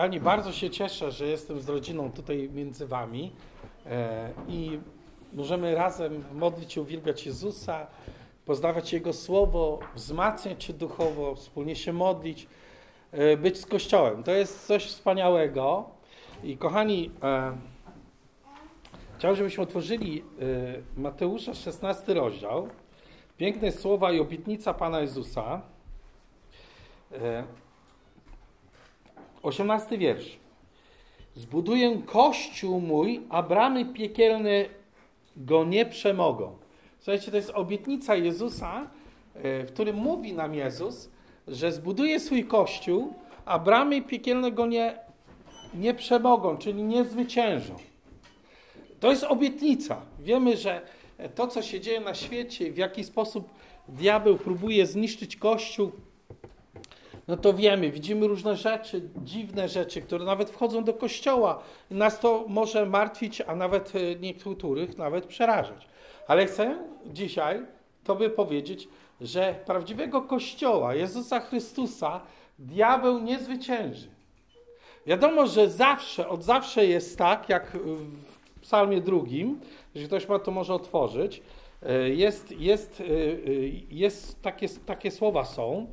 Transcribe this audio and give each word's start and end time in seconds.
Kochani, 0.00 0.20
bardzo 0.20 0.52
się 0.52 0.70
cieszę, 0.70 1.10
że 1.10 1.26
jestem 1.26 1.60
z 1.60 1.68
rodziną 1.68 2.12
tutaj 2.12 2.50
między 2.52 2.86
Wami 2.86 3.32
e, 3.86 4.30
i 4.48 4.78
możemy 5.32 5.74
razem 5.74 6.24
modlić 6.34 6.72
się, 6.72 6.80
uwielbiać 6.80 7.26
Jezusa, 7.26 7.86
poznawać 8.44 8.92
Jego 8.92 9.12
Słowo, 9.12 9.78
wzmacniać 9.94 10.64
się 10.64 10.72
duchowo, 10.72 11.34
wspólnie 11.34 11.76
się 11.76 11.92
modlić, 11.92 12.46
e, 13.12 13.36
być 13.36 13.58
z 13.58 13.66
Kościołem. 13.66 14.22
To 14.22 14.32
jest 14.32 14.66
coś 14.66 14.86
wspaniałego. 14.86 15.84
I 16.44 16.56
kochani, 16.56 17.10
e, 17.22 17.56
chciałbym, 19.18 19.36
żebyśmy 19.36 19.62
otworzyli 19.62 20.24
Mateusza 20.96 21.54
16 21.54 22.14
rozdział. 22.14 22.68
Piękne 23.36 23.72
słowa 23.72 24.12
i 24.12 24.20
obietnica 24.20 24.74
Pana 24.74 25.00
Jezusa. 25.00 25.62
18 29.42 29.98
wiersz. 29.98 30.38
Zbuduję 31.34 32.02
kościół 32.06 32.80
mój, 32.80 33.22
a 33.28 33.42
bramy 33.42 33.84
piekielne 33.84 34.64
go 35.36 35.64
nie 35.64 35.86
przemogą. 35.86 36.56
Słuchajcie, 36.98 37.30
to 37.30 37.36
jest 37.36 37.50
obietnica 37.50 38.16
Jezusa, 38.16 38.90
e, 39.34 39.64
w 39.64 39.72
którym 39.72 39.96
mówi 39.96 40.32
nam 40.32 40.54
Jezus, 40.54 41.10
że 41.48 41.72
zbuduje 41.72 42.20
swój 42.20 42.44
kościół, 42.44 43.14
a 43.44 43.58
bramy 43.58 44.02
piekielne 44.02 44.52
go 44.52 44.66
nie, 44.66 44.98
nie 45.74 45.94
przemogą, 45.94 46.56
czyli 46.56 46.82
nie 46.82 47.04
zwyciężą. 47.04 47.74
To 49.00 49.10
jest 49.10 49.24
obietnica. 49.24 50.02
Wiemy, 50.18 50.56
że 50.56 50.82
to, 51.34 51.46
co 51.46 51.62
się 51.62 51.80
dzieje 51.80 52.00
na 52.00 52.14
świecie, 52.14 52.72
w 52.72 52.76
jaki 52.76 53.04
sposób 53.04 53.50
diabeł 53.88 54.36
próbuje 54.36 54.86
zniszczyć 54.86 55.36
Kościół, 55.36 55.92
no 57.30 57.36
to 57.36 57.52
wiemy, 57.52 57.90
widzimy 57.90 58.26
różne 58.26 58.56
rzeczy, 58.56 59.02
dziwne 59.24 59.68
rzeczy, 59.68 60.02
które 60.02 60.24
nawet 60.24 60.50
wchodzą 60.50 60.84
do 60.84 60.94
kościoła. 60.94 61.62
Nas 61.90 62.20
to 62.20 62.44
może 62.48 62.86
martwić, 62.86 63.40
a 63.40 63.56
nawet 63.56 63.92
e, 63.96 64.16
niektórych 64.16 64.98
nawet 64.98 65.26
przerażać. 65.26 65.86
Ale 66.26 66.46
chcę 66.46 66.78
dzisiaj 67.06 67.60
Tobie 68.04 68.30
powiedzieć, 68.30 68.88
że 69.20 69.54
prawdziwego 69.66 70.22
kościoła, 70.22 70.94
Jezusa 70.94 71.40
Chrystusa, 71.40 72.20
diabeł 72.58 73.18
nie 73.18 73.38
zwycięży. 73.38 74.08
Wiadomo, 75.06 75.46
że 75.46 75.70
zawsze, 75.70 76.28
od 76.28 76.44
zawsze 76.44 76.86
jest 76.86 77.18
tak, 77.18 77.48
jak 77.48 77.76
w 78.56 78.60
psalmie 78.60 79.00
drugim, 79.00 79.60
jeśli 79.94 80.08
ktoś 80.08 80.28
ma 80.28 80.38
to 80.38 80.50
może 80.50 80.74
otworzyć, 80.74 81.42
e, 81.82 82.08
jest, 82.08 82.52
jest, 82.52 83.00
e, 83.00 83.04
jest 83.90 84.42
takie, 84.42 84.68
takie 84.68 85.10
słowa 85.10 85.44
są, 85.44 85.86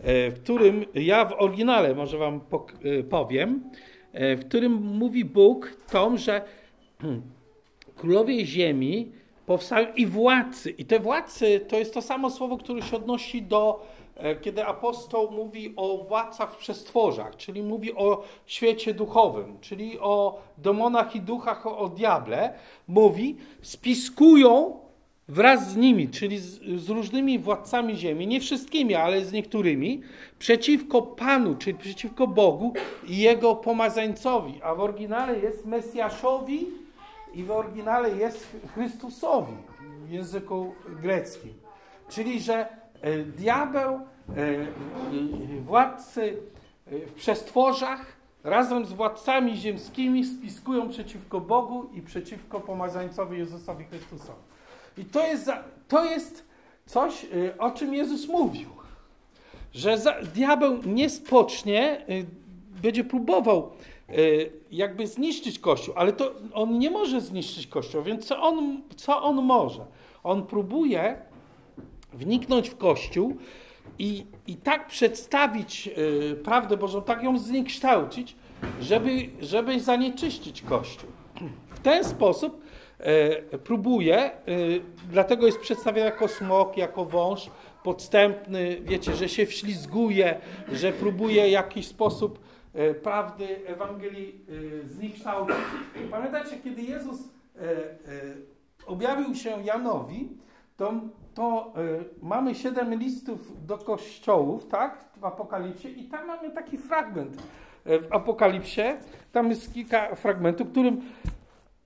w 0.00 0.40
którym 0.42 0.84
ja 0.94 1.24
w 1.24 1.32
oryginale 1.32 1.94
może 1.94 2.18
wam 2.18 2.40
e, 2.82 3.02
powiem, 3.02 3.70
e, 4.12 4.36
w 4.36 4.48
którym 4.48 4.72
mówi 4.72 5.24
Bóg 5.24 5.76
tom, 5.90 6.18
że 6.18 6.42
królowie 7.96 8.46
ziemi 8.46 9.12
powstają 9.46 9.94
i 9.94 10.06
władcy. 10.06 10.70
I 10.70 10.84
te 10.84 11.00
władcy 11.00 11.60
to 11.68 11.78
jest 11.78 11.94
to 11.94 12.02
samo 12.02 12.30
słowo, 12.30 12.56
które 12.56 12.82
się 12.82 12.96
odnosi 12.96 13.42
do, 13.42 13.86
kiedy 14.40 14.64
apostoł 14.64 15.30
mówi 15.30 15.72
o 15.76 15.98
władcach 15.98 16.54
w 16.54 16.56
przestworzach, 16.56 17.36
czyli 17.36 17.62
mówi 17.62 17.94
o 17.94 18.22
świecie 18.46 18.94
duchowym, 18.94 19.60
czyli 19.60 19.98
o 20.00 20.42
demonach 20.58 21.16
i 21.16 21.20
duchach, 21.20 21.66
o, 21.66 21.78
o 21.78 21.88
diable. 21.88 22.52
Mówi, 22.88 23.36
spiskują 23.62 24.80
wraz 25.28 25.70
z 25.70 25.76
nimi, 25.76 26.08
czyli 26.08 26.38
z, 26.38 26.60
z, 26.76 26.88
różnymi 26.88 27.38
władcami 27.38 27.96
ziemi, 27.96 28.26
nie 28.26 28.40
wszystkimi, 28.40 28.94
ale 28.94 29.24
z 29.24 29.32
niektórymi, 29.32 30.02
przeciwko 30.38 31.02
Panu, 31.02 31.54
czyli 31.54 31.78
przeciwko 31.78 32.26
Bogu 32.26 32.72
i 33.06 33.18
Jego 33.18 33.56
pomazańcowi. 33.56 34.60
A 34.62 34.74
w 34.74 34.80
oryginale 34.80 35.38
jest 35.38 35.66
Mesjaszowi 35.66 36.66
i 37.34 37.44
w 37.44 37.50
oryginale 37.50 38.16
jest 38.16 38.56
Chrystusowi 38.74 39.52
w 40.06 40.10
języku 40.10 40.74
greckim. 41.02 41.54
Czyli, 42.08 42.40
że 42.40 42.68
e, 43.00 43.18
diabeł, 43.18 43.94
e, 43.94 44.00
władcy 45.60 46.36
e, 46.86 46.98
w 46.98 47.12
przestworzach 47.12 48.16
razem 48.44 48.86
z 48.86 48.92
władcami 48.92 49.56
ziemskimi 49.56 50.24
spiskują 50.24 50.88
przeciwko 50.88 51.40
Bogu 51.40 51.90
i 51.94 52.02
przeciwko 52.02 52.60
pomazańcowi 52.60 53.38
Jezusowi 53.38 53.84
Chrystusowi. 53.84 54.55
I 54.98 55.04
to 55.04 55.26
jest, 55.26 55.50
to 55.88 56.04
jest 56.04 56.44
coś, 56.86 57.24
y, 57.24 57.58
o 57.58 57.70
czym 57.70 57.94
Jezus 57.94 58.28
mówił. 58.28 58.68
Że 59.74 59.98
za, 59.98 60.22
diabeł 60.34 60.78
nie 60.86 61.10
spocznie, 61.10 62.04
y, 62.10 62.26
będzie 62.82 63.04
próbował 63.04 63.70
y, 64.10 64.52
jakby 64.70 65.06
zniszczyć 65.06 65.58
Kościół, 65.58 65.94
ale 65.96 66.12
to 66.12 66.34
on 66.54 66.78
nie 66.78 66.90
może 66.90 67.20
zniszczyć 67.20 67.66
Kościół, 67.66 68.02
więc 68.02 68.24
co 68.26 68.42
on, 68.42 68.82
co 68.96 69.22
on 69.22 69.42
może? 69.42 69.86
On 70.24 70.46
próbuje 70.46 71.18
wniknąć 72.12 72.70
w 72.70 72.76
Kościół 72.76 73.36
i, 73.98 74.26
i 74.46 74.56
tak 74.56 74.86
przedstawić 74.86 75.90
prawdę 76.44 76.76
Bożą, 76.76 77.02
tak 77.02 77.22
ją 77.22 77.38
zniekształcić, 77.38 78.36
żeby, 78.80 79.10
żeby 79.40 79.80
zanieczyścić 79.80 80.62
Kościół. 80.62 81.10
W 81.70 81.80
ten 81.80 82.04
sposób 82.04 82.65
próbuje, 83.64 84.16
e, 84.16 84.30
dlatego 85.10 85.46
jest 85.46 85.60
przedstawiony 85.60 86.06
jako 86.06 86.28
smok, 86.28 86.76
jako 86.76 87.04
wąż 87.04 87.50
podstępny, 87.84 88.80
wiecie, 88.80 89.14
że 89.14 89.28
się 89.28 89.46
wślizguje, 89.46 90.40
że 90.72 90.92
próbuje 90.92 91.48
w 91.48 91.50
jakiś 91.50 91.86
sposób 91.86 92.38
e, 92.74 92.94
prawdy 92.94 93.66
Ewangelii 93.66 94.40
zniekształcić. 94.84 95.56
Pamiętacie, 96.10 96.56
kiedy 96.64 96.82
Jezus 96.82 97.18
objawił 98.86 99.34
się 99.34 99.64
Janowi, 99.64 100.28
to, 100.76 100.94
to 101.34 101.72
mamy 102.22 102.54
siedem 102.54 102.94
listów 102.94 103.66
do 103.66 103.78
kościołów, 103.78 104.66
tak, 104.66 105.04
w 105.16 105.24
Apokalipsie 105.24 106.00
i 106.00 106.04
tam 106.04 106.26
mamy 106.26 106.50
taki 106.50 106.78
fragment 106.78 107.42
w 107.84 108.06
Apokalipsie, 108.10 108.82
tam 109.32 109.50
jest 109.50 109.74
kilka 109.74 110.14
fragmentów, 110.14 110.70
którym 110.70 111.02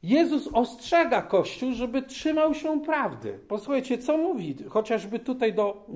Jezus 0.03 0.49
ostrzega 0.53 1.22
Kościół, 1.22 1.72
żeby 1.72 2.03
trzymał 2.03 2.55
się 2.55 2.81
prawdy. 2.81 3.38
Posłuchajcie, 3.49 3.99
co 3.99 4.19
mówi, 4.19 4.56
chociażby 4.69 5.19
tutaj 5.19 5.55
do. 5.55 5.87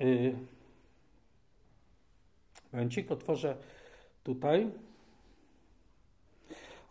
Yy, 0.00 0.34
momencik, 2.72 3.10
otworzę 3.10 3.56
tutaj. 4.24 4.70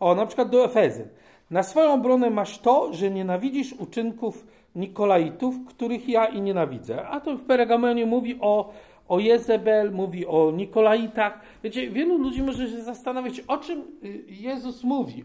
O, 0.00 0.14
na 0.14 0.26
przykład 0.26 0.50
do 0.50 0.64
Efezy. 0.64 1.08
Na 1.50 1.62
swoją 1.62 1.92
obronę 1.92 2.30
masz 2.30 2.58
to, 2.58 2.92
że 2.92 3.10
nienawidzisz 3.10 3.72
uczynków 3.72 4.46
Nikolaitów, 4.74 5.54
których 5.68 6.08
ja 6.08 6.26
i 6.26 6.40
nienawidzę. 6.40 7.06
A 7.06 7.20
to 7.20 7.36
w 7.36 7.44
Pergamonie 7.44 8.06
mówi 8.06 8.38
o, 8.40 8.72
o 9.08 9.18
Jezebel, 9.18 9.92
mówi 9.92 10.26
o 10.26 10.50
Nikolaitach. 10.50 11.40
Wiecie, 11.62 11.90
wielu 11.90 12.18
ludzi 12.18 12.42
może 12.42 12.68
się 12.68 12.82
zastanawiać, 12.82 13.40
o 13.40 13.58
czym 13.58 13.80
y, 14.04 14.24
Jezus 14.28 14.84
mówi. 14.84 15.24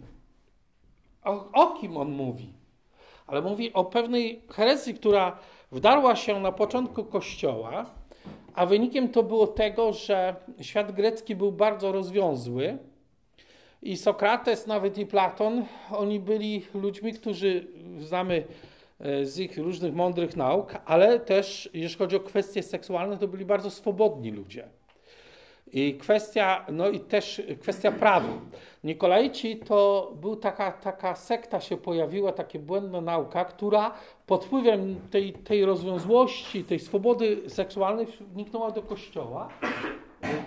O, 1.25 1.51
o 1.53 1.73
kim 1.79 1.97
on 1.97 2.11
mówi? 2.11 2.53
Ale 3.27 3.41
mówi 3.41 3.73
o 3.73 3.85
pewnej 3.85 4.41
herezji, 4.49 4.93
która 4.93 5.37
wdarła 5.71 6.15
się 6.15 6.39
na 6.39 6.51
początku 6.51 7.03
Kościoła, 7.03 7.85
a 8.53 8.65
wynikiem 8.65 9.09
to 9.09 9.23
było 9.23 9.47
tego, 9.47 9.93
że 9.93 10.35
świat 10.61 10.91
grecki 10.91 11.35
był 11.35 11.51
bardzo 11.51 11.91
rozwiązły 11.91 12.77
i 13.81 13.97
Sokrates, 13.97 14.67
nawet 14.67 14.97
i 14.97 15.05
Platon, 15.05 15.65
oni 15.91 16.19
byli 16.19 16.65
ludźmi, 16.73 17.13
którzy 17.13 17.67
znamy 17.99 18.43
e, 18.99 19.25
z 19.25 19.39
ich 19.39 19.57
różnych 19.57 19.95
mądrych 19.95 20.35
nauk, 20.35 20.75
ale 20.85 21.19
też, 21.19 21.69
jeśli 21.73 21.97
chodzi 21.97 22.15
o 22.15 22.19
kwestie 22.19 22.63
seksualne, 22.63 23.17
to 23.17 23.27
byli 23.27 23.45
bardzo 23.45 23.71
swobodni 23.71 24.31
ludzie. 24.31 24.67
I 25.75 25.97
kwestia, 25.97 26.65
no 26.71 26.89
i 26.89 26.99
też 26.99 27.41
kwestia 27.61 27.91
prawa. 27.91 28.27
Nikolajci 28.83 29.57
to 29.57 30.11
był 30.21 30.35
taka, 30.35 30.71
taka 30.71 31.15
sekta 31.15 31.61
się 31.61 31.77
pojawiła, 31.77 32.31
taka 32.31 32.59
błędna 32.59 33.01
nauka, 33.01 33.45
która 33.45 33.91
pod 34.27 34.45
wpływem 34.45 34.95
tej, 35.11 35.33
tej 35.33 35.65
rozwiązłości, 35.65 36.63
tej 36.63 36.79
swobody 36.79 37.49
seksualnej 37.49 38.07
wniknęła 38.33 38.71
do 38.71 38.81
kościoła 38.81 39.49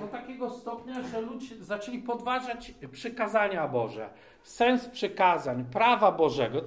do 0.00 0.08
takiego 0.08 0.50
stopnia, 0.50 1.02
że 1.02 1.20
ludzie 1.20 1.56
zaczęli 1.60 1.98
podważać 1.98 2.75
przykazania 2.92 3.69
Boże, 3.69 4.10
sens 4.42 4.88
przykazań, 4.88 5.64
prawa 5.64 6.12
Bożego. 6.12 6.60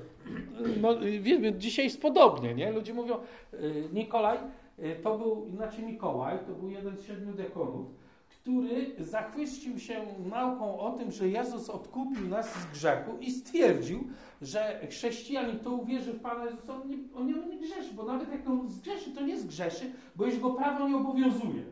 No, 0.81 0.89
wiemy, 1.19 1.53
dzisiaj 1.53 1.85
jest 1.85 2.01
podobnie, 2.01 2.53
nie? 2.53 2.71
Ludzie 2.71 2.93
mówią, 2.93 3.17
y, 3.53 3.89
Nikolaj 3.93 4.37
y, 4.79 4.95
to 5.03 5.17
był, 5.17 5.45
inaczej 5.45 5.83
Mikołaj, 5.83 6.39
to 6.47 6.53
był 6.53 6.69
jeden 6.69 6.97
z 6.97 7.07
siedmiu 7.07 7.33
dekonów, 7.33 8.00
który 8.41 8.95
zachwycił 8.99 9.79
się 9.79 10.05
nauką 10.29 10.79
o 10.79 10.91
tym, 10.91 11.11
że 11.11 11.29
Jezus 11.29 11.69
odkupił 11.69 12.27
nas 12.27 12.53
z 12.53 12.65
grzechu 12.65 13.17
i 13.19 13.31
stwierdził, 13.31 14.07
że 14.41 14.87
chrześcijanin, 14.89 15.59
kto 15.59 15.71
uwierzy 15.71 16.13
w 16.13 16.19
Pana 16.19 16.45
Jezusa, 16.45 16.73
on 16.73 16.87
nie, 16.89 16.97
on 17.15 17.49
nie, 17.49 17.57
grzeszy, 17.59 17.93
bo 17.93 18.03
nawet 18.03 18.31
jak 18.31 18.49
on 18.49 18.69
zgrzeszy, 18.69 19.11
to 19.11 19.21
nie 19.21 19.39
zgrzeszy, 19.39 19.91
bo 20.15 20.25
już 20.25 20.39
go 20.39 20.49
prawo 20.49 20.87
nie 20.87 20.95
obowiązuje. 20.95 21.63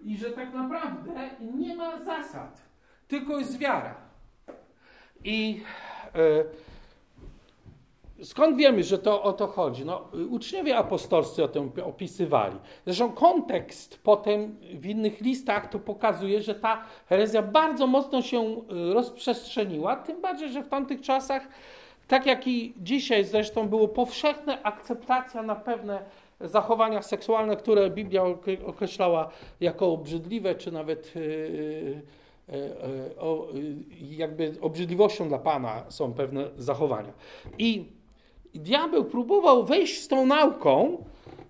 i 0.00 0.16
że 0.16 0.30
tak 0.30 0.54
naprawdę 0.54 1.30
nie 1.54 1.76
ma 1.76 2.04
zasad, 2.04 2.62
tylko 3.08 3.38
jest 3.38 3.58
wiara. 3.58 3.94
I 5.24 5.62
e, 6.14 6.44
Skąd 8.24 8.56
wiemy, 8.56 8.82
że 8.82 8.98
to 8.98 9.22
o 9.22 9.32
to 9.32 9.46
chodzi? 9.46 9.84
No, 9.84 10.08
uczniowie 10.30 10.76
apostolscy 10.76 11.44
o 11.44 11.48
tym 11.48 11.72
opisywali. 11.84 12.56
Zresztą 12.86 13.12
kontekst 13.12 14.00
potem 14.02 14.56
w 14.74 14.86
innych 14.86 15.20
listach 15.20 15.70
to 15.70 15.78
pokazuje, 15.78 16.42
że 16.42 16.54
ta 16.54 16.84
herezja 17.06 17.42
bardzo 17.42 17.86
mocno 17.86 18.22
się 18.22 18.42
y, 18.42 18.94
rozprzestrzeniła, 18.94 19.96
tym 19.96 20.20
bardziej, 20.20 20.52
że 20.52 20.62
w 20.62 20.68
tamtych 20.68 21.00
czasach, 21.00 21.48
tak 22.08 22.26
jak 22.26 22.46
i 22.46 22.74
dzisiaj 22.76 23.24
zresztą, 23.24 23.68
było 23.68 23.88
powszechna 23.88 24.62
akceptacja 24.62 25.42
na 25.42 25.54
pewne 25.54 26.02
zachowania 26.40 27.02
seksualne, 27.02 27.56
które 27.56 27.90
Biblia 27.90 28.22
określała 28.66 29.30
jako 29.60 29.92
obrzydliwe, 29.92 30.54
czy 30.54 30.72
nawet 30.72 31.14
yy, 31.16 32.02
yy, 32.48 34.16
jakby 34.16 34.54
obrzydliwością 34.60 35.28
dla 35.28 35.38
Pana 35.38 35.84
są 35.88 36.12
pewne 36.12 36.48
zachowania. 36.56 37.12
I 37.58 37.84
i 38.54 38.60
diabeł 38.60 39.04
próbował 39.04 39.64
wejść 39.64 40.02
z 40.02 40.08
tą 40.08 40.26
nauką, 40.26 41.04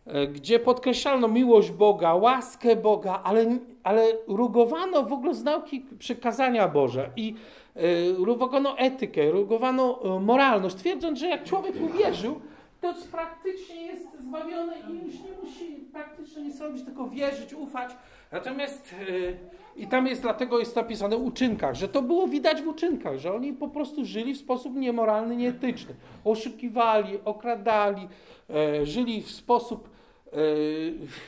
e, 0.06 0.26
gdzie 0.26 0.58
podkreślano 0.58 1.28
miłość 1.28 1.70
Boga, 1.70 2.14
łaskę 2.14 2.76
Boga, 2.76 3.20
ale, 3.24 3.58
ale 3.82 4.06
rugowano 4.26 5.02
w 5.02 5.12
ogóle 5.12 5.34
z 5.34 5.44
nauki 5.44 5.86
przykazania 5.98 6.68
Boże 6.68 7.10
i 7.16 7.34
y, 7.76 8.14
rugowano 8.18 8.78
etykę, 8.78 9.30
rugowano 9.30 10.16
e, 10.16 10.20
moralność, 10.20 10.76
twierdząc, 10.76 11.18
że 11.18 11.28
jak 11.28 11.44
człowiek 11.44 11.74
uwierzył, 11.82 12.40
to 12.84 12.94
praktycznie 13.12 13.82
jest 13.82 14.20
zbawiony 14.20 14.72
i 14.90 15.06
już 15.06 15.14
nie 15.14 15.36
musi 15.42 15.64
praktycznie 15.92 16.42
nic 16.42 16.60
robić, 16.60 16.84
tylko 16.84 17.08
wierzyć, 17.08 17.54
ufać. 17.54 17.90
Natomiast 18.32 18.94
yy, 19.08 19.36
i 19.76 19.86
tam 19.86 20.06
jest, 20.06 20.22
dlatego 20.22 20.58
jest 20.58 20.76
napisane 20.76 21.16
uczynkach, 21.16 21.75
że 21.75 21.88
to 21.88 22.02
było 22.02 22.28
widać 22.28 22.62
w 22.62 22.69
uczynkach, 22.69 23.19
że 23.19 23.34
oni 23.34 23.52
po 23.52 23.69
prostu 23.69 24.04
żyli 24.04 24.34
w 24.34 24.38
sposób 24.38 24.76
niemoralny, 24.76 25.36
nieetyczny. 25.36 25.94
Oszukiwali, 26.25 27.19
okradali, 27.25 28.08
e, 28.50 28.87
żyli 28.87 29.22
w 29.22 29.30
sposób, 29.30 29.88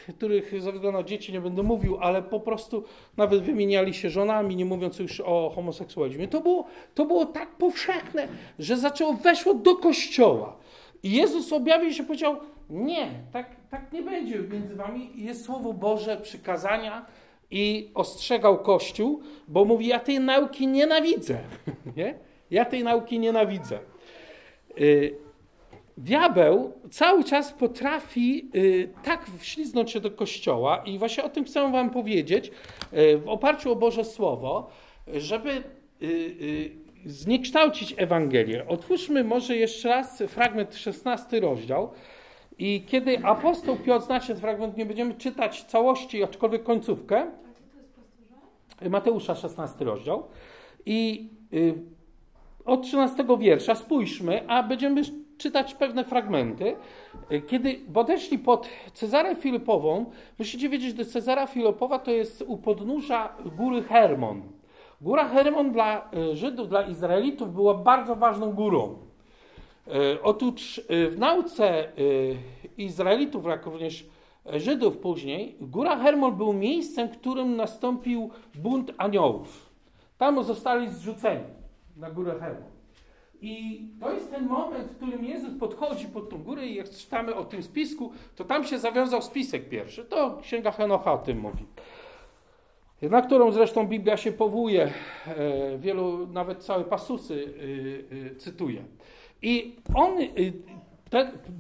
e, 0.09 0.12
których 0.12 0.50
ze 0.50 0.73
względu 0.73 0.93
na 0.93 1.02
dzieci 1.02 1.32
nie 1.32 1.41
będę 1.41 1.62
mówił, 1.62 1.99
ale 2.00 2.23
po 2.23 2.41
prostu 2.41 2.85
nawet 3.17 3.43
wymieniali 3.43 3.94
się 3.94 4.11
żonami, 4.11 4.56
nie 4.56 4.64
mówiąc 4.64 4.99
już 4.99 5.20
o 5.20 5.52
homoseksualizmie. 5.55 6.29
To 6.29 6.41
było, 6.41 6.64
to 6.94 7.05
było 7.05 7.26
tak 7.26 7.49
powszechne, 7.49 8.29
że 8.59 8.76
zaczęło, 8.76 9.12
weszło 9.12 9.55
do 9.55 9.76
kościoła. 9.76 10.56
I 11.06 11.11
Jezus 11.11 11.53
objawił 11.53 11.93
się 11.93 12.03
i 12.03 12.06
powiedział, 12.06 12.37
nie, 12.70 13.11
tak, 13.32 13.56
tak 13.70 13.93
nie 13.93 14.03
będzie 14.03 14.38
między 14.38 14.75
wami. 14.75 15.11
Jest 15.14 15.44
Słowo 15.44 15.73
Boże, 15.73 16.17
przykazania, 16.17 17.06
i 17.50 17.91
ostrzegał 17.94 18.58
Kościół, 18.62 19.20
bo 19.49 19.64
mówi: 19.64 19.87
Ja 19.87 20.00
tej 20.00 20.20
nauki 20.20 20.67
nienawidzę. 20.67 21.38
Nie? 21.97 22.14
Ja 22.50 22.64
tej 22.64 22.85
nauki 22.85 23.19
nienawidzę. 23.19 23.79
Y, 24.81 25.14
diabeł 25.97 26.73
cały 26.91 27.25
czas 27.25 27.52
potrafi 27.52 28.50
y, 28.55 28.88
tak 29.05 29.26
wśliznąć 29.38 29.91
się 29.91 30.00
do 30.00 30.11
kościoła, 30.11 30.82
i 30.87 30.99
właśnie 30.99 31.25
o 31.25 31.29
tym 31.29 31.44
chcę 31.44 31.73
Wam 31.73 31.91
powiedzieć 31.91 32.50
y, 32.93 33.19
w 33.19 33.29
oparciu 33.29 33.73
o 33.73 33.76
Boże 33.76 34.05
Słowo, 34.05 34.70
żeby 35.06 35.62
zniekształcić 37.05 37.95
Ewangelię. 37.97 38.69
Otwórzmy 38.69 39.25
może 39.25 39.57
jeszcze 39.57 39.89
raz 39.89 40.23
fragment 40.29 40.75
16 40.75 41.41
rozdział. 41.41 41.91
I 42.59 42.85
kiedy 42.87 43.19
apostoł 43.25 43.77
Piotr, 43.77 44.05
znacie 44.05 44.27
ten 44.27 44.37
fragment, 44.37 44.77
nie 44.77 44.87
będziemy 44.87 45.15
czytać 45.15 45.65
całości, 45.65 46.23
aczkolwiek 46.23 46.63
końcówkę. 46.63 47.31
Mateusza 48.91 49.35
16 49.35 49.85
rozdział. 49.85 50.27
I 50.87 51.31
y, 51.53 51.75
od 52.65 52.83
13 52.83 53.25
wiersza 53.39 53.75
spójrzmy, 53.75 54.49
a 54.49 54.63
będziemy 54.63 55.03
czytać 55.39 55.75
pewne 55.75 56.05
fragmenty. 56.05 56.77
Y, 57.33 57.43
kiedy 57.43 57.75
podeszli 57.75 58.39
pod 58.39 58.69
Cezarę 58.93 59.35
Filipową, 59.35 60.11
musicie 60.39 60.69
wiedzieć, 60.69 60.97
że 60.97 61.05
Cezara 61.05 61.47
Filipowa 61.47 61.99
to 61.99 62.11
jest 62.11 62.45
u 62.47 62.57
podnóża 62.57 63.37
góry 63.57 63.83
Hermon. 63.83 64.43
Góra 65.01 65.29
Hermon 65.29 65.73
dla 65.73 66.11
y, 66.33 66.37
Żydów, 66.37 66.69
dla 66.69 66.83
Izraelitów 66.83 67.55
była 67.55 67.75
bardzo 67.75 68.17
ważną 68.17 68.53
górą. 68.53 68.99
E, 69.89 70.23
otóż 70.23 70.79
e, 70.79 71.07
w 71.09 71.19
nauce 71.19 71.89
e, 71.89 71.93
Izraelitów, 72.79 73.45
jak 73.45 73.67
również 73.67 74.07
Żydów 74.53 74.99
później, 74.99 75.57
Góra 75.61 75.97
Hermon 75.97 76.37
był 76.37 76.53
miejscem, 76.53 77.09
w 77.09 77.19
którym 77.19 77.57
nastąpił 77.57 78.31
bunt 78.55 78.93
aniołów. 78.99 79.71
Tam 80.19 80.45
zostali 80.45 80.91
zrzuceni 80.91 81.45
na 81.97 82.11
Górę 82.11 82.35
Hermon. 82.41 82.77
I 83.41 83.81
to 84.01 84.13
jest 84.13 84.31
ten 84.31 84.47
moment, 84.47 84.91
w 84.91 84.97
którym 84.97 85.25
Jezus 85.25 85.59
podchodzi 85.61 86.07
pod 86.07 86.31
tą 86.31 86.39
górę 86.39 86.67
i 86.67 86.75
jak 86.75 86.91
czytamy 86.91 87.35
o 87.35 87.45
tym 87.45 87.63
spisku, 87.63 88.13
to 88.37 88.45
tam 88.45 88.65
się 88.65 88.79
zawiązał 88.79 89.23
spisek 89.23 89.69
pierwszy. 89.69 90.05
To 90.05 90.39
Księga 90.43 90.71
Henocha 90.71 91.13
o 91.13 91.19
tym 91.19 91.41
mówi. 91.41 91.65
Na 93.03 93.23
którą 93.23 93.51
zresztą 93.51 93.87
Biblia 93.87 94.17
się 94.17 94.33
powołuje, 94.33 94.93
wielu 95.79 96.27
nawet 96.27 96.65
całe 96.65 96.85
pasusy 96.85 97.55
cytuje. 98.39 98.83
I 99.43 99.77
on, 99.95 100.13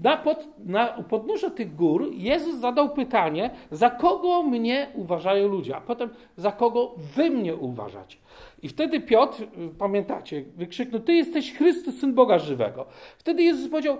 na, 0.02 0.16
pod, 0.16 0.48
na 0.64 1.50
tych 1.56 1.74
gór 1.76 2.10
Jezus 2.12 2.56
zadał 2.56 2.90
pytanie, 2.90 3.50
za 3.70 3.90
kogo 3.90 4.42
mnie 4.42 4.86
uważają 4.94 5.48
ludzie, 5.48 5.76
a 5.76 5.80
potem 5.80 6.10
za 6.36 6.52
kogo 6.52 6.94
wy 7.16 7.30
mnie 7.30 7.56
uważacie. 7.56 8.18
I 8.62 8.68
wtedy 8.68 9.00
Piotr, 9.00 9.46
pamiętacie, 9.78 10.44
wykrzyknął, 10.56 11.00
ty 11.00 11.14
jesteś 11.14 11.52
Chrystus, 11.52 11.98
Syn 11.98 12.14
Boga 12.14 12.38
Żywego. 12.38 12.86
Wtedy 13.18 13.42
Jezus 13.42 13.70
powiedział, 13.70 13.96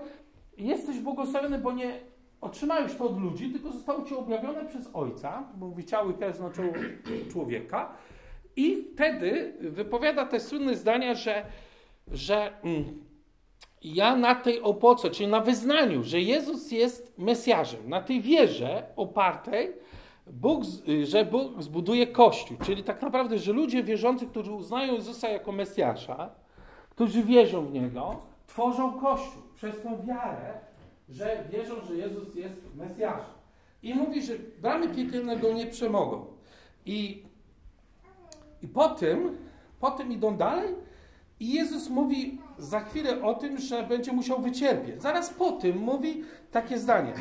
jesteś 0.57 0.99
błogosławiony, 0.99 1.57
bo 1.57 1.71
nie 1.71 1.99
otrzymałeś 2.41 2.95
to 2.95 3.05
od 3.05 3.21
ludzi, 3.21 3.51
tylko 3.51 3.71
zostało 3.71 4.05
ci 4.05 4.15
objawione 4.15 4.65
przez 4.65 4.89
Ojca, 4.93 5.43
bo 5.55 5.73
i 6.09 6.13
krew 6.13 6.37
znaczą 6.37 6.61
człowieka. 7.31 7.93
I 8.55 8.83
wtedy 8.93 9.53
wypowiada 9.59 10.25
te 10.25 10.39
słynne 10.39 10.75
zdania, 10.75 11.15
że, 11.15 11.45
że 12.11 12.51
mm, 12.63 13.05
ja 13.81 14.15
na 14.15 14.35
tej 14.35 14.61
opoce, 14.61 15.09
czyli 15.09 15.29
na 15.29 15.39
wyznaniu, 15.39 16.03
że 16.03 16.21
Jezus 16.21 16.71
jest 16.71 17.17
Mesjarzem, 17.17 17.89
na 17.89 18.01
tej 18.01 18.21
wierze 18.21 18.83
opartej, 18.95 19.73
Bóg, 20.27 20.63
że 21.03 21.25
Bóg 21.25 21.61
zbuduje 21.61 22.07
Kościół, 22.07 22.57
czyli 22.65 22.83
tak 22.83 23.01
naprawdę, 23.01 23.37
że 23.37 23.53
ludzie 23.53 23.83
wierzący, 23.83 24.27
którzy 24.27 24.51
uznają 24.51 24.93
Jezusa 24.93 25.29
jako 25.29 25.51
Mesjasza, 25.51 26.29
którzy 26.89 27.23
wierzą 27.23 27.65
w 27.65 27.73
Niego, 27.73 28.15
tworzą 28.47 28.99
Kościół 28.99 29.41
przez 29.55 29.81
tą 29.81 30.01
wiarę, 30.05 30.66
że 31.09 31.43
wierzą, 31.51 31.75
że 31.87 31.95
Jezus 31.95 32.35
jest 32.35 32.75
Mesjaszem. 32.75 33.37
I 33.83 33.93
mówi, 33.93 34.21
że 34.21 34.33
bramy 34.61 34.89
piekielne 34.89 35.37
go 35.37 35.53
nie 35.53 35.67
przemogą. 35.67 36.25
I, 36.85 37.23
i 38.61 38.67
po 38.67 38.89
tym, 38.89 39.37
po 39.79 39.91
tym 39.91 40.11
idą 40.11 40.37
dalej 40.37 40.75
i 41.39 41.53
Jezus 41.53 41.89
mówi 41.89 42.41
za 42.57 42.79
chwilę 42.79 43.23
o 43.23 43.33
tym, 43.33 43.57
że 43.57 43.83
będzie 43.83 44.13
musiał 44.13 44.41
wycierpieć. 44.41 45.01
Zaraz 45.01 45.29
po 45.29 45.51
tym 45.51 45.77
mówi 45.77 46.23
takie 46.51 46.77
zdanie. 46.77 47.13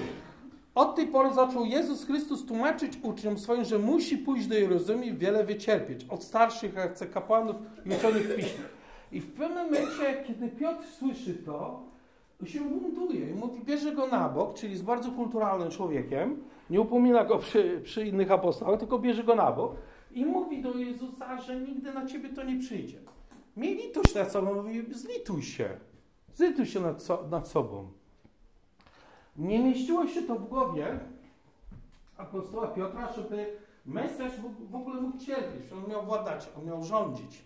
Od 0.75 0.97
tej 0.97 1.07
pory 1.07 1.35
zaczął 1.35 1.65
Jezus 1.65 2.05
Chrystus 2.05 2.47
tłumaczyć 2.47 2.93
uczniom 3.03 3.39
swoim, 3.39 3.65
że 3.65 3.79
musi 3.79 4.19
pójść 4.19 4.47
do 4.47 4.55
Jerozolimy 4.55 5.07
i 5.07 5.17
wiele 5.17 5.45
wycierpieć. 5.45 6.05
Od 6.09 6.25
starszych 6.25 6.79
arcykapłanów 6.79 7.57
i 7.87 7.91
uczonych 7.91 8.29
w 8.29 8.37
piśmie. 8.37 8.65
I 9.13 9.21
w 9.21 9.33
pewnym 9.33 9.65
momencie, 9.65 10.25
kiedy 10.27 10.49
Piotr 10.49 10.85
słyszy 10.99 11.35
to, 11.35 11.83
się 12.45 12.61
buntuje 12.61 13.31
i 13.31 13.35
mówi, 13.35 13.61
bierze 13.65 13.93
go 13.93 14.07
na 14.07 14.29
bok, 14.29 14.55
czyli 14.55 14.73
jest 14.73 14.85
bardzo 14.85 15.11
kulturalnym 15.11 15.71
człowiekiem, 15.71 16.45
nie 16.71 16.81
upomina 16.81 17.25
go 17.25 17.39
przy, 17.39 17.81
przy 17.85 18.07
innych 18.07 18.31
apostołach, 18.31 18.81
tylko 18.81 18.99
bierze 18.99 19.25
go 19.25 19.35
na 19.35 19.53
bok 19.53 19.77
i 20.11 20.27
mówi 20.27 20.63
do 20.63 20.75
Jezusa, 20.75 21.41
że 21.41 21.61
nigdy 21.61 21.95
na 21.95 22.07
ciebie 22.07 22.29
to 22.29 22.45
nie 22.45 22.61
przyjdzie. 22.61 22.99
Miej 23.57 23.77
litość 23.77 24.15
nad 24.15 24.33
sobą, 24.33 24.55
mówi, 24.55 24.95
zlituj 24.95 25.43
się. 25.43 25.69
Zlituj 26.35 26.67
się 26.67 26.81
nad, 26.81 27.03
so, 27.03 27.25
nad 27.31 27.49
sobą. 27.49 27.89
Nie 29.37 29.59
mieściło 29.59 30.07
się 30.07 30.23
to 30.23 30.35
w 30.35 30.49
głowie 30.49 30.99
apostoła 32.17 32.67
Piotra, 32.67 33.13
żeby 33.13 33.57
Mesjasz 33.87 34.33
w 34.71 34.75
ogóle 34.75 35.01
mógł 35.01 35.19
cierpieć. 35.19 35.73
On 35.73 35.91
miał 35.91 36.05
władać, 36.05 36.49
on 36.59 36.65
miał 36.67 36.83
rządzić. 36.83 37.45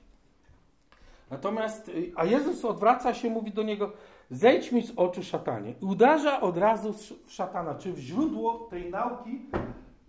Natomiast, 1.31 1.89
y, 1.89 2.13
a 2.17 2.25
Jezus 2.25 2.65
odwraca 2.65 3.15
się, 3.15 3.31
mówi 3.31 3.53
do 3.53 3.63
niego, 3.63 3.93
zejdź 4.31 4.73
mi 4.73 4.83
z 4.83 4.93
oczu 4.97 5.23
szatanie. 5.23 5.75
Uderza 5.81 6.41
od 6.41 6.57
razu 6.57 6.93
w 7.27 7.33
szatana, 7.33 7.75
czy 7.75 7.93
w 7.93 7.99
źródło 7.99 8.69
tej 8.71 8.91
nauki. 8.91 9.41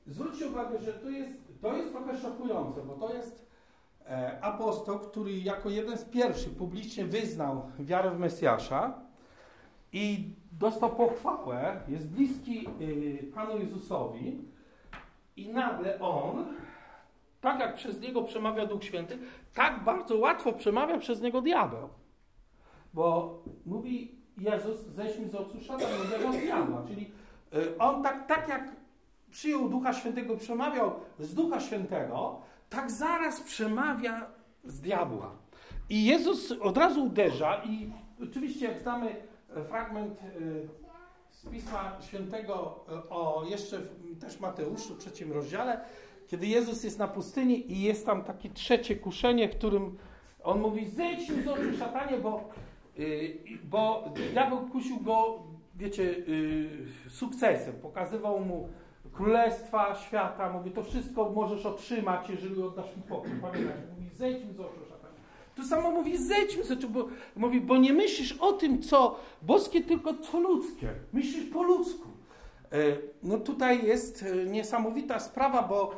Zwróćcie 0.08 0.48
uwagę, 0.48 0.80
że 0.82 0.94
to 0.94 1.10
jest, 1.10 1.62
to 1.62 1.76
jest 1.76 1.92
trochę 1.92 2.18
szokujące, 2.18 2.82
bo 2.82 3.08
to 3.08 3.14
jest 3.14 3.52
E, 4.12 4.40
apostoł, 4.42 5.00
który 5.00 5.32
jako 5.40 5.70
jeden 5.70 5.98
z 5.98 6.06
pierwszych 6.06 6.56
publicznie 6.56 7.06
wyznał 7.06 7.72
wiarę 7.80 8.12
w 8.12 8.20
Mesjasza 8.20 8.94
i 9.94 10.34
dostał 10.52 10.90
pochwałę, 10.90 11.82
jest 11.88 12.10
bliski 12.10 12.68
y, 12.82 13.32
Panu 13.36 13.60
Jezusowi 13.60 14.38
i 15.36 15.50
nagle 15.50 16.00
on 16.00 16.46
tak 17.42 17.60
jak 17.60 17.76
przez 17.76 18.02
niego 18.02 18.24
przemawia 18.24 18.66
Duch 18.66 18.84
Święty, 18.84 19.18
tak 19.54 19.84
bardzo 19.84 20.18
łatwo 20.18 20.54
przemawia 20.54 20.98
przez 20.98 21.22
niego 21.22 21.42
diabeł. 21.42 21.90
Bo 22.94 23.40
mówi 23.66 24.16
Jezus, 24.38 24.78
mi 25.20 25.30
z 25.30 25.36
oczu 25.36 25.60
szatanego 25.62 26.32
diabła. 26.32 26.84
Czyli 26.88 27.12
y, 27.54 27.78
on 27.78 28.04
tak, 28.04 28.28
tak 28.28 28.48
jak 28.50 28.72
przyjął 29.32 29.70
Ducha 29.70 29.94
Świętego, 29.94 30.38
przemawiał 30.38 30.92
z 31.20 31.34
Ducha 31.34 31.60
Świętego, 31.60 32.42
tak 32.70 32.92
zaraz 32.92 33.42
przemawia 33.42 34.26
z 34.64 34.82
diabła. 34.82 35.32
I 35.90 36.06
Jezus 36.06 36.52
od 36.52 36.78
razu 36.78 37.06
uderza 37.06 37.62
i 37.66 37.92
oczywiście 38.24 38.66
jak 38.66 38.82
znamy 38.82 39.16
fragment 39.68 40.20
y, 40.24 40.68
z 41.30 41.46
Pisma 41.46 41.98
Świętego 42.02 42.86
o 43.10 43.44
jeszcze 43.50 43.82
też 44.20 44.40
Mateuszu, 44.40 44.96
trzecim 44.96 45.32
rozdziale, 45.32 45.82
kiedy 46.28 46.48
Jezus 46.48 46.84
jest 46.84 47.00
na 47.00 47.08
pustyni 47.08 47.72
i 47.72 47.82
jest 47.82 48.06
tam 48.06 48.24
takie 48.24 48.50
trzecie 48.50 48.96
kuszenie, 48.96 49.50
w 49.50 49.56
którym 49.58 49.98
on 50.44 50.62
mówi, 50.62 50.90
zejdź 50.90 51.44
z 51.44 51.48
oczu 51.48 51.78
szatanie, 51.80 52.18
bo, 52.18 52.50
bo 53.64 54.14
diabeł 54.34 54.70
kusił 54.70 55.00
go, 55.00 55.44
wiecie, 55.76 56.04
yy, 56.04 56.70
sukcesem. 57.10 57.74
Pokazywał 57.74 58.40
mu 58.40 58.70
królestwa 59.14 59.96
świata, 59.96 60.50
mówi, 60.50 60.72
to 60.72 60.84
wszystko 60.84 61.30
możesz 61.30 61.66
otrzymać, 61.66 62.30
jeżeli 62.30 62.64
oddasz 62.64 62.98
mi 62.98 63.04
pokój. 63.04 63.32
Pamiętasz, 63.42 63.78
mówi, 63.90 64.10
zejdź 64.16 64.46
mi 64.46 64.54
z 64.54 64.60
oczu 64.60 64.80
szatanie. 64.90 65.14
Tu 65.56 65.64
samo 65.64 65.92
mówi, 65.92 66.18
zejdź 66.18 66.58
mi 66.58 66.64
z 66.64 66.72
oczu, 66.72 66.90
bo, 66.90 67.08
mówi, 67.36 67.62
bo 67.62 67.78
nie 67.78 67.94
myślisz 67.94 68.38
o 68.40 68.54
tym, 68.54 68.82
co 68.82 69.20
boskie, 69.42 69.82
tylko 69.82 70.14
co 70.14 70.40
ludzkie. 70.40 70.90
Myślisz 71.14 71.46
po 71.46 71.64
ludzku. 71.64 72.08
Yy, 72.72 73.02
no 73.24 73.38
tutaj 73.38 73.86
jest 73.86 74.26
niesamowita 74.46 75.20
sprawa, 75.20 75.62
bo 75.62 75.96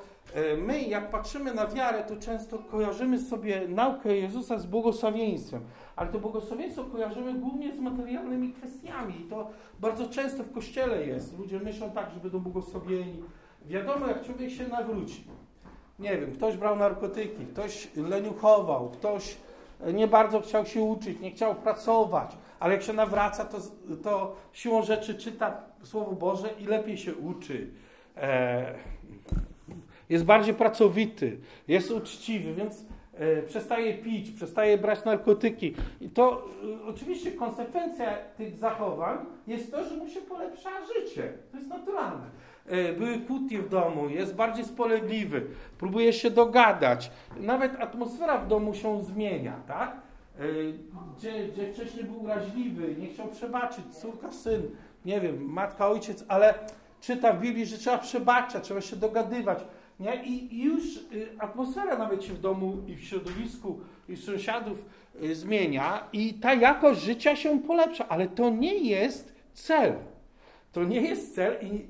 my, 0.57 0.81
jak 0.81 1.11
patrzymy 1.11 1.53
na 1.53 1.67
wiarę, 1.67 2.03
to 2.03 2.15
często 2.15 2.59
kojarzymy 2.59 3.19
sobie 3.19 3.67
naukę 3.67 4.17
Jezusa 4.17 4.59
z 4.59 4.65
błogosławieństwem, 4.65 5.61
ale 5.95 6.11
to 6.11 6.19
błogosławieństwo 6.19 6.83
kojarzymy 6.83 7.33
głównie 7.33 7.73
z 7.73 7.79
materialnymi 7.79 8.53
kwestiami 8.53 9.21
i 9.21 9.23
to 9.23 9.49
bardzo 9.79 10.09
często 10.09 10.43
w 10.43 10.51
kościele 10.51 11.05
jest. 11.05 11.39
Ludzie 11.39 11.59
myślą 11.59 11.91
tak, 11.91 12.11
że 12.13 12.19
będą 12.19 12.39
błogosławieni. 12.39 13.23
Wiadomo, 13.65 14.07
jak 14.07 14.25
człowiek 14.25 14.51
się 14.51 14.67
nawróci. 14.67 15.23
Nie 15.99 16.17
wiem, 16.17 16.31
ktoś 16.31 16.57
brał 16.57 16.75
narkotyki, 16.75 17.45
ktoś 17.45 17.87
leniuchował, 17.95 18.89
ktoś 18.89 19.37
nie 19.93 20.07
bardzo 20.07 20.41
chciał 20.41 20.65
się 20.65 20.81
uczyć, 20.81 21.19
nie 21.19 21.31
chciał 21.31 21.55
pracować, 21.55 22.37
ale 22.59 22.73
jak 22.73 22.83
się 22.83 22.93
nawraca, 22.93 23.45
to, 23.45 23.57
to 24.03 24.35
siłą 24.53 24.81
rzeczy 24.81 25.15
czyta 25.15 25.61
Słowo 25.83 26.11
Boże 26.11 26.49
i 26.59 26.65
lepiej 26.65 26.97
się 26.97 27.15
uczy. 27.15 27.67
E, 28.17 28.73
jest 30.09 30.25
bardziej 30.25 30.53
pracowity, 30.53 31.37
jest 31.67 31.91
uczciwy, 31.91 32.53
więc 32.53 32.85
e, 33.13 33.41
przestaje 33.41 33.93
pić, 33.93 34.31
przestaje 34.31 34.77
brać 34.77 35.05
narkotyki. 35.05 35.75
I 36.01 36.09
to 36.09 36.47
e, 36.83 36.85
oczywiście 36.87 37.31
konsekwencja 37.31 38.17
tych 38.37 38.57
zachowań 38.57 39.17
jest 39.47 39.71
to, 39.71 39.83
że 39.83 39.97
mu 39.97 40.09
się 40.09 40.21
polepsza 40.21 40.69
życie. 40.85 41.33
To 41.51 41.57
jest 41.57 41.69
naturalne. 41.69 42.25
E, 42.65 42.93
były 42.93 43.19
kłótnie 43.19 43.59
w 43.59 43.69
domu, 43.69 44.09
jest 44.09 44.35
bardziej 44.35 44.65
spolegliwy, 44.65 45.45
próbuje 45.77 46.13
się 46.13 46.31
dogadać. 46.31 47.11
Nawet 47.37 47.79
atmosfera 47.79 48.37
w 48.37 48.47
domu 48.47 48.73
się 48.73 49.03
zmienia, 49.03 49.55
tak? 49.67 50.03
Gdzie, 51.17 51.47
gdzie 51.47 51.73
wcześniej 51.73 52.05
był 52.05 52.23
uraźliwy, 52.23 52.95
nie 52.99 53.07
chciał 53.07 53.27
przebaczyć, 53.27 53.85
córka, 54.01 54.31
syn, 54.31 54.61
nie 55.05 55.21
wiem, 55.21 55.51
matka, 55.51 55.87
ojciec, 55.87 56.25
ale 56.27 56.53
czyta 57.01 57.33
w 57.33 57.39
Biblii, 57.41 57.65
że 57.65 57.77
trzeba 57.77 57.97
przebaczać, 57.97 58.63
trzeba 58.63 58.81
się 58.81 58.95
dogadywać. 58.95 59.59
Nie? 60.03 60.23
I, 60.25 60.63
już 60.63 60.97
y, 60.97 61.27
atmosfera 61.39 61.97
nawet 61.97 62.23
się 62.23 62.33
w 62.33 62.41
domu 62.41 62.77
i 62.87 62.95
w 62.95 63.03
środowisku 63.03 63.79
i 64.09 64.17
sąsiadów 64.17 64.85
y, 65.23 65.35
zmienia 65.35 66.07
i 66.13 66.33
ta 66.33 66.53
jakość 66.53 67.01
życia 67.01 67.35
się 67.35 67.59
polepsza, 67.59 68.09
ale 68.09 68.27
to 68.27 68.49
nie 68.49 68.77
jest 68.77 69.35
cel. 69.53 69.93
To 70.71 70.83
nie 70.83 71.01
jest 71.01 71.35
cel 71.35 71.57
i 71.61 71.87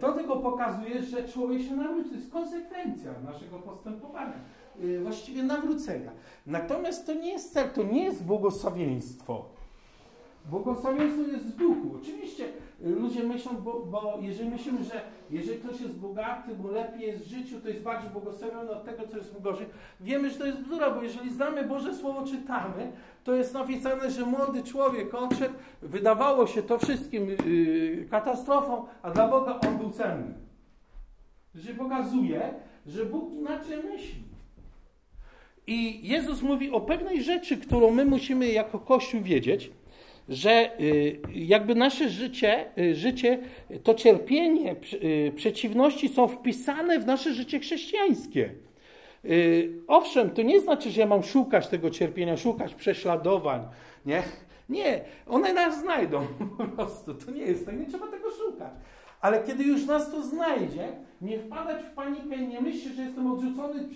to 0.00 0.12
tylko 0.12 0.36
pokazuje, 0.36 1.02
że 1.02 1.28
człowiek 1.28 1.62
się 1.62 1.76
nawróci. 1.76 2.10
To 2.10 2.16
jest 2.16 2.32
konsekwencja 2.32 3.12
naszego 3.24 3.58
postępowania, 3.58 4.34
y, 4.82 5.00
właściwie 5.00 5.42
nawrócenia. 5.42 6.10
Natomiast 6.46 7.06
to 7.06 7.14
nie 7.14 7.32
jest 7.32 7.52
cel, 7.52 7.70
to 7.70 7.82
nie 7.82 8.04
jest 8.04 8.24
błogosławieństwo. 8.24 9.55
Błogosławieństwo 10.50 11.22
jest 11.22 11.44
w 11.44 11.56
duchu. 11.56 11.96
Oczywiście 12.02 12.44
ludzie 12.80 13.22
myślą, 13.22 13.52
bo, 13.56 13.86
bo 13.90 14.18
jeżeli 14.20 14.50
myślimy, 14.50 14.84
że 14.84 15.00
jeżeli 15.30 15.58
ktoś 15.58 15.80
jest 15.80 15.98
bogaty, 15.98 16.54
mu 16.54 16.68
lepiej 16.68 17.06
jest 17.06 17.24
w 17.24 17.28
życiu, 17.28 17.60
to 17.60 17.68
jest 17.68 17.82
bardziej 17.82 18.10
błogosławiony 18.10 18.70
od 18.70 18.84
tego, 18.84 19.08
co 19.08 19.16
jest 19.16 19.34
mu 19.34 19.40
gorzej. 19.40 19.66
Wiemy, 20.00 20.30
że 20.30 20.38
to 20.38 20.46
jest 20.46 20.60
bzdura, 20.60 20.90
bo 20.90 21.02
jeżeli 21.02 21.30
znamy 21.30 21.64
Boże 21.64 21.94
Słowo, 21.94 22.26
czytamy, 22.26 22.92
to 23.24 23.34
jest 23.34 23.54
napisane, 23.54 24.10
że 24.10 24.26
młody 24.26 24.62
człowiek 24.62 25.14
odszedł, 25.14 25.54
wydawało 25.82 26.46
się 26.46 26.62
to 26.62 26.78
wszystkim 26.78 27.28
yy, 27.28 28.06
katastrofą, 28.10 28.84
a 29.02 29.10
dla 29.10 29.28
Boga 29.28 29.60
on 29.68 29.78
był 29.78 29.90
cenny. 29.90 30.34
Że 31.54 31.74
pokazuje, 31.74 32.54
że 32.86 33.04
Bóg 33.04 33.32
inaczej 33.32 33.76
myśli. 33.82 34.22
I 35.66 36.08
Jezus 36.08 36.42
mówi 36.42 36.70
o 36.70 36.80
pewnej 36.80 37.22
rzeczy, 37.22 37.56
którą 37.56 37.90
my 37.90 38.04
musimy 38.04 38.48
jako 38.48 38.78
Kościół 38.78 39.22
wiedzieć, 39.22 39.70
że 40.28 40.80
y, 40.80 41.18
jakby 41.34 41.74
nasze 41.74 42.08
życie, 42.08 42.78
y, 42.78 42.94
życie 42.94 43.38
to 43.82 43.94
cierpienie, 43.94 44.76
y, 45.02 45.32
przeciwności 45.36 46.08
są 46.08 46.28
wpisane 46.28 46.98
w 46.98 47.06
nasze 47.06 47.34
życie 47.34 47.58
chrześcijańskie. 47.58 48.50
Owszem, 49.86 50.30
to 50.30 50.42
nie 50.42 50.60
znaczy, 50.60 50.90
że 50.90 51.00
ja 51.00 51.06
mam 51.06 51.22
szukać 51.22 51.68
tego 51.68 51.90
cierpienia, 51.90 52.36
szukać 52.36 52.74
prześladowań, 52.74 53.62
nie? 54.06 54.22
Nie, 54.68 55.00
one 55.26 55.52
nas 55.52 55.80
znajdą 55.80 56.26
po 56.58 56.64
prostu. 56.64 57.14
To 57.14 57.30
nie 57.30 57.42
jest 57.42 57.66
tak, 57.66 57.80
nie 57.80 57.86
trzeba 57.86 58.06
tego 58.06 58.30
szukać. 58.30 58.72
Ale 59.20 59.42
kiedy 59.42 59.64
już 59.64 59.86
nas 59.86 60.10
to 60.10 60.22
znajdzie, 60.22 60.88
nie 61.20 61.38
wpadać 61.38 61.82
w 61.82 61.90
panikę 61.90 62.36
i 62.36 62.48
nie 62.48 62.60
myśleć, 62.60 62.94
że 62.94 63.02
jestem 63.02 63.32
odrzucony 63.32 63.88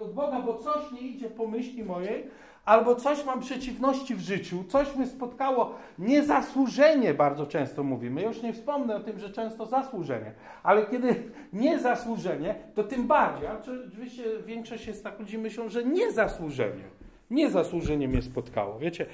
od 0.00 0.14
Boga, 0.14 0.40
bo 0.40 0.58
coś 0.58 0.92
nie 0.92 1.00
idzie 1.00 1.30
po 1.30 1.46
myśli 1.46 1.84
mojej, 1.84 2.24
albo 2.64 2.94
coś 2.94 3.24
mam 3.24 3.40
przeciwności 3.40 4.14
w 4.14 4.20
życiu, 4.20 4.64
coś 4.68 4.96
mnie 4.96 5.06
spotkało 5.06 5.74
niezasłużenie, 5.98 7.14
bardzo 7.14 7.46
często 7.46 7.82
mówimy. 7.82 8.22
Już 8.22 8.42
nie 8.42 8.52
wspomnę 8.52 8.96
o 8.96 9.00
tym, 9.00 9.18
że 9.18 9.30
często 9.30 9.66
zasłużenie, 9.66 10.32
ale 10.62 10.86
kiedy 10.86 11.22
niezasłużenie, 11.52 12.54
to 12.74 12.84
tym 12.84 13.06
bardziej. 13.06 13.48
Oczywiście 13.90 14.24
większość 14.46 14.86
jest 14.86 15.04
tak, 15.04 15.20
ludzi 15.20 15.38
myślą, 15.38 15.68
że 15.68 15.84
niezasłużenie. 15.84 16.84
Niezasłużenie 17.30 18.08
mnie 18.08 18.22
spotkało. 18.22 18.78
Wiecie, 18.78 19.06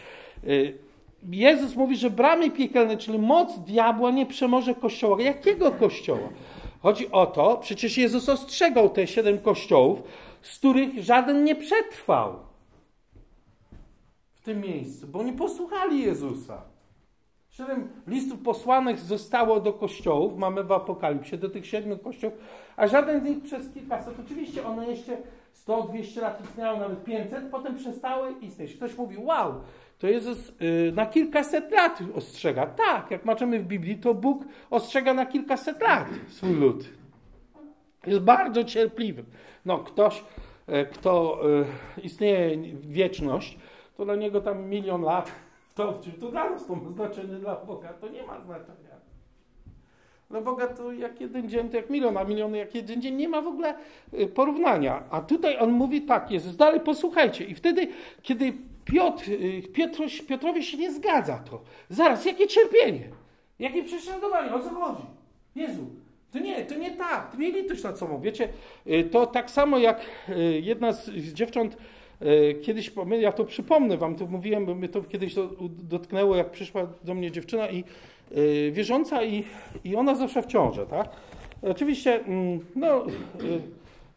y, 0.45 0.79
Jezus 1.29 1.77
mówi, 1.77 1.97
że 1.97 2.11
bramy 2.11 2.51
piekielne, 2.51 2.97
czyli 2.97 3.19
moc 3.19 3.59
diabła 3.59 4.11
nie 4.11 4.27
przemoże 4.27 4.75
kościoła. 4.75 5.23
Jakiego 5.23 5.73
kościoła? 5.73 6.29
Chodzi 6.83 7.13
o 7.13 7.27
to, 7.27 7.57
przecież 7.57 7.99
Jezus 7.99 8.29
ostrzegał 8.29 8.91
te 8.91 9.07
siedem 9.07 9.39
kościołów, 9.39 10.03
z 10.43 10.59
których 10.59 11.03
żaden 11.03 11.45
nie 11.45 11.57
przetrwał 11.57 12.37
w 14.35 14.41
tym 14.45 14.61
miejscu, 14.61 15.07
bo 15.07 15.23
nie 15.23 15.33
posłuchali 15.33 16.03
Jezusa. 16.03 16.63
Siedem 17.51 17.89
listów 18.07 18.41
posłanych 18.41 18.99
zostało 18.99 19.61
do 19.61 19.73
kościołów, 19.73 20.39
mamy 20.39 20.65
w 20.65 20.73
Apokalipsie, 20.73 21.39
do 21.39 21.51
tych 21.51 21.67
siedmiu 21.67 21.99
kościołów, 21.99 22.39
a 22.77 22.87
żaden 22.87 23.21
z 23.21 23.25
nich 23.25 23.43
przez 23.43 23.73
kilkaset, 23.75 24.15
oczywiście 24.25 24.67
one 24.67 24.87
jeszcze 24.87 25.17
100, 25.53 25.83
200 25.83 26.21
lat 26.21 26.45
istniały, 26.45 26.79
nawet 26.79 27.05
500, 27.05 27.45
potem 27.51 27.77
przestały 27.77 28.35
istnieć. 28.41 28.75
Ktoś 28.75 28.97
mówi, 28.97 29.17
wow, 29.19 29.55
to 30.01 30.07
Jezus 30.07 30.53
yy, 30.61 30.93
na 30.93 31.07
kilkaset 31.07 31.73
lat 31.73 31.99
ostrzega. 32.15 32.67
Tak, 32.67 33.11
jak 33.11 33.25
maczymy 33.25 33.59
w 33.59 33.65
Biblii, 33.65 33.97
to 33.97 34.15
Bóg 34.15 34.45
ostrzega 34.71 35.15
na 35.15 35.27
kilkaset 35.27 35.83
lat 35.83 36.09
swój 36.29 36.55
lud. 36.55 36.89
Jest 38.07 38.21
bardzo 38.21 38.65
cierpliwy. 38.65 39.25
No, 39.65 39.79
ktoś, 39.79 40.25
yy, 40.69 40.87
kto 40.87 41.41
yy, 41.97 42.03
istnieje 42.03 42.59
wieczność, 42.75 43.59
to 43.97 44.05
dla 44.05 44.17
niego 44.17 44.41
tam 44.41 44.65
milion 44.65 45.03
lat, 45.03 45.33
to, 45.75 46.01
to 46.21 46.31
dla 46.31 46.51
nas 46.51 46.67
to 46.67 46.77
ma 46.77 46.91
znaczenie, 46.91 47.35
dla 47.35 47.57
Boga 47.57 47.93
to 47.93 48.09
nie 48.09 48.23
ma 48.27 48.41
znaczenia. 48.41 48.91
Dla 50.31 50.41
Boga 50.41 50.67
to 50.67 50.93
jak 50.93 51.21
jeden 51.21 51.49
dzień, 51.49 51.69
to 51.69 51.77
jak 51.77 51.91
milion, 51.91 52.17
a 52.17 52.25
miliony 52.25 52.59
jak 52.59 52.75
jeden 52.75 53.03
dzień, 53.03 53.15
nie 53.15 53.29
ma 53.29 53.43
w 53.43 53.47
ogóle 53.47 53.75
y, 54.15 54.27
porównania. 54.27 55.03
A 55.11 55.21
tutaj 55.21 55.59
on 55.59 55.71
mówi 55.71 56.03
tak, 56.03 56.31
jest 56.31 56.57
dalej 56.57 56.81
posłuchajcie. 56.81 57.45
I 57.45 57.55
wtedy, 57.55 57.89
kiedy 58.23 58.53
Piotr, 58.85 59.31
y, 59.31 59.63
Piotrowi 60.29 60.65
się 60.65 60.79
nie 60.79 60.93
zgadza 60.93 61.39
to, 61.39 61.63
zaraz, 61.89 62.25
jakie 62.25 62.47
cierpienie, 62.47 63.09
jakie 63.59 63.85
prześladowanie, 63.85 64.55
o 64.55 64.61
co 64.61 64.71
chodzi? 64.71 65.03
Jezu, 65.57 65.87
to 66.33 66.39
nie, 66.39 66.65
to 66.65 66.75
nie 66.75 66.91
tak, 66.91 67.33
to 67.33 67.39
miej 67.39 67.53
litość 67.53 67.83
nad 67.83 67.99
sobą. 67.99 68.21
Wiecie, 68.21 68.49
y, 68.87 69.05
to 69.05 69.27
tak 69.27 69.51
samo 69.51 69.79
jak 69.79 70.01
jedna 70.61 70.93
z 70.93 71.11
dziewcząt 71.11 71.77
kiedyś, 72.63 72.93
ja 73.21 73.33
to 73.33 73.45
przypomnę 73.45 73.97
wam, 73.97 74.15
to 74.15 74.27
mówiłem, 74.27 74.67
bo 74.67 74.75
mnie 74.75 74.89
to 74.89 75.03
kiedyś 75.03 75.35
dotknęło, 75.83 76.37
jak 76.37 76.51
przyszła 76.51 76.87
do 77.05 77.15
mnie 77.15 77.31
dziewczyna 77.31 77.71
i 77.71 77.85
wierząca 78.73 79.25
i, 79.25 79.45
i 79.85 79.97
ona 79.97 80.15
zawsze 80.15 80.43
w 80.43 80.47
ciąży, 80.47 80.87
tak? 80.91 81.09
Oczywiście, 81.63 82.25
mm, 82.25 82.61
no, 82.77 83.07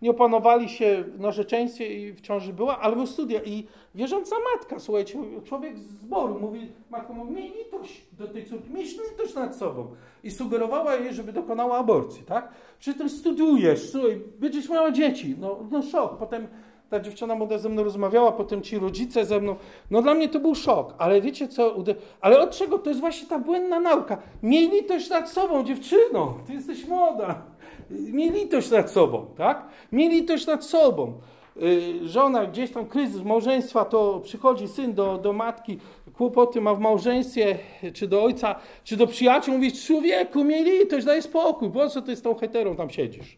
nie 0.03 0.11
opanowali 0.11 0.69
się 0.69 1.03
narzeczeństwie 1.17 1.93
i 1.93 2.13
w 2.13 2.21
ciąży 2.21 2.53
była, 2.53 2.79
albo 2.79 3.07
studia. 3.07 3.39
I 3.45 3.67
wierząca 3.95 4.35
matka, 4.53 4.79
słuchajcie, 4.79 5.19
człowiek 5.45 5.79
z 5.79 5.81
zboru 5.81 6.39
mówi, 6.39 6.71
matka 6.89 7.13
mówi, 7.13 7.31
miej 7.33 7.51
litość 7.51 8.01
do 8.19 8.27
tej 8.27 8.45
córki, 8.45 8.71
miej 8.73 8.85
litość 8.85 9.35
nad 9.35 9.55
sobą. 9.55 9.87
I 10.23 10.31
sugerowała 10.31 10.95
jej, 10.95 11.13
żeby 11.13 11.33
dokonała 11.33 11.77
aborcji, 11.77 12.23
tak? 12.23 12.49
Przy 12.79 12.93
tym 12.93 13.09
studiujesz, 13.09 13.89
słuchaj, 13.89 14.21
będziesz 14.39 14.69
miała 14.69 14.91
dzieci. 14.91 15.35
No, 15.39 15.59
no 15.71 15.81
szok. 15.81 16.17
Potem 16.17 16.47
ta 16.89 16.99
dziewczyna 16.99 17.35
młoda 17.35 17.57
ze 17.57 17.69
mną 17.69 17.83
rozmawiała, 17.83 18.31
potem 18.31 18.61
ci 18.61 18.79
rodzice 18.79 19.25
ze 19.25 19.39
mną. 19.39 19.55
No 19.91 20.01
dla 20.01 20.13
mnie 20.13 20.29
to 20.29 20.39
był 20.39 20.55
szok, 20.55 20.93
ale 20.97 21.21
wiecie 21.21 21.47
co? 21.47 21.75
Ale 22.21 22.39
od 22.39 22.51
czego? 22.51 22.79
To 22.79 22.89
jest 22.89 23.01
właśnie 23.01 23.27
ta 23.27 23.39
błędna 23.39 23.79
nauka. 23.79 24.17
Miej 24.43 24.69
litość 24.69 25.09
nad 25.09 25.29
sobą, 25.29 25.63
dziewczyno. 25.63 26.37
Ty 26.47 26.53
jesteś 26.53 26.87
młoda. 26.87 27.52
Miej 27.93 28.31
litość 28.31 28.71
nad 28.71 28.91
sobą, 28.91 29.25
tak? 29.37 29.67
Miej 29.91 30.09
litość 30.09 30.47
nad 30.47 30.65
sobą. 30.65 31.13
Y, 31.61 32.07
żona 32.07 32.45
gdzieś 32.45 32.71
tam 32.71 32.85
kryzys 32.85 33.23
małżeństwa, 33.23 33.85
to 33.85 34.19
przychodzi 34.19 34.67
syn 34.67 34.93
do, 34.93 35.17
do 35.17 35.33
matki, 35.33 35.79
kłopoty 36.13 36.61
ma 36.61 36.75
w 36.75 36.79
małżeństwie, 36.79 37.59
czy 37.93 38.07
do 38.07 38.23
ojca, 38.23 38.55
czy 38.83 38.97
do 38.97 39.07
przyjaciół, 39.07 39.55
mówi, 39.55 39.71
człowieku, 39.71 40.43
miej 40.43 40.63
litość, 40.63 41.05
daj 41.05 41.21
spokój, 41.21 41.71
po 41.71 41.89
co 41.89 42.01
ty 42.01 42.15
z 42.15 42.21
tą 42.21 42.35
heterą 42.35 42.75
tam 42.75 42.89
siedzisz? 42.89 43.37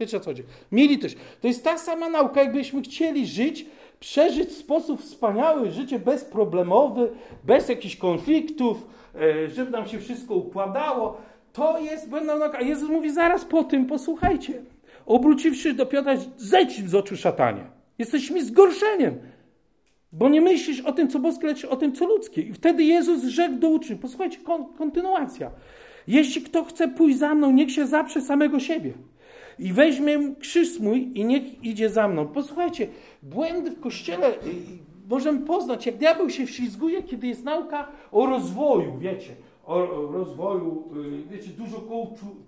Wiecie 0.00 0.20
co 0.20 0.24
chodzi? 0.26 0.42
Miej 0.72 0.88
litość. 0.88 1.16
To 1.40 1.48
jest 1.48 1.64
ta 1.64 1.78
sama 1.78 2.08
nauka, 2.08 2.42
jakbyśmy 2.42 2.82
chcieli 2.82 3.26
żyć, 3.26 3.66
przeżyć 4.00 4.48
w 4.48 4.56
sposób 4.56 5.00
wspaniały, 5.00 5.70
życie 5.70 5.98
bezproblemowy, 5.98 7.10
bez 7.44 7.68
jakichś 7.68 7.96
konfliktów, 7.96 8.86
e, 9.14 9.48
żeby 9.48 9.70
nam 9.70 9.88
się 9.88 9.98
wszystko 9.98 10.34
układało. 10.34 11.16
To 11.52 11.80
jest 11.80 12.08
błędna 12.08 12.36
nauka. 12.36 12.58
A 12.58 12.62
Jezus 12.62 12.90
mówi 12.90 13.10
zaraz 13.10 13.44
po 13.44 13.64
tym, 13.64 13.86
posłuchajcie. 13.86 14.62
Obróciwszy 15.06 15.74
do 15.74 15.86
Piotra, 15.86 16.14
zejdź 16.36 16.88
z 16.88 16.94
oczu 16.94 17.16
szatanie. 17.16 17.64
Jesteś 17.98 18.30
mi 18.30 18.42
zgorszeniem. 18.42 19.18
Bo 20.12 20.28
nie 20.28 20.40
myślisz 20.40 20.80
o 20.80 20.92
tym, 20.92 21.08
co 21.08 21.18
boskie, 21.18 21.46
lecz 21.46 21.64
o 21.64 21.76
tym, 21.76 21.92
co 21.92 22.06
ludzkie. 22.06 22.42
I 22.42 22.52
wtedy 22.52 22.82
Jezus 22.82 23.24
rzekł 23.24 23.54
do 23.54 23.68
uczniów. 23.68 24.00
Posłuchajcie, 24.00 24.38
kontynuacja. 24.78 25.50
Jeśli 26.06 26.42
kto 26.42 26.64
chce 26.64 26.88
pójść 26.88 27.18
za 27.18 27.34
mną, 27.34 27.50
niech 27.50 27.72
się 27.72 27.86
zaprze 27.86 28.20
samego 28.20 28.60
siebie. 28.60 28.92
I 29.58 29.72
weźmie 29.72 30.18
krzyż 30.40 30.80
mój 30.80 31.10
i 31.14 31.24
niech 31.24 31.64
idzie 31.64 31.90
za 31.90 32.08
mną. 32.08 32.28
Posłuchajcie, 32.28 32.86
błędy 33.22 33.70
w 33.70 33.80
Kościele 33.80 34.30
y, 34.30 34.34
możemy 35.08 35.40
poznać, 35.40 35.86
jak 35.86 35.96
diabeł 35.96 36.30
się 36.30 36.46
wślizguje, 36.46 37.02
kiedy 37.02 37.26
jest 37.26 37.44
nauka 37.44 37.88
o 38.12 38.26
rozwoju, 38.26 38.98
wiecie 38.98 39.34
o 39.66 39.86
rozwoju, 40.12 40.88
y, 40.96 41.36
wiecie, 41.36 41.50
dużo 41.50 41.82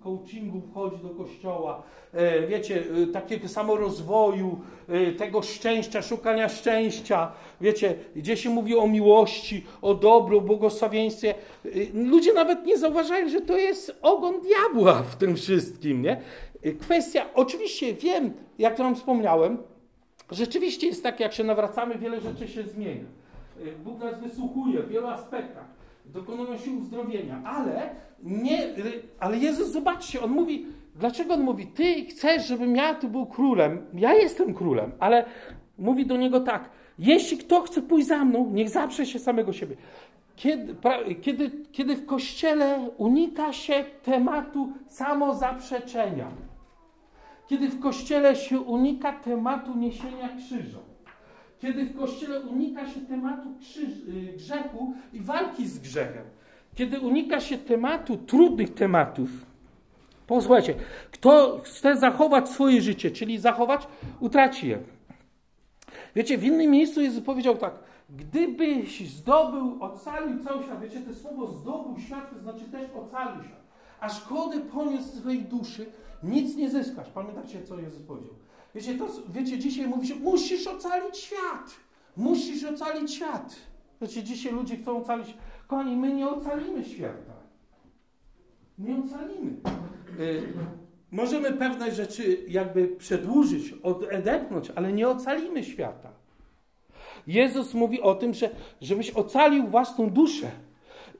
coachingu 0.03 0.61
wchodzi 0.61 0.97
do 0.97 1.09
kościoła, 1.09 1.83
e, 2.13 2.47
wiecie, 2.47 2.83
y, 2.97 3.07
takiego 3.07 3.47
samorozwoju, 3.47 4.59
y, 4.89 5.13
tego 5.13 5.41
szczęścia, 5.41 6.01
szukania 6.01 6.49
szczęścia, 6.49 7.31
wiecie, 7.61 7.95
gdzie 8.15 8.37
się 8.37 8.49
mówi 8.49 8.75
o 8.77 8.87
miłości, 8.87 9.65
o 9.81 9.93
dobru, 9.93 10.41
błogosławieństwie. 10.41 11.33
Ludzie 11.93 12.33
nawet 12.33 12.65
nie 12.65 12.77
zauważają, 12.77 13.29
że 13.29 13.41
to 13.41 13.57
jest 13.57 13.99
ogon 14.01 14.41
diabła 14.41 14.93
w 14.93 15.15
tym 15.15 15.35
wszystkim, 15.35 16.01
nie? 16.01 16.21
Kwestia, 16.81 17.25
oczywiście 17.33 17.93
wiem, 17.93 18.33
jak 18.59 18.77
wam 18.77 18.95
wspomniałem, 18.95 19.57
rzeczywiście 20.31 20.87
jest 20.87 21.03
tak, 21.03 21.19
jak 21.19 21.33
się 21.33 21.43
nawracamy, 21.43 21.97
wiele 21.97 22.21
rzeczy 22.21 22.47
się 22.47 22.63
zmienia. 22.63 23.05
Bóg 23.83 23.99
nas 23.99 24.19
wysłuchuje 24.21 24.83
w 24.83 24.89
wielu 24.89 25.07
aspektach 25.07 25.75
dokonują 26.07 26.57
się 26.57 26.71
uzdrowienia, 26.71 27.41
ale 27.45 27.89
nie, 28.23 28.67
ale 29.19 29.37
Jezus, 29.37 29.71
zobaczcie, 29.71 30.21
On 30.21 30.31
mówi, 30.31 30.65
dlaczego 30.95 31.33
On 31.33 31.41
mówi, 31.41 31.67
Ty 31.67 32.05
chcesz, 32.05 32.47
żebym 32.47 32.75
ja 32.75 32.93
tu 32.93 33.09
był 33.09 33.25
królem, 33.25 33.85
ja 33.93 34.13
jestem 34.13 34.53
królem, 34.53 34.91
ale 34.99 35.25
mówi 35.77 36.05
do 36.05 36.17
Niego 36.17 36.39
tak, 36.39 36.69
jeśli 36.99 37.37
kto 37.37 37.61
chce 37.61 37.81
pójść 37.81 38.07
za 38.07 38.25
mną, 38.25 38.49
niech 38.53 38.69
zaprze 38.69 39.05
się 39.05 39.19
samego 39.19 39.53
siebie. 39.53 39.75
Kiedy, 40.35 40.75
pra, 40.75 40.97
kiedy, 41.21 41.51
kiedy 41.71 41.95
w 41.95 42.05
Kościele 42.05 42.89
unika 42.97 43.53
się 43.53 43.85
tematu 44.03 44.73
samozaprzeczenia, 44.87 46.27
kiedy 47.47 47.69
w 47.69 47.79
Kościele 47.79 48.35
się 48.35 48.59
unika 48.59 49.13
tematu 49.13 49.77
niesienia 49.77 50.29
krzyża, 50.37 50.79
kiedy 51.59 51.85
w 51.85 51.97
Kościele 51.97 52.39
unika 52.39 52.89
się 52.89 53.01
tematu 53.01 53.49
y, 54.07 54.37
grzechu 54.37 54.93
i 55.13 55.19
walki 55.19 55.67
z 55.67 55.79
grzechem, 55.79 56.23
kiedy 56.75 56.99
unika 56.99 57.39
się 57.39 57.57
tematu, 57.57 58.17
trudnych 58.17 58.73
tematów. 58.73 59.29
Posłuchajcie, 60.27 60.75
kto 61.11 61.61
chce 61.63 61.97
zachować 61.97 62.49
swoje 62.49 62.81
życie, 62.81 63.11
czyli 63.11 63.39
zachować, 63.39 63.87
utraci 64.19 64.67
je. 64.67 64.79
Wiecie, 66.15 66.37
w 66.37 66.43
innym 66.43 66.71
miejscu 66.71 67.01
Jezus 67.01 67.23
powiedział 67.23 67.57
tak, 67.57 67.73
gdybyś 68.09 69.09
zdobył, 69.09 69.83
ocalił 69.83 70.43
cały 70.43 70.63
świat, 70.63 70.81
wiecie, 70.81 71.01
to 71.01 71.13
słowo 71.13 71.47
zdobył 71.47 71.99
świat, 71.99 72.29
to 72.33 72.39
znaczy 72.39 72.65
też 72.71 72.81
ocalił 72.95 73.43
świat, 73.43 73.63
a 73.99 74.09
szkody 74.09 74.59
poniósł 74.59 75.17
swojej 75.17 75.41
duszy, 75.41 75.85
nic 76.23 76.55
nie 76.55 76.69
zyskasz. 76.69 77.09
Pamiętacie, 77.09 77.63
co 77.63 77.79
Jezus 77.79 78.01
powiedział? 78.01 78.33
Wiecie, 78.75 78.95
to, 78.97 79.07
wiecie, 79.29 79.57
dzisiaj 79.57 79.87
mówi 79.87 80.07
się, 80.07 80.15
musisz 80.15 80.67
ocalić 80.67 81.17
świat. 81.17 81.75
Musisz 82.17 82.63
ocalić 82.63 83.13
świat. 83.13 83.55
Wiecie, 84.01 84.23
dzisiaj 84.23 84.53
ludzie 84.53 84.77
chcą 84.77 84.97
ocalić. 84.97 85.37
Kochani, 85.67 85.95
my 85.95 86.13
nie 86.13 86.29
ocalimy 86.29 86.85
świata. 86.85 87.33
Nie 88.77 88.95
ocalimy. 88.95 89.51
Y, 90.19 90.53
możemy 91.11 91.53
pewne 91.53 91.91
rzeczy 91.91 92.37
jakby 92.47 92.87
przedłużyć, 92.87 93.73
odepchnąć, 93.83 94.71
ale 94.75 94.93
nie 94.93 95.09
ocalimy 95.09 95.63
świata. 95.63 96.09
Jezus 97.27 97.73
mówi 97.73 98.01
o 98.01 98.15
tym, 98.15 98.33
że 98.33 98.49
żebyś 98.81 99.11
ocalił 99.11 99.67
własną 99.67 100.09
duszę 100.09 100.51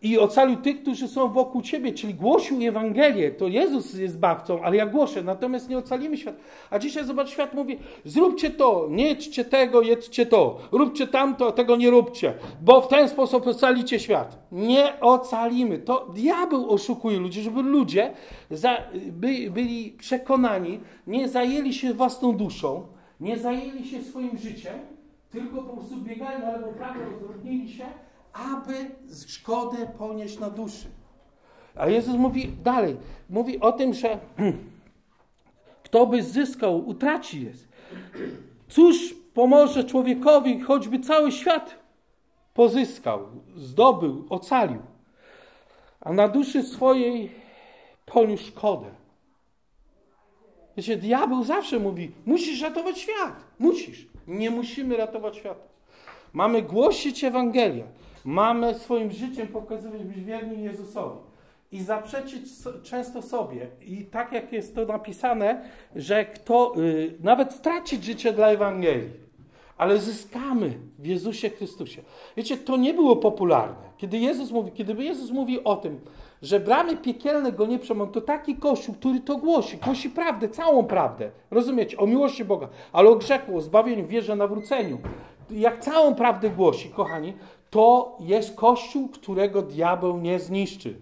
i 0.06 0.20
ocalił 0.20 0.58
tych, 0.58 0.82
którzy 0.82 1.08
są 1.08 1.32
wokół 1.32 1.62
ciebie, 1.62 1.94
czyli 1.94 2.14
głosił 2.14 2.58
Ewangelię. 2.68 3.32
To 3.32 3.48
Jezus 3.48 3.94
jest 3.94 4.14
zbawcą, 4.14 4.62
ale 4.64 4.78
ja 4.78 4.86
głoszę, 4.86 5.24
natomiast 5.24 5.70
nie 5.70 5.78
ocalimy 5.78 6.18
świat. 6.18 6.36
A 6.70 6.80
dzisiaj 6.80 7.06
zobacz, 7.06 7.30
świat 7.30 7.54
mówi, 7.54 7.78
zróbcie 8.06 8.50
to, 8.50 8.88
nie 8.90 9.08
jedźcie 9.08 9.46
tego, 9.46 9.82
jedźcie 9.82 10.26
to, 10.26 10.58
róbcie 10.72 11.08
tamto, 11.08 11.52
tego 11.52 11.76
nie 11.76 11.90
róbcie, 11.90 12.34
bo 12.62 12.82
w 12.82 12.88
ten 12.88 13.10
sposób 13.10 13.48
ocalicie 13.48 14.00
świat. 14.00 14.48
Nie 14.52 15.00
ocalimy. 15.02 15.78
To 15.80 16.08
diabeł 16.16 16.70
oszukuje 16.70 17.20
ludzi, 17.20 17.42
żeby 17.42 17.62
ludzie 17.62 18.14
za, 18.52 18.78
by, 18.94 19.52
byli 19.52 19.92
przekonani, 19.92 20.80
nie 21.08 21.30
zajęli 21.30 21.74
się 21.74 21.94
własną 21.94 22.34
duszą, 22.34 22.88
nie 23.20 23.38
zajęli 23.38 23.86
się 23.86 24.04
swoim 24.04 24.38
życiem, 24.38 24.74
tylko 25.32 25.62
po 25.64 25.74
prostu 25.74 25.96
biegali 25.98 26.42
na 26.42 26.52
lewo 26.52 26.68
prawo, 26.68 27.00
rozróżnili 27.12 27.70
się, 27.70 27.86
aby 28.36 28.92
szkodę 29.28 29.78
ponieść 29.98 30.40
na 30.40 30.50
duszy. 30.50 30.88
A 31.76 31.88
Jezus 31.88 32.16
mówi 32.16 32.48
dalej, 32.64 32.98
mówi 33.30 33.60
o 33.60 33.72
tym, 33.72 33.94
że 33.94 34.20
kto 35.84 36.06
by 36.06 36.24
zyskał, 36.24 36.88
utraci 36.88 37.46
jest. 37.46 37.68
Cóż 38.70 39.16
pomoże 39.34 39.84
człowiekowi, 39.84 40.60
choćby 40.60 41.00
cały 41.00 41.32
świat 41.32 41.76
pozyskał, 42.54 43.28
zdobył, 43.56 44.26
ocalił, 44.30 44.82
a 46.02 46.14
na 46.14 46.28
duszy 46.28 46.64
swojej 46.64 47.32
poniósł 48.06 48.48
szkodę. 48.48 48.88
Wiecie, 50.78 50.98
diabeł 50.98 51.44
zawsze 51.44 51.80
mówi, 51.80 52.12
musisz 52.26 52.62
ratować 52.62 53.00
świat. 53.00 53.34
Musisz. 53.60 54.08
Nie 54.28 54.52
musimy 54.52 54.98
ratować 54.98 55.38
świata. 55.38 55.64
Mamy 56.34 56.62
głosić 56.62 57.24
Ewangelię. 57.24 57.84
Mamy 58.26 58.74
swoim 58.74 59.12
życiem 59.12 59.48
pokazywać, 59.48 60.04
być 60.04 60.24
wierni 60.24 60.64
Jezusowi. 60.64 61.18
I 61.72 61.82
zaprzeczyć 61.82 62.44
często 62.84 63.22
sobie. 63.22 63.68
I 63.82 64.06
tak 64.06 64.32
jak 64.32 64.54
jest 64.54 64.76
to 64.76 64.86
napisane, 64.86 65.62
że 65.96 66.26
kto 66.26 66.74
y, 66.78 67.14
nawet 67.24 67.54
stracić 67.54 68.04
życie 68.04 68.34
dla 68.34 68.48
Ewangelii, 68.48 69.10
ale 69.78 69.98
zyskamy 69.98 70.78
w 71.00 71.06
Jezusie 71.06 71.50
Chrystusie. 71.50 72.02
Wiecie, 72.38 72.58
to 72.58 72.78
nie 72.78 72.94
było 72.94 73.16
popularne. 73.16 73.76
Kiedy 73.98 74.18
Jezus 74.18 74.52
mówi, 74.52 74.72
kiedy 74.72 75.04
Jezus 75.04 75.32
mówi 75.32 75.64
o 75.64 75.76
tym, 75.76 76.00
że 76.42 76.60
bramy 76.60 76.98
piekielne 76.98 77.52
go 77.52 77.66
nie 77.66 77.80
przemą, 77.80 78.08
to 78.08 78.22
taki 78.22 78.56
Kościół, 78.56 78.96
który 78.96 79.20
to 79.20 79.38
głosi, 79.38 79.78
głosi 79.78 80.10
prawdę, 80.10 80.50
całą 80.50 80.84
prawdę. 80.84 81.32
Rozumiecie? 81.52 81.98
O 81.98 82.08
miłości 82.08 82.46
Boga, 82.46 82.68
ale 82.94 83.10
o 83.10 83.16
grzechu, 83.16 83.58
o 83.58 83.62
zbawieniu, 83.62 84.08
wierze, 84.08 84.36
nawróceniu. 84.36 84.98
Jak 85.52 85.80
całą 85.80 86.16
prawdę 86.16 86.50
głosi, 86.50 86.90
kochani, 86.90 87.34
to 87.70 88.18
jest 88.20 88.56
Kościół, 88.56 89.10
którego 89.10 89.62
diabeł 89.62 90.18
nie 90.18 90.40
zniszczy. 90.40 90.96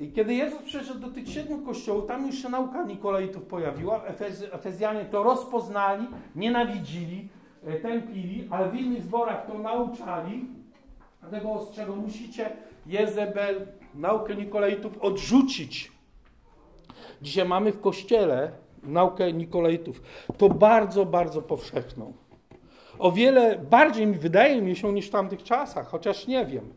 I 0.00 0.12
kiedy 0.12 0.34
Jezus 0.34 0.62
przyszedł 0.62 1.00
do 1.00 1.08
tych 1.08 1.28
siedmiu 1.28 1.58
kościołów, 1.58 2.06
tam 2.06 2.26
już 2.26 2.42
się 2.42 2.48
nauka 2.48 2.84
Nikolaitów 2.84 3.42
pojawiła. 3.42 4.04
Efez, 4.04 4.44
Efezjanie 4.52 5.04
to 5.04 5.22
rozpoznali, 5.22 6.06
nienawidzili, 6.36 7.28
e, 7.64 7.80
tępili, 7.80 8.48
ale 8.50 8.70
w 8.70 8.74
innych 8.74 9.02
zborach 9.02 9.46
to 9.46 9.58
nauczali. 9.58 10.46
Dlatego 11.20 11.52
ostrzegam, 11.52 11.98
musicie 11.98 12.50
Jezebel, 12.86 13.66
naukę 13.94 14.34
Nikolaitów 14.34 14.98
odrzucić. 14.98 15.92
Dzisiaj 17.22 17.48
mamy 17.48 17.72
w 17.72 17.80
kościele 17.80 18.52
naukę 18.82 19.32
Nikolaitów. 19.32 20.02
To 20.38 20.48
bardzo, 20.48 21.06
bardzo 21.06 21.42
powszechną. 21.42 22.12
O 22.98 23.12
wiele 23.12 23.58
bardziej 23.70 24.06
mi 24.06 24.14
wydaje 24.14 24.62
mi 24.62 24.76
się 24.76 24.92
niż 24.92 25.06
w 25.06 25.10
tamtych 25.10 25.42
czasach, 25.42 25.86
chociaż 25.86 26.26
nie 26.26 26.46
wiem. 26.46 26.72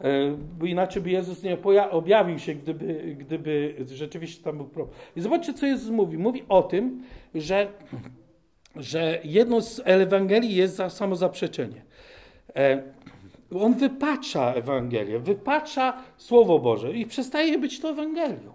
E, 0.00 0.36
bo 0.58 0.66
inaczej 0.66 1.02
by 1.02 1.10
Jezus 1.10 1.42
nie 1.42 1.58
objawił 1.90 2.38
się, 2.38 2.54
gdyby, 2.54 3.16
gdyby 3.18 3.74
rzeczywiście 3.86 4.44
tam 4.44 4.56
był 4.56 4.66
problem. 4.66 4.96
I 5.16 5.20
zobaczcie, 5.20 5.54
co 5.54 5.66
Jezus 5.66 5.90
mówi. 5.90 6.18
Mówi 6.18 6.44
o 6.48 6.62
tym, 6.62 7.02
że, 7.34 7.68
że 8.76 9.18
jedną 9.24 9.60
z 9.60 9.82
Ewangelii 9.84 10.54
jest 10.54 10.76
za 10.76 10.90
samozaprzeczenie. 10.90 11.82
E, 12.56 12.82
on 13.60 13.74
wypacza 13.74 14.54
Ewangelię, 14.54 15.18
wypacza 15.18 16.02
Słowo 16.16 16.58
Boże 16.58 16.92
i 16.92 17.06
przestaje 17.06 17.58
być 17.58 17.80
to 17.80 17.90
Ewangelią. 17.90 18.52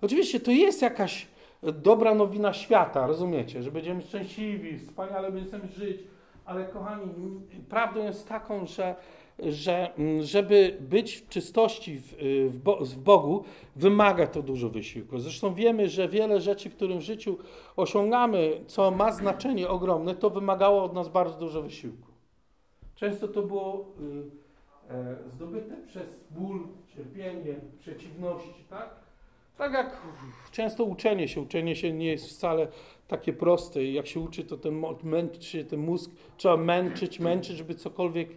Oczywiście 0.00 0.40
to 0.40 0.50
jest 0.50 0.82
jakaś 0.82 1.26
dobra 1.62 2.14
nowina 2.14 2.52
świata, 2.52 3.06
rozumiecie, 3.06 3.62
że 3.62 3.70
będziemy 3.70 4.02
szczęśliwi, 4.02 4.78
wspaniale 4.78 5.32
będziemy 5.32 5.68
żyć, 5.68 6.00
ale 6.50 6.64
kochani, 6.64 7.06
prawdą 7.68 8.04
jest 8.04 8.28
taką, 8.28 8.66
że, 8.66 8.94
że 9.38 9.90
żeby 10.20 10.76
być 10.80 11.16
w 11.16 11.28
czystości 11.28 11.98
w, 11.98 12.14
w, 12.48 12.84
w 12.84 12.98
Bogu, 12.98 13.44
wymaga 13.76 14.26
to 14.26 14.42
dużo 14.42 14.68
wysiłku. 14.68 15.18
Zresztą 15.18 15.54
wiemy, 15.54 15.88
że 15.88 16.08
wiele 16.08 16.40
rzeczy, 16.40 16.70
które 16.70 16.96
w 16.96 17.00
życiu 17.00 17.38
osiągamy, 17.76 18.60
co 18.66 18.90
ma 18.90 19.12
znaczenie 19.12 19.68
ogromne, 19.68 20.14
to 20.14 20.30
wymagało 20.30 20.84
od 20.84 20.94
nas 20.94 21.08
bardzo 21.08 21.38
dużo 21.38 21.62
wysiłku. 21.62 22.08
Często 22.94 23.28
to 23.28 23.42
było 23.42 23.86
y, 24.90 24.94
e, 24.94 25.16
zdobyte 25.34 25.76
przez 25.86 26.24
ból, 26.30 26.68
cierpienie, 26.96 27.54
przeciwności, 27.80 28.64
tak? 28.70 28.99
Tak 29.60 29.72
jak 29.72 29.96
często 30.52 30.84
uczenie 30.84 31.28
się, 31.28 31.40
uczenie 31.40 31.76
się 31.76 31.92
nie 31.92 32.06
jest 32.06 32.28
wcale 32.28 32.68
takie 33.08 33.32
proste. 33.32 33.84
Jak 33.84 34.06
się 34.06 34.20
uczy, 34.20 34.44
to 34.44 34.56
ten, 34.56 34.82
męczy 35.02 35.64
ten 35.64 35.80
mózg 35.80 36.10
trzeba 36.36 36.56
męczyć, 36.56 37.20
męczyć, 37.20 37.56
żeby 37.56 37.74
cokolwiek 37.74 38.28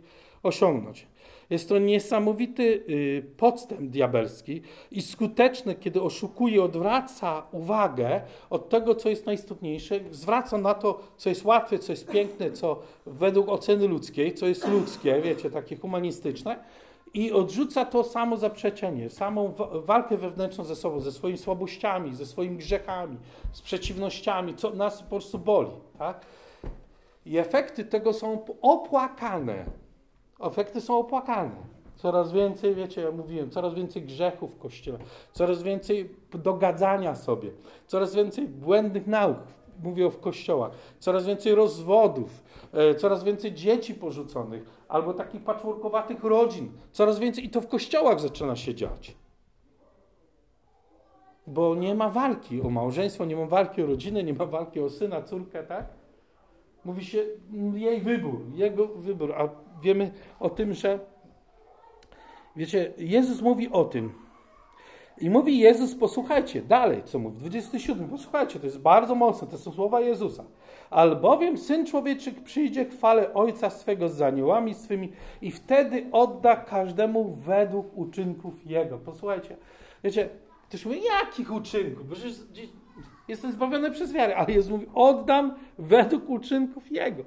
osiągnąć. 0.44 1.08
Jest 1.50 1.70
to 1.70 1.80
niesamowity 1.80 2.64
y, 2.90 3.26
podstęp 3.38 3.82
diabelski 3.82 4.62
i 4.92 5.02
skuteczny, 5.02 5.76
kiedy 5.76 6.02
oszukuje, 6.02 6.64
odwraca 6.64 7.48
uwagę 7.52 8.22
od 8.50 8.70
tego, 8.70 8.96
co 8.96 9.10
jest 9.10 9.26
najistotniejsze, 9.26 10.00
zwraca 10.12 10.58
na 10.58 10.74
to, 10.74 11.00
co 11.18 11.30
jest 11.30 11.46
łatwe, 11.46 11.80
co 11.80 11.92
jest 11.92 12.08
piękne, 12.08 12.52
co 12.52 12.82
według 13.06 13.50
oceny 13.50 13.88
ludzkiej, 13.88 14.34
co 14.34 14.48
jest 14.48 14.68
ludzkie, 14.68 15.22
wiecie, 15.22 15.52
takie 15.52 15.76
humanistyczne, 15.76 16.60
i 17.14 17.32
odrzuca 17.32 17.86
to 17.86 18.04
samo 18.04 18.38
zaprzeczenie, 18.38 19.10
samą 19.10 19.54
walkę 19.74 20.18
wewnętrzną 20.18 20.64
ze 20.64 20.76
sobą, 20.76 21.00
ze 21.00 21.12
swoimi 21.12 21.38
słabościami, 21.38 22.16
ze 22.16 22.26
swoimi 22.26 22.58
grzechami, 22.58 23.18
z 23.52 23.62
przeciwnościami, 23.62 24.56
co 24.56 24.70
nas 24.70 25.04
po 25.04 25.10
prostu 25.10 25.40
boli. 25.40 25.72
Tak? 25.98 26.26
I 27.26 27.38
efekty 27.38 27.86
tego 27.86 28.14
są 28.14 28.46
opłakane. 28.62 29.66
Efekty 30.40 30.82
są 30.82 31.00
opłakane. 31.00 31.74
Coraz 31.96 32.32
więcej, 32.32 32.76
wiecie, 32.76 33.02
ja 33.02 33.12
mówiłem, 33.12 33.50
coraz 33.50 33.74
więcej 33.74 34.02
grzechów 34.02 34.56
w 34.56 34.60
kościele, 34.60 34.98
coraz 35.34 35.64
więcej 35.64 36.16
dogadzania 36.34 37.16
sobie, 37.16 37.50
coraz 37.88 38.16
więcej 38.16 38.48
błędnych 38.48 39.08
nauk, 39.08 39.38
mówię 39.84 40.12
w 40.12 40.20
kościołach, 40.20 40.72
coraz 41.00 41.26
więcej 41.26 41.56
rozwodów, 41.56 42.44
e, 42.74 42.96
coraz 42.96 43.24
więcej 43.24 43.54
dzieci 43.54 43.96
porzuconych, 43.96 44.64
albo 44.88 45.14
takich 45.14 45.44
patchworkowatych 45.44 46.24
rodzin, 46.24 46.72
coraz 46.92 47.20
więcej 47.20 47.46
i 47.46 47.50
to 47.50 47.62
w 47.62 47.68
kościołach 47.68 48.20
zaczyna 48.20 48.56
się 48.56 48.76
dziać. 48.76 49.16
Bo 51.48 51.76
nie 51.76 51.96
ma 51.96 52.10
walki 52.10 52.62
o 52.62 52.70
małżeństwo, 52.70 53.26
nie 53.26 53.36
ma 53.36 53.46
walki 53.46 53.84
o 53.84 53.86
rodzinę, 53.86 54.24
nie 54.24 54.34
ma 54.34 54.46
walki 54.46 54.80
o 54.80 54.90
syna, 54.90 55.22
córkę, 55.22 55.64
tak? 55.64 55.86
Mówi 56.86 57.06
się 57.06 57.24
jej 57.74 58.02
wybór, 58.02 58.42
jego 58.54 58.88
wybór, 58.88 59.34
a 59.38 59.50
wiemy 59.82 60.12
o 60.40 60.50
tym, 60.50 60.74
że 60.74 61.00
wiecie, 62.56 62.94
Jezus 62.98 63.42
mówi 63.42 63.70
o 63.70 63.86
tym. 63.86 64.23
I 65.22 65.30
mówi 65.30 65.60
Jezus, 65.60 65.96
posłuchajcie, 65.96 66.62
dalej, 66.62 67.04
co 67.06 67.20
mówi, 67.20 67.38
27, 67.38 68.10
posłuchajcie, 68.10 68.60
to 68.60 68.66
jest 68.66 68.80
bardzo 68.80 69.16
mocne, 69.16 69.48
to 69.48 69.58
są 69.58 69.72
słowa 69.72 70.02
Jezusa. 70.02 70.44
Albowiem 70.90 71.58
Syn 71.58 71.86
Człowieczy 71.86 72.32
przyjdzie 72.32 72.86
chwale 72.86 73.34
Ojca 73.34 73.70
swego 73.70 74.10
z 74.10 74.22
aniołami 74.22 74.74
swymi 74.74 75.12
i 75.42 75.52
wtedy 75.52 76.06
odda 76.12 76.56
każdemu 76.56 77.36
według 77.36 77.98
uczynków 77.98 78.66
Jego. 78.66 78.98
Posłuchajcie, 78.98 79.58
wiecie, 80.04 80.30
ktoś 80.70 80.86
mówi, 80.86 81.02
jakich 81.04 81.54
uczynków? 81.54 82.10
Bo 82.10 82.16
jestem 83.28 83.52
zbawiony 83.52 83.92
przez 83.92 84.14
wiarę, 84.14 84.36
ale 84.36 84.54
Jezus 84.54 84.72
mówi, 84.72 84.86
oddam 84.94 85.54
według 85.78 86.30
uczynków 86.30 86.92
Jego. 86.92 87.24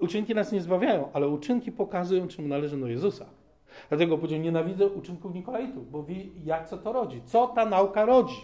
Uczynki 0.00 0.34
nas 0.34 0.52
nie 0.52 0.60
zbawiają, 0.60 1.08
ale 1.12 1.28
uczynki 1.28 1.72
pokazują, 1.72 2.28
czemu 2.28 2.48
należy 2.48 2.76
do 2.76 2.86
Jezusa. 2.88 3.26
Dlatego 3.88 4.16
powiedział, 4.16 4.40
nienawidzę 4.40 4.86
uczynków 4.86 5.34
Nikolaitów, 5.34 5.90
bo 5.90 6.02
wie, 6.02 6.16
jak 6.44 6.68
co 6.68 6.78
to 6.78 6.92
rodzi. 6.92 7.22
Co 7.24 7.46
ta 7.46 7.64
nauka 7.64 8.04
rodzi? 8.04 8.40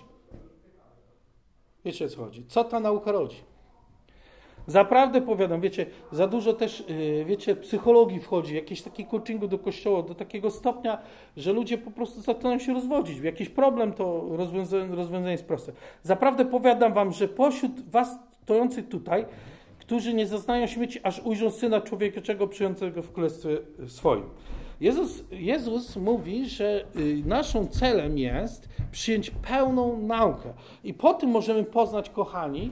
Wiecie, 1.85 2.09
co 2.09 2.25
chodzi? 2.25 2.45
Co 2.47 2.65
ta 2.65 2.81
nauka 2.81 3.13
rodzi? 3.13 3.37
Zaprawdę 4.67 5.21
powiadam, 5.21 5.61
wiecie, 5.61 5.87
za 6.13 6.27
dużo 6.27 6.53
też, 6.53 6.81
y, 6.91 7.25
wiecie, 7.27 7.57
psychologii 7.57 8.21
wchodzi, 8.21 8.55
jakieś 8.55 8.83
takie 8.83 9.05
coachingu 9.05 9.49
do 9.49 9.59
kościoła, 9.59 10.03
do 10.03 10.15
takiego 10.15 10.51
stopnia, 10.51 10.99
że 11.37 11.53
ludzie 11.53 11.79
po 11.79 11.91
prostu 11.91 12.21
zaczynają 12.21 12.59
się 12.59 12.75
rozwodzić. 12.75 13.19
Jakiś 13.19 13.49
problem, 13.49 13.93
to 13.93 14.25
rozwiązanie, 14.31 14.95
rozwiązanie 14.95 15.33
jest 15.33 15.47
proste. 15.47 15.73
Zaprawdę 16.03 16.45
powiadam 16.45 16.95
wam, 16.95 17.13
że 17.13 17.29
pośród 17.29 17.91
was 17.91 18.19
stojących 18.43 18.89
tutaj, 18.89 19.25
którzy 19.79 20.15
nie 20.15 20.27
zaznają 20.27 20.67
śmieci, 20.67 21.01
aż 21.03 21.21
ujrzą 21.21 21.51
Syna 21.51 21.81
Człowieczego 21.81 22.49
przyjącego 22.49 23.03
w 23.03 23.13
królestwie 23.13 23.59
swoim. 23.87 24.25
Jezus, 24.81 25.25
Jezus 25.31 25.97
mówi, 25.97 26.49
że 26.49 26.85
y, 26.97 27.23
naszą 27.27 27.67
celem 27.67 28.19
jest 28.19 28.69
przyjąć 28.93 29.31
pełną 29.31 29.99
naukę. 30.03 30.53
I 30.85 30.95
po 30.95 31.15
tym 31.15 31.31
możemy 31.31 31.65
poznać, 31.65 32.11
kochani, 32.11 32.71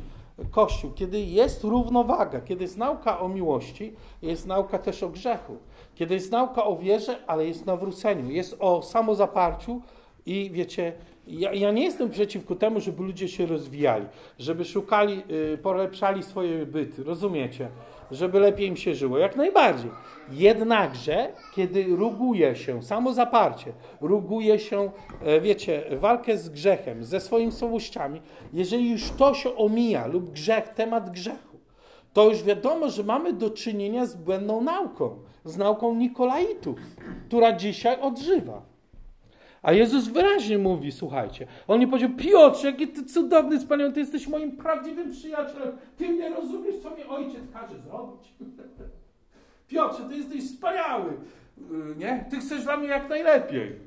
Kościół, 0.50 0.90
kiedy 0.94 1.20
jest 1.20 1.64
równowaga, 1.64 2.40
kiedy 2.40 2.64
jest 2.64 2.76
nauka 2.76 3.20
o 3.20 3.28
miłości, 3.28 3.92
jest 4.22 4.46
nauka 4.46 4.78
też 4.78 5.02
o 5.02 5.08
grzechu, 5.08 5.56
kiedy 5.94 6.14
jest 6.14 6.32
nauka 6.32 6.64
o 6.64 6.76
wierze, 6.76 7.18
ale 7.26 7.46
jest 7.46 7.66
nawróceniu, 7.66 8.30
jest 8.30 8.56
o 8.58 8.82
samozaparciu 8.82 9.80
i 10.26 10.50
wiecie, 10.50 10.92
ja, 11.26 11.52
ja 11.52 11.70
nie 11.70 11.84
jestem 11.84 12.10
przeciwko 12.10 12.54
temu, 12.54 12.80
żeby 12.80 13.02
ludzie 13.02 13.28
się 13.28 13.46
rozwijali, 13.46 14.06
żeby 14.38 14.64
szukali, 14.64 15.22
yy, 15.28 15.58
polepszali 15.58 16.22
swoje 16.22 16.66
byty, 16.66 17.04
rozumiecie? 17.04 17.68
Żeby 18.14 18.40
lepiej 18.40 18.68
im 18.68 18.76
się 18.76 18.94
żyło. 18.94 19.18
Jak 19.18 19.36
najbardziej. 19.36 19.90
Jednakże, 20.30 21.32
kiedy 21.54 21.84
ruguje 21.96 22.56
się, 22.56 22.82
samo 22.82 23.12
zaparcie, 23.12 23.72
ruguje 24.00 24.58
się, 24.58 24.90
e, 25.22 25.40
wiecie, 25.40 25.84
walkę 25.90 26.38
z 26.38 26.48
grzechem, 26.48 27.04
ze 27.04 27.20
swoimi 27.20 27.52
słabościami, 27.52 28.20
jeżeli 28.52 28.90
już 28.90 29.10
to 29.10 29.34
się 29.34 29.56
omija 29.56 30.06
lub 30.06 30.30
grzech, 30.30 30.68
temat 30.68 31.10
grzechu, 31.10 31.58
to 32.12 32.28
już 32.28 32.42
wiadomo, 32.42 32.88
że 32.88 33.04
mamy 33.04 33.32
do 33.32 33.50
czynienia 33.50 34.06
z 34.06 34.16
błędną 34.16 34.60
nauką, 34.60 35.18
z 35.44 35.56
nauką 35.56 35.94
Nikolaitów, 35.94 36.78
która 37.28 37.52
dzisiaj 37.52 38.00
odżywa. 38.00 38.73
A 39.64 39.72
Jezus 39.72 40.08
wyraźnie 40.08 40.58
mówi, 40.58 40.92
słuchajcie, 40.92 41.46
on 41.68 41.80
nie 41.80 41.86
powiedział, 41.86 42.10
Piotrze, 42.16 42.66
jaki 42.66 42.88
ty 42.88 43.04
cudowny, 43.04 43.58
wspaniały, 43.58 43.92
ty 43.92 44.00
jesteś 44.00 44.28
moim 44.28 44.56
prawdziwym 44.56 45.10
przyjacielem, 45.10 45.76
ty 45.96 46.08
nie 46.08 46.28
rozumiesz, 46.28 46.74
co 46.82 46.96
mi 46.96 47.04
ojciec 47.04 47.42
każe 47.52 47.78
zrobić. 47.78 48.34
Piotrze, 49.68 50.08
ty 50.08 50.16
jesteś 50.16 50.44
wspaniały, 50.44 51.10
y, 51.12 51.96
nie? 51.96 52.26
Ty 52.30 52.36
chcesz 52.36 52.64
dla 52.64 52.76
mnie 52.76 52.88
jak 52.88 53.08
najlepiej. 53.08 53.78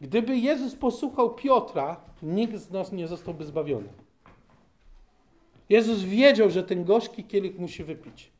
Gdyby 0.00 0.36
Jezus 0.36 0.74
posłuchał 0.74 1.34
Piotra, 1.34 1.96
nikt 2.22 2.56
z 2.56 2.70
nas 2.70 2.92
nie 2.92 3.08
zostałby 3.08 3.44
zbawiony. 3.44 3.88
Jezus 5.68 6.02
wiedział, 6.02 6.50
że 6.50 6.62
ten 6.62 6.84
gorzki 6.84 7.24
kielich 7.24 7.58
musi 7.58 7.84
wypić. 7.84 8.30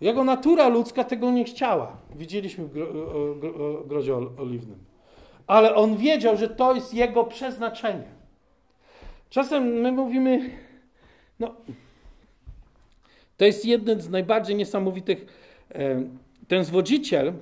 Jego 0.00 0.24
natura 0.24 0.68
ludzka 0.68 1.04
tego 1.04 1.30
nie 1.30 1.44
chciała. 1.44 1.96
Widzieliśmy 2.16 2.64
w 2.66 3.88
grozie 3.88 4.16
oliwnym. 4.16 4.87
Ale 5.48 5.74
on 5.74 5.96
wiedział, 5.96 6.36
że 6.36 6.48
to 6.48 6.74
jest 6.74 6.94
jego 6.94 7.24
przeznaczenie. 7.24 8.04
Czasem 9.30 9.64
my 9.64 9.92
mówimy, 9.92 10.50
no, 11.40 11.54
to 13.36 13.44
jest 13.44 13.64
jeden 13.64 14.00
z 14.00 14.08
najbardziej 14.08 14.56
niesamowitych, 14.56 15.26
e, 15.74 16.02
ten 16.48 16.64
zwodziciel, 16.64 17.32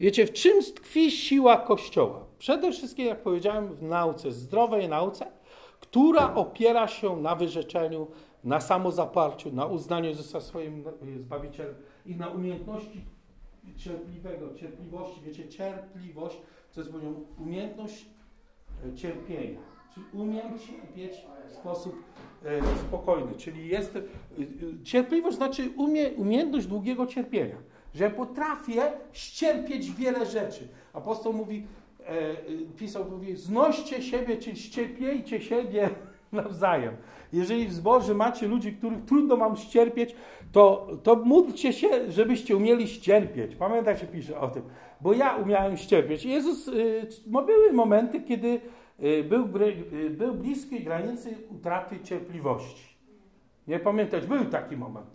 wiecie, 0.00 0.26
w 0.26 0.32
czym 0.32 0.62
tkwi 0.62 1.10
siła 1.10 1.56
Kościoła? 1.56 2.24
Przede 2.38 2.72
wszystkim, 2.72 3.06
jak 3.06 3.22
powiedziałem, 3.22 3.74
w 3.74 3.82
nauce, 3.82 4.32
zdrowej 4.32 4.88
nauce, 4.88 5.26
która 5.80 6.34
opiera 6.34 6.88
się 6.88 7.16
na 7.16 7.34
wyrzeczeniu, 7.34 8.06
na 8.44 8.60
samozaparciu, 8.60 9.52
na 9.52 9.66
uznaniu 9.66 10.08
Jezusa 10.08 10.40
swoim 10.40 10.84
Zbawicielem 11.20 11.74
i 12.06 12.16
na 12.16 12.28
umiejętności 12.28 13.15
cierpliwego, 13.76 14.54
cierpliwości. 14.54 15.20
Wiecie, 15.24 15.48
cierpliwość 15.48 16.36
to 16.76 16.80
jest 16.80 16.92
powiedział, 16.92 17.14
umiejętność 17.38 18.06
e, 18.86 18.94
cierpienia. 18.94 19.60
Czyli 19.94 20.06
umiem 20.12 20.58
cierpieć 20.58 21.12
w 21.48 21.52
sposób 21.52 22.02
e, 22.44 22.60
spokojny. 22.88 23.32
Czyli 23.36 23.68
jest, 23.68 23.96
e, 23.96 24.02
cierpliwość 24.84 25.36
znaczy 25.36 25.70
umie, 25.76 26.10
umiejętność 26.10 26.66
długiego 26.66 27.06
cierpienia. 27.06 27.56
Że 27.94 28.10
potrafię 28.10 28.92
ścierpieć 29.12 29.92
wiele 29.92 30.26
rzeczy. 30.26 30.68
Apostoł 30.92 31.32
mówi, 31.32 31.66
e, 32.06 32.34
pisał, 32.76 33.10
mówi, 33.10 33.36
znoście 33.36 34.02
siebie, 34.02 34.36
czyli 34.36 34.56
ścierpiejcie 34.56 35.40
siebie 35.40 35.90
nawzajem. 36.32 36.96
Jeżeli 37.32 37.66
w 37.66 37.72
zborze 37.72 38.14
macie 38.14 38.48
ludzi, 38.48 38.72
których 38.72 39.04
trudno 39.04 39.36
wam 39.36 39.56
ścierpieć, 39.56 40.16
to, 40.52 40.88
to 41.02 41.16
módlcie 41.16 41.72
się, 41.72 42.12
żebyście 42.12 42.56
umieli 42.56 42.88
ścierpieć. 42.88 43.56
Pamiętajcie, 43.56 44.06
pisze 44.06 44.40
o 44.40 44.48
tym. 44.48 44.62
Bo 45.00 45.12
ja 45.12 45.36
umiałem 45.36 45.76
ścierpieć. 45.76 46.24
Jezus, 46.24 46.68
y, 46.68 47.06
były 47.26 47.72
momenty, 47.72 48.20
kiedy 48.20 48.60
y, 49.02 49.24
był, 49.24 49.44
y, 49.92 50.10
był 50.10 50.34
bliskiej 50.34 50.84
granicy 50.84 51.34
utraty 51.50 52.00
cierpliwości. 52.00 52.96
Nie 53.68 53.78
pamiętać, 53.78 54.26
był 54.26 54.44
taki 54.44 54.76
moment. 54.76 55.06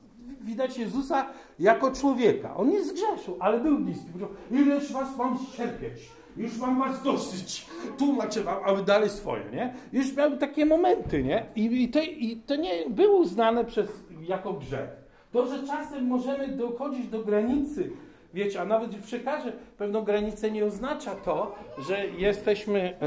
Widać 0.41 0.77
Jezusa 0.77 1.27
jako 1.59 1.91
człowieka. 1.91 2.55
On 2.55 2.69
nie 2.69 2.83
zgrzeszył, 2.83 3.37
ale 3.39 3.59
był 3.59 3.79
bliski. 3.79 4.09
Ileż 4.51 4.93
was 4.93 5.17
mam 5.17 5.37
ścierpieć? 5.37 6.20
Już 6.37 6.57
mam 6.57 6.79
was 6.79 7.03
dosyć. 7.03 7.65
Tłumaczę 7.97 8.43
wam, 8.43 8.63
aby 8.65 8.83
dalej 8.83 9.09
swoje, 9.09 9.43
nie? 9.53 9.73
Już 9.93 10.15
miał 10.15 10.37
takie 10.37 10.65
momenty, 10.65 11.23
nie? 11.23 11.45
I, 11.55 11.83
i, 11.83 11.89
to, 11.89 12.01
I 12.01 12.41
to 12.45 12.55
nie 12.55 12.89
było 12.89 13.17
uznane 13.17 13.65
przez, 13.65 13.89
jako 14.21 14.53
grzech. 14.53 14.89
To, 15.31 15.45
że 15.45 15.67
czasem 15.67 16.05
możemy 16.07 16.47
dochodzić 16.47 17.07
do 17.07 17.19
granicy, 17.19 17.91
wiecie, 18.33 18.61
a 18.61 18.65
nawet 18.65 18.95
w 18.95 19.75
pewną 19.77 20.03
granicę 20.03 20.51
nie 20.51 20.65
oznacza 20.65 21.15
to, 21.15 21.55
że 21.87 22.07
jesteśmy 22.07 22.97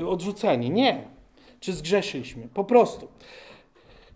e, 0.00 0.06
odrzuceni. 0.06 0.70
Nie. 0.70 1.02
Czy 1.60 1.72
zgrzeszyliśmy. 1.72 2.48
Po 2.54 2.64
prostu. 2.64 3.08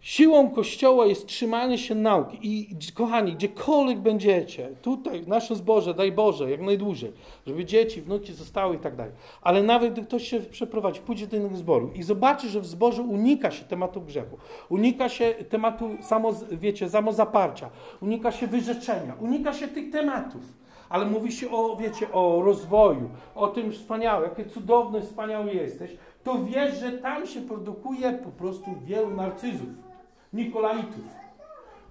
Siłą 0.01 0.51
Kościoła 0.51 1.07
jest 1.07 1.27
trzymanie 1.27 1.79
się 1.79 1.95
nauki. 1.95 2.39
I 2.43 2.77
kochani, 2.95 3.33
gdziekolwiek 3.33 3.99
będziecie, 3.99 4.69
tutaj 4.83 5.23
w 5.23 5.29
naszym 5.29 5.57
zborze, 5.57 5.95
daj 5.95 6.13
Boże, 6.13 6.51
jak 6.51 6.61
najdłużej, 6.61 7.13
żeby 7.47 7.65
dzieci, 7.65 8.03
wnuki 8.03 8.33
zostały 8.33 8.77
i 8.77 8.79
tak 8.79 8.97
dalej. 8.97 9.13
Ale 9.43 9.63
nawet 9.63 9.93
gdy 9.93 10.03
ktoś 10.03 10.29
się 10.29 10.41
przeprowadzi, 10.41 11.01
pójdzie 11.01 11.27
do 11.27 11.37
innych 11.37 11.57
zborów 11.57 11.97
i 11.97 12.03
zobaczy, 12.03 12.49
że 12.49 12.61
w 12.61 12.67
zborze 12.67 13.03
unika 13.03 13.51
się 13.51 13.65
tematu 13.65 14.01
grzechu, 14.01 14.37
unika 14.69 15.09
się 15.09 15.35
tematu, 15.49 15.91
samo, 16.01 16.33
wiecie, 16.53 16.89
samozaparcia, 16.89 17.71
unika 18.03 18.33
się 18.33 18.47
wyrzeczenia, 18.47 19.15
unika 19.21 19.53
się 19.53 19.69
tych 19.69 19.91
tematów. 19.91 20.43
Ale 20.89 21.07
mówi 21.07 21.33
się 21.33 21.51
o, 21.51 21.77
wiecie, 21.77 22.13
o 22.13 22.43
rozwoju, 22.45 23.11
o 23.35 23.49
tym 23.49 23.73
wspaniałe, 23.73 24.29
jakie 24.29 24.45
cudowny, 24.45 25.03
wspaniały 25.03 25.55
jesteś, 25.55 25.97
to 26.25 26.45
wiesz, 26.45 26.81
że 26.81 26.93
tam 26.93 27.27
się 27.27 27.41
produkuje 27.41 28.13
po 28.13 28.31
prostu 28.31 28.71
wielu 28.85 29.11
narcyzów 29.11 29.90
Nikolaitów, 30.33 31.05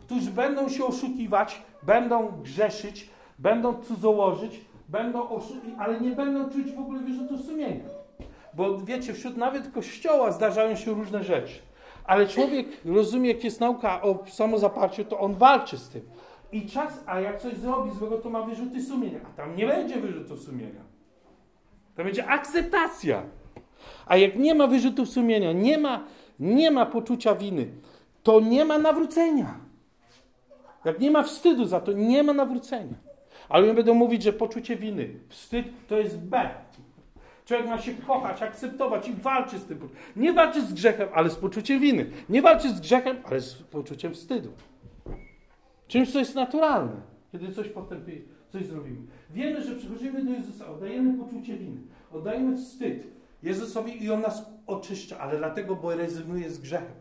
którzy 0.05 0.31
będą 0.31 0.69
się 0.69 0.85
oszukiwać, 0.85 1.61
będą 1.83 2.41
grzeszyć, 2.43 3.09
będą 3.39 3.83
cudzołożyć, 3.83 4.61
będą 4.87 5.27
ale 5.79 6.01
nie 6.01 6.11
będą 6.11 6.49
czuć 6.49 6.71
w 6.71 6.79
ogóle 6.79 6.99
wyrzutu 6.99 7.37
sumienia. 7.37 7.85
Bo 8.53 8.77
wiecie, 8.77 9.13
wśród 9.13 9.37
nawet 9.37 9.71
kościoła 9.71 10.31
zdarzają 10.31 10.75
się 10.75 10.91
różne 10.91 11.23
rzeczy. 11.23 11.59
Ale 12.05 12.27
człowiek 12.27 12.67
rozumie, 12.85 13.31
jak 13.31 13.43
jest 13.43 13.59
nauka 13.59 14.01
o 14.01 14.19
samozaparciu, 14.27 15.05
to 15.05 15.19
on 15.19 15.35
walczy 15.35 15.77
z 15.77 15.89
tym. 15.89 16.01
I 16.51 16.65
czas, 16.65 17.03
a 17.05 17.19
jak 17.19 17.41
coś 17.41 17.53
zrobi 17.53 17.91
złego, 17.91 18.17
to 18.17 18.29
ma 18.29 18.41
wyrzuty 18.41 18.83
sumienia. 18.83 19.19
A 19.23 19.37
tam 19.37 19.55
nie 19.55 19.67
będzie 19.67 19.99
wyrzutów 19.99 20.39
sumienia. 20.39 20.81
To 21.95 22.03
będzie 22.03 22.27
akceptacja. 22.27 23.23
A 24.05 24.17
jak 24.17 24.35
nie 24.35 24.55
ma 24.55 24.67
wyrzutów 24.67 25.09
sumienia, 25.09 25.51
nie 25.51 25.77
ma, 25.77 26.03
nie 26.39 26.71
ma 26.71 26.85
poczucia 26.85 27.35
winy, 27.35 27.67
to 28.23 28.39
nie 28.39 28.65
ma 28.65 28.77
nawrócenia. 28.77 29.59
Jak 30.85 30.99
nie 30.99 31.11
ma 31.11 31.23
wstydu 31.23 31.65
za 31.65 31.79
to, 31.79 31.91
nie 31.91 32.23
ma 32.23 32.33
nawrócenia. 32.33 32.95
Ale 33.49 33.65
oni 33.65 33.73
będą 33.73 33.93
mówić, 33.93 34.23
że 34.23 34.33
poczucie 34.33 34.75
winy, 34.75 35.09
wstyd 35.29 35.65
to 35.87 35.97
jest 35.97 36.17
B. 36.17 36.49
Człowiek 37.45 37.67
ma 37.67 37.81
się 37.81 37.93
kochać, 37.93 38.41
akceptować 38.41 39.07
i 39.07 39.13
walczy 39.13 39.59
z 39.59 39.65
tym. 39.65 39.89
Nie 40.15 40.33
walczy 40.33 40.61
z 40.61 40.73
grzechem, 40.73 41.09
ale 41.13 41.29
z 41.29 41.35
poczuciem 41.35 41.79
winy. 41.79 42.11
Nie 42.29 42.41
walczy 42.41 42.69
z 42.69 42.79
grzechem, 42.79 43.17
ale 43.23 43.41
z 43.41 43.53
poczuciem 43.53 44.13
wstydu. 44.13 44.49
Czymś, 45.87 46.11
co 46.13 46.19
jest 46.19 46.35
naturalne, 46.35 47.01
kiedy 47.31 47.51
coś 47.51 47.67
potem 47.67 48.05
coś 48.49 48.65
zrobimy. 48.65 48.97
Wiemy, 49.29 49.63
że 49.63 49.75
przychodzimy 49.75 50.23
do 50.23 50.31
Jezusa, 50.31 50.67
oddajemy 50.67 51.23
poczucie 51.23 51.57
winy, 51.57 51.81
oddajemy 52.11 52.57
wstyd 52.57 53.07
Jezusowi 53.43 54.03
i 54.03 54.11
On 54.11 54.21
nas 54.21 54.45
oczyszcza, 54.67 55.19
ale 55.19 55.37
dlatego, 55.37 55.75
bo 55.75 55.95
rezygnuje 55.95 56.49
z 56.49 56.59
grzechem 56.59 56.95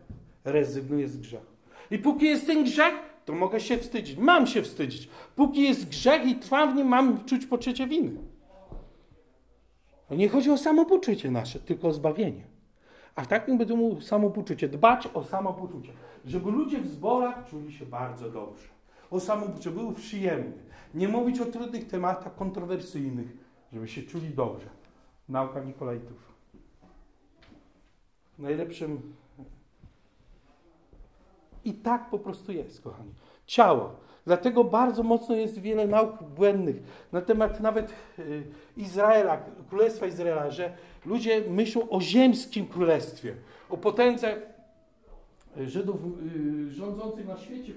rezygnuję 0.45 1.07
z 1.07 1.17
grzechu. 1.17 1.53
I 1.91 1.99
póki 1.99 2.25
jest 2.25 2.47
ten 2.47 2.63
grzech, 2.63 2.93
to 3.25 3.33
mogę 3.33 3.59
się 3.59 3.77
wstydzić. 3.77 4.17
Mam 4.17 4.47
się 4.47 4.61
wstydzić. 4.61 5.09
Póki 5.35 5.63
jest 5.63 5.89
grzech 5.89 6.25
i 6.25 6.35
trwam 6.35 6.73
w 6.73 6.75
nim, 6.75 6.87
mam 6.87 7.25
czuć 7.25 7.45
poczucie 7.45 7.87
winy. 7.87 8.11
No 10.09 10.15
nie 10.15 10.29
chodzi 10.29 10.51
o 10.51 10.57
samopoczucie 10.57 11.31
nasze, 11.31 11.59
tylko 11.59 11.87
o 11.87 11.93
zbawienie. 11.93 12.43
A 13.15 13.23
w 13.23 13.27
takim 13.27 13.57
będę 13.57 13.75
mówił 13.75 14.01
samopoczucie, 14.01 14.69
dbać 14.69 15.07
o 15.13 15.23
samopoczucie. 15.23 15.91
Żeby 16.25 16.51
ludzie 16.51 16.81
w 16.81 16.87
zborach 16.87 17.49
czuli 17.49 17.73
się 17.73 17.85
bardzo 17.85 18.29
dobrze. 18.29 18.67
O 19.11 19.19
samopoczucie, 19.19 19.71
były 19.71 19.93
przyjemne. 19.93 20.69
Nie 20.93 21.07
mówić 21.07 21.39
o 21.39 21.45
trudnych 21.45 21.87
tematach 21.87 22.35
kontrowersyjnych, 22.35 23.37
żeby 23.73 23.87
się 23.87 24.03
czuli 24.03 24.29
dobrze. 24.29 24.67
Nauka 25.29 25.63
Nikolajtów. 25.63 26.33
Najlepszym 28.39 29.13
i 31.65 31.73
tak 31.73 32.09
po 32.09 32.19
prostu 32.19 32.51
jest, 32.51 32.81
kochani. 32.81 33.13
Ciało. 33.45 33.91
Dlatego 34.25 34.63
bardzo 34.63 35.03
mocno 35.03 35.35
jest 35.35 35.59
wiele 35.59 35.87
nauk 35.87 36.23
błędnych 36.23 36.75
na 37.11 37.21
temat 37.21 37.59
nawet 37.59 37.93
y, 38.19 38.43
Izraela, 38.77 39.37
Królestwa 39.69 40.05
Izraela, 40.05 40.51
że 40.51 40.73
ludzie 41.05 41.41
myślą 41.49 41.89
o 41.89 42.01
ziemskim 42.01 42.67
królestwie, 42.67 43.35
o 43.69 43.77
potędze 43.77 44.37
y, 45.57 45.69
Żydów 45.69 45.95
y, 46.67 46.71
rządzących 46.71 47.27
na 47.27 47.37
świecie, 47.37 47.73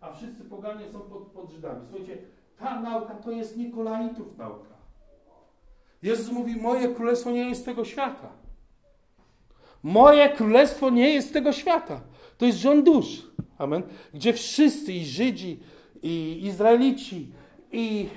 a 0.00 0.12
wszyscy 0.12 0.44
poganie 0.44 0.90
są 0.90 1.00
pod, 1.00 1.22
pod 1.22 1.50
Żydami. 1.50 1.80
Słuchajcie, 1.90 2.18
ta 2.58 2.80
nauka 2.80 3.14
to 3.14 3.30
jest 3.30 3.56
Nikolaitów 3.56 4.38
nauka. 4.38 4.76
Jezus 6.02 6.32
mówi, 6.32 6.56
moje 6.56 6.88
królestwo 6.88 7.30
nie 7.30 7.48
jest 7.48 7.64
tego 7.64 7.84
świata. 7.84 8.28
Moje 9.82 10.28
królestwo 10.28 10.90
nie 10.90 11.14
jest 11.14 11.32
tego 11.32 11.52
świata. 11.52 12.00
To 12.38 12.46
jest 12.46 12.58
rząd 12.58 12.84
dusz. 12.84 13.26
Amen. 13.58 13.82
Gdzie 14.14 14.32
wszyscy, 14.32 14.92
i 14.92 15.04
Żydzi, 15.04 15.60
i 16.02 16.40
Izraelici, 16.46 17.32
i, 17.72 18.08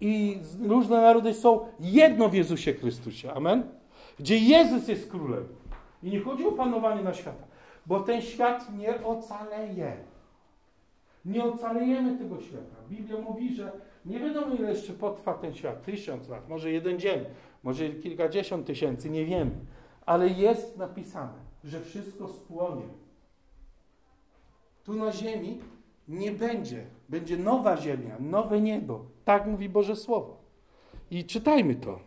i 0.00 0.38
różne 0.62 0.96
narody 0.96 1.34
są 1.34 1.60
jedno 1.80 2.28
w 2.28 2.34
Jezusie 2.34 2.72
Chrystusie. 2.72 3.32
Amen. 3.32 3.62
Gdzie 4.18 4.38
Jezus 4.38 4.88
jest 4.88 5.10
królem. 5.10 5.44
I 6.02 6.10
nie 6.10 6.20
chodzi 6.20 6.46
o 6.46 6.52
panowanie 6.52 7.02
na 7.02 7.14
świata, 7.14 7.44
bo 7.86 8.00
ten 8.00 8.22
świat 8.22 8.78
nie 8.78 9.04
ocaleje. 9.04 9.96
Nie 11.24 11.44
ocalejemy 11.44 12.18
tego 12.18 12.40
świata. 12.40 12.76
Biblia 12.90 13.20
mówi, 13.20 13.54
że 13.54 13.72
nie 14.04 14.20
wiadomo 14.20 14.54
ile 14.54 14.70
jeszcze 14.70 14.92
potrwa 14.92 15.34
ten 15.34 15.54
świat. 15.54 15.84
Tysiąc 15.84 16.28
lat, 16.28 16.48
może 16.48 16.70
jeden 16.70 16.98
dzień, 16.98 17.20
może 17.62 17.90
kilkadziesiąt 17.90 18.66
tysięcy, 18.66 19.10
nie 19.10 19.24
wiemy. 19.24 19.50
Ale 20.06 20.28
jest 20.28 20.76
napisane, 20.76 21.38
że 21.64 21.80
wszystko 21.80 22.28
spłonie 22.28 22.82
tu 24.86 24.94
na 24.94 25.12
ziemi 25.12 25.58
nie 26.08 26.32
będzie. 26.32 26.86
Będzie 27.08 27.36
nowa 27.36 27.76
ziemia, 27.76 28.16
nowe 28.20 28.60
niebo. 28.60 29.00
Tak 29.24 29.46
mówi 29.46 29.68
Boże 29.68 29.96
Słowo. 29.96 30.36
I 31.10 31.24
czytajmy 31.24 31.74
to. 31.74 31.98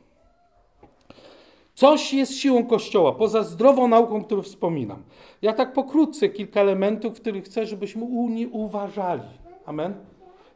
Coś 1.74 2.14
jest 2.14 2.34
siłą 2.34 2.66
Kościoła, 2.66 3.12
poza 3.12 3.44
zdrową 3.44 3.88
nauką, 3.88 4.24
którą 4.24 4.42
wspominam. 4.42 5.04
Ja 5.42 5.54
tak 5.54 5.74
pokrótce 5.74 6.30
kilka 6.30 6.62
elementów, 6.62 7.14
których 7.14 7.44
chcę, 7.44 7.66
żebyśmy 7.66 8.06
uważali. 8.52 9.30
Amen. 9.66 9.94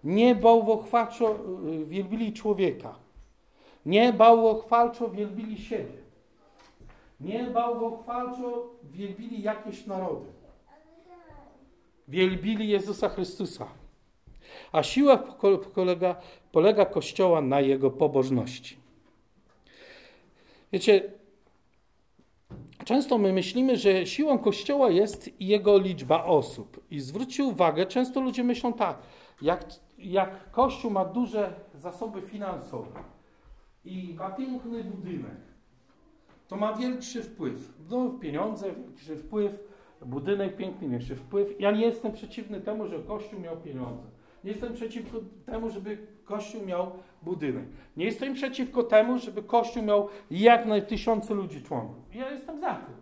Nie 0.04 0.36
bałwochwalczo 0.36 1.36
y, 1.82 1.86
wielbili 1.86 2.34
człowieka. 2.34 2.96
Nie 3.86 4.14
bałwochwalczo 4.14 5.10
wielbili 5.10 5.58
siebie. 5.58 6.04
Nie 7.20 7.44
bałwochwalczo 7.44 8.70
wielbili 8.84 9.42
jakieś 9.42 9.86
narody 9.86 10.43
wielbili 12.08 12.68
Jezusa 12.68 13.10
Chrystusa. 13.10 13.68
A 14.72 14.84
siła 14.84 15.18
polega, 15.76 16.16
polega 16.52 16.86
Kościoła 16.86 17.42
na 17.42 17.62
jego 17.62 17.92
pobożności. 17.92 18.78
Wiecie, 20.72 21.12
często 22.86 23.18
my 23.18 23.34
myślimy, 23.34 23.78
że 23.78 24.06
siłą 24.06 24.40
Kościoła 24.40 24.90
jest 24.90 25.42
jego 25.42 25.78
liczba 25.78 26.24
osób. 26.24 26.84
I 26.92 27.00
zwróćcie 27.00 27.44
uwagę, 27.44 27.86
często 27.86 28.22
ludzie 28.22 28.44
myślą 28.44 28.74
tak, 28.74 28.98
jak, 29.42 29.66
jak 29.98 30.52
Kościół 30.52 30.92
ma 30.92 31.06
duże 31.06 31.54
zasoby 31.76 32.22
finansowe 32.22 33.04
i 33.86 34.16
ma 34.20 34.30
piękny 34.30 34.84
budynek, 34.84 35.42
to 36.48 36.56
ma 36.56 36.74
większy 36.74 37.24
wpływ. 37.24 37.74
No, 37.90 38.10
pieniądze, 38.10 38.74
większy 38.74 39.16
wpływ, 39.16 39.73
budynek 40.06 40.56
piękny, 40.56 40.90
większy 40.90 41.16
wpływ. 41.16 41.60
Ja 41.60 41.72
nie 41.72 41.86
jestem 41.86 42.12
przeciwny 42.12 42.62
temu, 42.62 42.88
że 42.88 43.00
Kościół 43.00 43.40
miał 43.40 43.58
pieniądze. 43.58 44.04
Nie 44.44 44.52
jestem 44.52 44.74
przeciwko 44.74 45.18
temu, 45.46 45.70
żeby 45.70 45.98
Kościół 46.26 46.66
miał 46.66 46.92
budynek. 47.22 47.66
Nie 47.98 48.06
jestem 48.06 48.34
przeciwko 48.34 48.84
temu, 48.84 49.18
żeby 49.18 49.44
Kościół 49.44 49.84
miał 49.84 50.10
jak 50.32 50.66
naj 50.66 50.88
tysiące 50.88 51.34
ludzi 51.34 51.64
członków. 51.64 52.16
Ja 52.16 52.32
jestem 52.32 52.60
za 52.60 52.76
tym. 52.76 52.96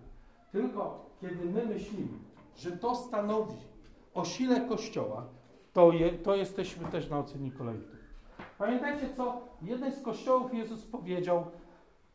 Tylko 0.52 1.10
kiedy 1.22 1.46
my 1.46 1.66
myślimy, 1.66 2.08
że 2.58 2.72
to 2.72 2.96
stanowi 2.96 3.56
o 4.14 4.26
sile 4.26 4.62
Kościoła, 4.62 5.26
to, 5.74 5.92
je, 5.92 6.12
to 6.12 6.36
jesteśmy 6.36 6.88
też 6.88 7.10
na 7.10 7.20
ocenie 7.20 7.44
Nikolaitów. 7.44 8.02
Pamiętajcie, 8.58 9.10
co 9.18 9.42
jeden 9.62 9.92
z 9.92 10.02
kościołów 10.02 10.54
Jezus 10.54 10.86
powiedział, 10.86 11.46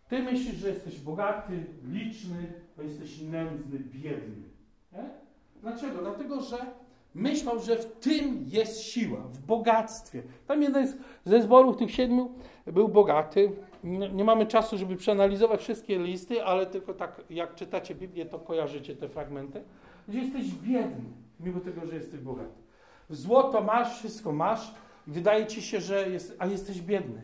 ty 0.08 0.22
myślisz, 0.22 0.56
że 0.56 0.68
jesteś 0.68 1.00
bogaty, 1.00 1.66
liczny, 1.84 2.52
a 2.78 2.82
jesteś 2.82 3.20
nędzny, 3.20 3.78
biedny. 3.78 4.55
Nie? 4.92 5.10
Dlaczego? 5.62 5.98
Dlatego, 6.00 6.40
że 6.40 6.56
myślał, 7.14 7.60
że 7.60 7.76
w 7.76 7.92
tym 7.92 8.44
jest 8.46 8.80
siła, 8.80 9.18
w 9.18 9.38
bogactwie. 9.38 10.22
Tam 10.46 10.62
jeden 10.62 10.92
ze 11.24 11.42
zborów 11.42 11.76
tych 11.76 11.90
siedmiu 11.90 12.30
był 12.66 12.88
bogaty. 12.88 13.52
Nie 14.12 14.24
mamy 14.24 14.46
czasu, 14.46 14.78
żeby 14.78 14.96
przeanalizować 14.96 15.60
wszystkie 15.60 15.98
listy, 15.98 16.44
ale 16.44 16.66
tylko 16.66 16.94
tak, 16.94 17.22
jak 17.30 17.54
czytacie 17.54 17.94
Biblię, 17.94 18.26
to 18.26 18.38
kojarzycie 18.38 18.96
te 18.96 19.08
fragmenty. 19.08 19.62
Gdzie 20.08 20.18
jesteś 20.18 20.44
biedny, 20.46 21.04
mimo 21.40 21.60
tego, 21.60 21.86
że 21.86 21.94
jesteś 21.94 22.20
bogaty. 22.20 22.66
Złoto 23.10 23.60
masz, 23.60 23.98
wszystko 23.98 24.32
masz, 24.32 24.74
wydaje 25.06 25.46
ci 25.46 25.62
się, 25.62 25.80
że 25.80 26.08
jest, 26.10 26.36
a 26.38 26.46
jesteś 26.46 26.80
biedny. 26.80 27.22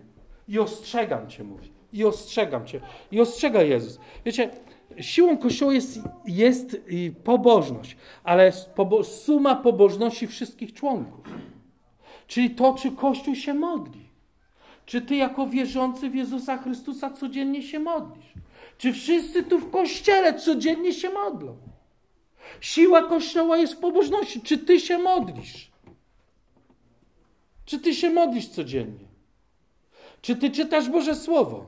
I 0.48 0.58
ostrzegam 0.58 1.28
cię, 1.28 1.44
mówi. 1.44 1.72
I 1.92 2.04
ostrzegam 2.04 2.66
cię. 2.66 2.80
I 3.10 3.20
ostrzega 3.20 3.62
Jezus. 3.62 4.00
Wiecie, 4.24 4.50
siłą 5.00 5.38
Kościoła 5.38 5.72
jest, 5.72 6.00
jest 6.26 6.76
pobożność, 7.24 7.96
ale 8.24 8.52
suma 9.02 9.56
pobożności 9.56 10.26
wszystkich 10.26 10.72
członków. 10.72 11.24
Czyli 12.26 12.50
to, 12.50 12.74
czy 12.74 12.90
Kościół 12.90 13.34
się 13.34 13.54
modli. 13.54 14.02
Czy 14.86 15.00
ty 15.00 15.16
jako 15.16 15.46
wierzący 15.46 16.10
w 16.10 16.14
Jezusa 16.14 16.58
Chrystusa 16.58 17.10
codziennie 17.10 17.62
się 17.62 17.78
modlisz? 17.78 18.32
Czy 18.78 18.92
wszyscy 18.92 19.42
tu 19.42 19.58
w 19.58 19.70
Kościele 19.70 20.34
codziennie 20.34 20.92
się 20.92 21.10
modlą? 21.10 21.56
Siła 22.60 23.02
Kościoła 23.02 23.56
jest 23.56 23.74
w 23.74 23.78
pobożności. 23.78 24.40
Czy 24.40 24.58
ty 24.58 24.80
się 24.80 24.98
modlisz? 24.98 25.70
Czy 27.64 27.78
ty 27.78 27.94
się 27.94 28.10
modlisz 28.10 28.48
codziennie? 28.48 29.08
Czy 30.22 30.36
ty 30.36 30.50
czytasz 30.50 30.88
Boże 30.88 31.14
Słowo? 31.14 31.66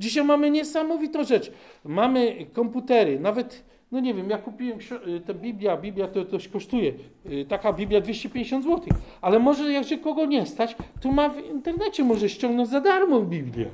Dzisiaj 0.00 0.24
mamy 0.24 0.50
niesamowitą 0.50 1.24
rzecz. 1.24 1.52
Mamy 1.84 2.46
komputery, 2.52 3.20
nawet, 3.20 3.64
no 3.92 4.00
nie 4.00 4.14
wiem, 4.14 4.30
ja 4.30 4.38
kupiłem 4.38 4.78
y, 5.06 5.20
tę 5.20 5.34
Biblia, 5.34 5.76
Biblia 5.76 6.08
to 6.08 6.24
coś 6.24 6.48
kosztuje, 6.48 6.92
y, 7.26 7.46
taka 7.48 7.72
Biblia 7.72 8.00
250 8.00 8.64
zł, 8.64 8.80
ale 9.20 9.38
może 9.38 9.72
jak 9.72 9.86
się 9.86 9.98
kogo 9.98 10.26
nie 10.26 10.46
stać, 10.46 10.76
to 11.00 11.12
ma 11.12 11.28
w 11.28 11.46
internecie, 11.46 12.04
może 12.04 12.28
ściągnąć 12.28 12.68
za 12.68 12.80
darmo 12.80 13.20
Biblię. 13.20 13.66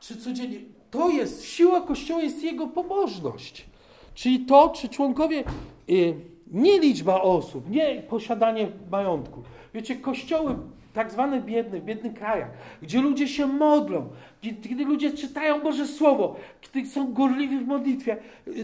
Czy 0.00 0.16
codziennie? 0.16 0.58
To 0.90 1.10
jest, 1.10 1.44
siła 1.44 1.80
Kościoła 1.80 2.22
jest 2.22 2.42
jego 2.42 2.66
pobożność. 2.66 3.66
Czyli 4.14 4.40
to, 4.40 4.68
czy 4.68 4.88
członkowie, 4.88 5.44
y, 5.90 6.35
nie 6.52 6.80
liczba 6.80 7.20
osób, 7.20 7.70
nie 7.70 8.02
posiadanie 8.02 8.68
majątku. 8.90 9.42
Wiecie, 9.74 9.96
kościoły 9.96 10.56
tak 10.96 11.10
zwane 11.10 11.40
biedne, 11.40 11.80
w 11.80 11.84
biednych 11.84 12.14
krajach, 12.14 12.50
gdzie 12.82 13.00
ludzie 13.00 13.28
się 13.28 13.46
modlą, 13.46 14.08
kiedy 14.40 14.84
ludzie 14.84 15.10
czytają 15.10 15.60
Boże 15.60 15.86
Słowo, 15.86 16.36
kiedy 16.60 16.88
są 16.88 17.12
gorliwi 17.12 17.58
w 17.58 17.66
modlitwie, 17.66 18.16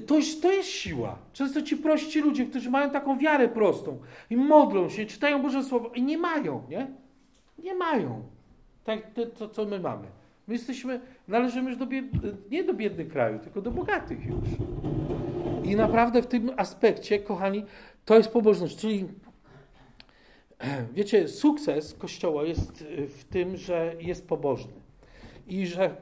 to 0.07 0.15
to 0.43 0.53
jest 0.53 0.69
siła. 0.69 1.19
Często 1.33 1.63
ci 1.63 1.77
prości 1.77 2.21
ludzie, 2.21 2.47
którzy 2.47 2.71
mają 2.71 2.91
taką 2.91 3.19
wiarę 3.19 3.49
prostą 3.49 3.99
i 4.31 4.37
modlą 4.37 4.89
się, 4.89 5.07
czytają 5.07 5.43
Boże 5.43 5.65
Słowo 5.65 5.91
i 5.95 6.03
nie 6.03 6.19
mają, 6.19 6.63
nie? 6.71 6.87
Nie 7.59 7.75
mają. 7.75 8.23
Tak 8.85 8.99
to 9.39 9.49
co 9.49 9.65
my 9.65 9.81
mamy. 9.81 10.07
My 10.49 10.55
jesteśmy, 10.55 11.01
należymy 11.29 11.71
już 11.71 11.79
do 11.79 11.87
bied, 11.87 12.05
nie 12.51 12.65
do 12.65 12.75
biednych 12.75 13.09
krajów, 13.09 13.43
tylko 13.43 13.63
do 13.63 13.71
bogatych 13.71 14.27
już. 14.27 14.49
I 15.65 15.77
naprawdę 15.77 16.23
w 16.23 16.27
tym 16.27 16.51
aspekcie, 16.57 17.19
kochani, 17.19 17.65
to 18.05 18.17
jest 18.17 18.29
pobożność. 18.29 18.77
Czyli 18.77 19.09
wiecie, 20.95 21.29
sukces 21.29 21.95
Kościoła 21.95 22.45
jest 22.45 22.85
w 23.09 23.25
tym, 23.25 23.57
że 23.57 23.95
jest 24.01 24.29
pobożny. 24.29 24.73
I 25.47 25.67
że 25.67 25.97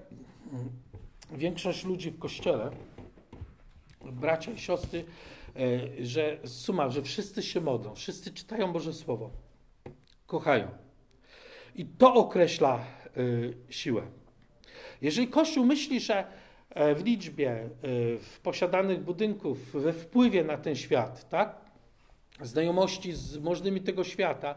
większość 1.33 1.85
ludzi 1.85 2.11
w 2.11 2.19
Kościele, 2.19 2.71
bracia 4.13 4.53
i 4.53 4.59
siostry, 4.59 5.05
e, 5.57 6.05
że 6.05 6.39
suma, 6.45 6.91
że 6.91 7.03
wszyscy 7.03 7.43
się 7.43 7.61
modlą, 7.61 7.95
wszyscy 7.95 8.33
czytają 8.33 8.73
Boże 8.73 8.93
Słowo, 8.93 9.31
kochają. 10.27 10.69
I 11.75 11.87
to 11.87 12.15
określa 12.15 12.85
y, 13.17 13.55
siłę. 13.69 14.03
Jeżeli 15.03 15.29
Kościół 15.29 15.67
myśli, 15.67 16.01
że 16.01 16.25
w 16.75 17.05
liczbie, 17.05 17.51
e, 17.51 17.69
w 18.19 18.41
posiadanych 18.43 19.01
budynków, 19.01 19.73
we 19.73 19.93
wpływie 19.93 20.45
na 20.45 20.57
ten 20.57 20.77
świat, 20.77 21.29
tak? 21.29 21.57
Znajomości 22.43 23.13
z 23.13 23.39
możnymi 23.39 23.81
tego 23.81 24.05
świata, 24.05 24.55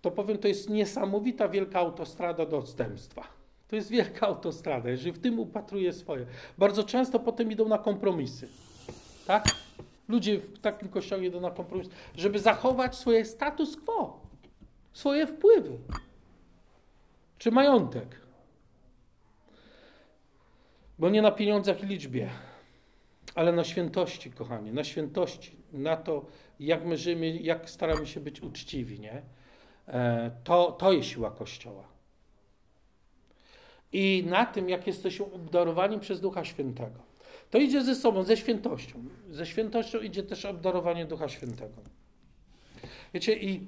to 0.00 0.10
powiem, 0.10 0.38
to 0.38 0.48
jest 0.48 0.70
niesamowita 0.70 1.48
wielka 1.48 1.78
autostrada 1.78 2.46
do 2.46 2.58
odstępstwa. 2.58 3.22
To 3.68 3.76
jest 3.76 3.90
wielka 3.90 4.26
autostrada, 4.26 4.90
jeżeli 4.90 5.12
w 5.12 5.18
tym 5.18 5.38
upatruje 5.38 5.92
swoje. 5.92 6.26
Bardzo 6.58 6.84
często 6.84 7.20
potem 7.20 7.52
idą 7.52 7.68
na 7.68 7.78
kompromisy. 7.78 8.48
Tak? 9.26 9.44
Ludzie 10.08 10.38
w 10.38 10.58
takim 10.58 10.88
kościele 10.88 11.26
idą 11.26 11.40
na 11.40 11.50
kompromis, 11.50 11.88
żeby 12.16 12.38
zachować 12.38 12.96
swoje 12.96 13.24
status 13.24 13.76
quo, 13.76 14.20
swoje 14.92 15.26
wpływy 15.26 15.78
czy 17.38 17.50
majątek. 17.50 18.27
Bo 20.98 21.10
nie 21.10 21.22
na 21.22 21.30
pieniądzach 21.30 21.82
i 21.82 21.86
liczbie, 21.86 22.28
ale 23.34 23.52
na 23.52 23.64
świętości, 23.64 24.30
kochani, 24.30 24.72
na 24.72 24.84
świętości, 24.84 25.56
na 25.72 25.96
to, 25.96 26.26
jak 26.60 26.84
my 26.84 26.96
żyjemy, 26.96 27.30
jak 27.30 27.70
staramy 27.70 28.06
się 28.06 28.20
być 28.20 28.42
uczciwi, 28.42 29.00
nie? 29.00 29.22
E, 29.88 30.30
to, 30.44 30.72
to 30.72 30.92
jest 30.92 31.08
siła 31.08 31.30
Kościoła. 31.30 31.84
I 33.92 34.24
na 34.26 34.46
tym, 34.46 34.68
jak 34.68 34.86
jesteśmy 34.86 35.26
obdarowani 35.26 36.00
przez 36.00 36.20
Ducha 36.20 36.44
Świętego. 36.44 37.08
To 37.50 37.58
idzie 37.58 37.84
ze 37.84 37.94
sobą, 37.94 38.22
ze 38.22 38.36
świętością. 38.36 39.04
Ze 39.30 39.46
świętością 39.46 39.98
idzie 39.98 40.22
też 40.22 40.44
obdarowanie 40.44 41.06
Ducha 41.06 41.28
Świętego. 41.28 41.82
Wiecie, 43.14 43.36
i 43.36 43.60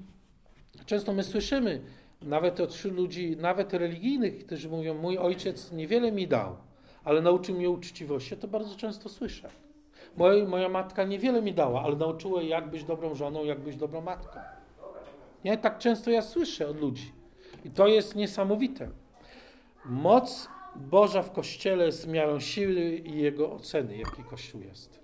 często 0.87 1.13
my 1.13 1.23
słyszymy, 1.23 1.81
nawet 2.23 2.61
od 2.61 2.85
ludzi, 2.85 3.37
nawet 3.37 3.75
religijnych, 3.75 4.47
którzy 4.47 4.69
mówią: 4.69 4.95
Mój 4.95 5.19
ojciec 5.19 5.73
niewiele 5.73 6.13
mi 6.13 6.29
dał 6.29 6.57
ale 7.05 7.23
nauczył 7.23 7.57
mnie 7.57 7.71
uczciwości. 7.71 8.35
Ja 8.35 8.41
to 8.41 8.49
bardzo 8.49 8.77
często 8.77 9.09
słyszę. 9.09 9.51
Moja, 10.17 10.45
moja 10.45 10.69
matka 10.69 11.05
niewiele 11.05 11.43
mi 11.43 11.55
dała, 11.55 11.83
ale 11.83 11.97
nauczyła 11.97 12.43
jak 12.43 12.71
być 12.71 12.85
dobrą 12.85 13.15
żoną, 13.15 13.45
jak 13.45 13.61
być 13.61 13.77
dobrą 13.77 14.01
matką. 14.01 14.41
Nie, 15.45 15.59
tak 15.59 15.79
często 15.79 16.11
ja 16.11 16.23
słyszę 16.23 16.69
od 16.69 16.81
ludzi. 16.81 17.13
I 17.65 17.71
to 17.71 17.87
jest 17.87 18.17
niesamowite. 18.17 18.89
Moc 19.85 20.49
Boża 20.77 21.23
w 21.23 21.33
Kościele 21.33 21.87
jest 21.87 22.09
miarą 22.09 22.41
siły 22.41 22.81
i 22.83 23.19
jego 23.19 23.53
oceny, 23.53 23.97
jaki 23.97 24.25
Kościół 24.25 24.61
jest. 24.61 25.01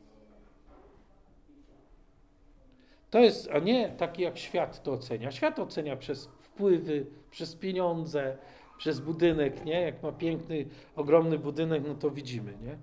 To 3.10 3.18
jest, 3.18 3.48
a 3.52 3.58
nie 3.58 3.88
taki 3.88 4.22
jak 4.22 4.38
świat 4.38 4.82
to 4.82 4.92
ocenia. 4.92 5.30
Świat 5.30 5.58
ocenia 5.58 5.96
przez 5.96 6.26
wpływy, 6.26 7.06
przez 7.30 7.56
pieniądze, 7.56 8.36
przez 8.78 9.00
budynek, 9.00 9.64
nie? 9.64 9.80
Jak 9.80 10.02
ma 10.02 10.12
piękny, 10.12 10.66
ogromny 10.96 11.38
budynek, 11.38 11.82
no 11.88 11.94
to 11.94 12.10
widzimy, 12.10 12.52
nie? 12.62 12.78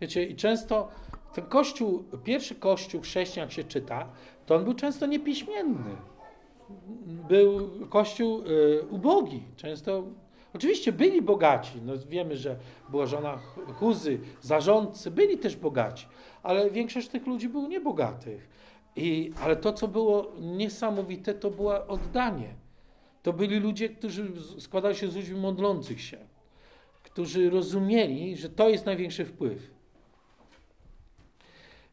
Wiecie, 0.00 0.24
i 0.24 0.36
często 0.36 0.88
ten 1.34 1.46
kościół, 1.46 2.04
pierwszy 2.24 2.54
kościół 2.54 3.00
chrześcijan, 3.00 3.46
jak 3.46 3.52
się 3.52 3.64
czyta, 3.64 4.08
to 4.46 4.54
on 4.54 4.64
był 4.64 4.74
często 4.74 5.06
niepiśmienny. 5.06 5.96
Był 7.28 7.70
kościół 7.88 8.42
y, 8.46 8.82
ubogi. 8.90 9.42
Często, 9.56 10.04
oczywiście 10.54 10.92
byli 10.92 11.22
bogaci. 11.22 11.80
No 11.86 11.92
wiemy, 12.08 12.36
że 12.36 12.56
była 12.88 13.06
żona 13.06 13.38
Huzy, 13.74 14.18
zarządcy, 14.40 15.10
byli 15.10 15.38
też 15.38 15.56
bogaci, 15.56 16.06
ale 16.42 16.70
większość 16.70 17.08
tych 17.08 17.26
ludzi 17.26 17.48
było 17.48 17.68
niebogatych. 17.68 18.48
I, 18.96 19.32
ale 19.42 19.56
to, 19.56 19.72
co 19.72 19.88
było 19.88 20.32
niesamowite, 20.40 21.34
to 21.34 21.50
było 21.50 21.86
oddanie 21.86 22.54
to 23.22 23.32
byli 23.32 23.60
ludzie, 23.60 23.88
którzy 23.88 24.32
składali 24.60 24.96
się 24.96 25.08
z 25.08 25.16
ludzi 25.16 25.34
modlących 25.34 26.00
się, 26.00 26.18
którzy 27.02 27.50
rozumieli, 27.50 28.36
że 28.36 28.48
to 28.48 28.68
jest 28.68 28.86
największy 28.86 29.24
wpływ. 29.24 29.70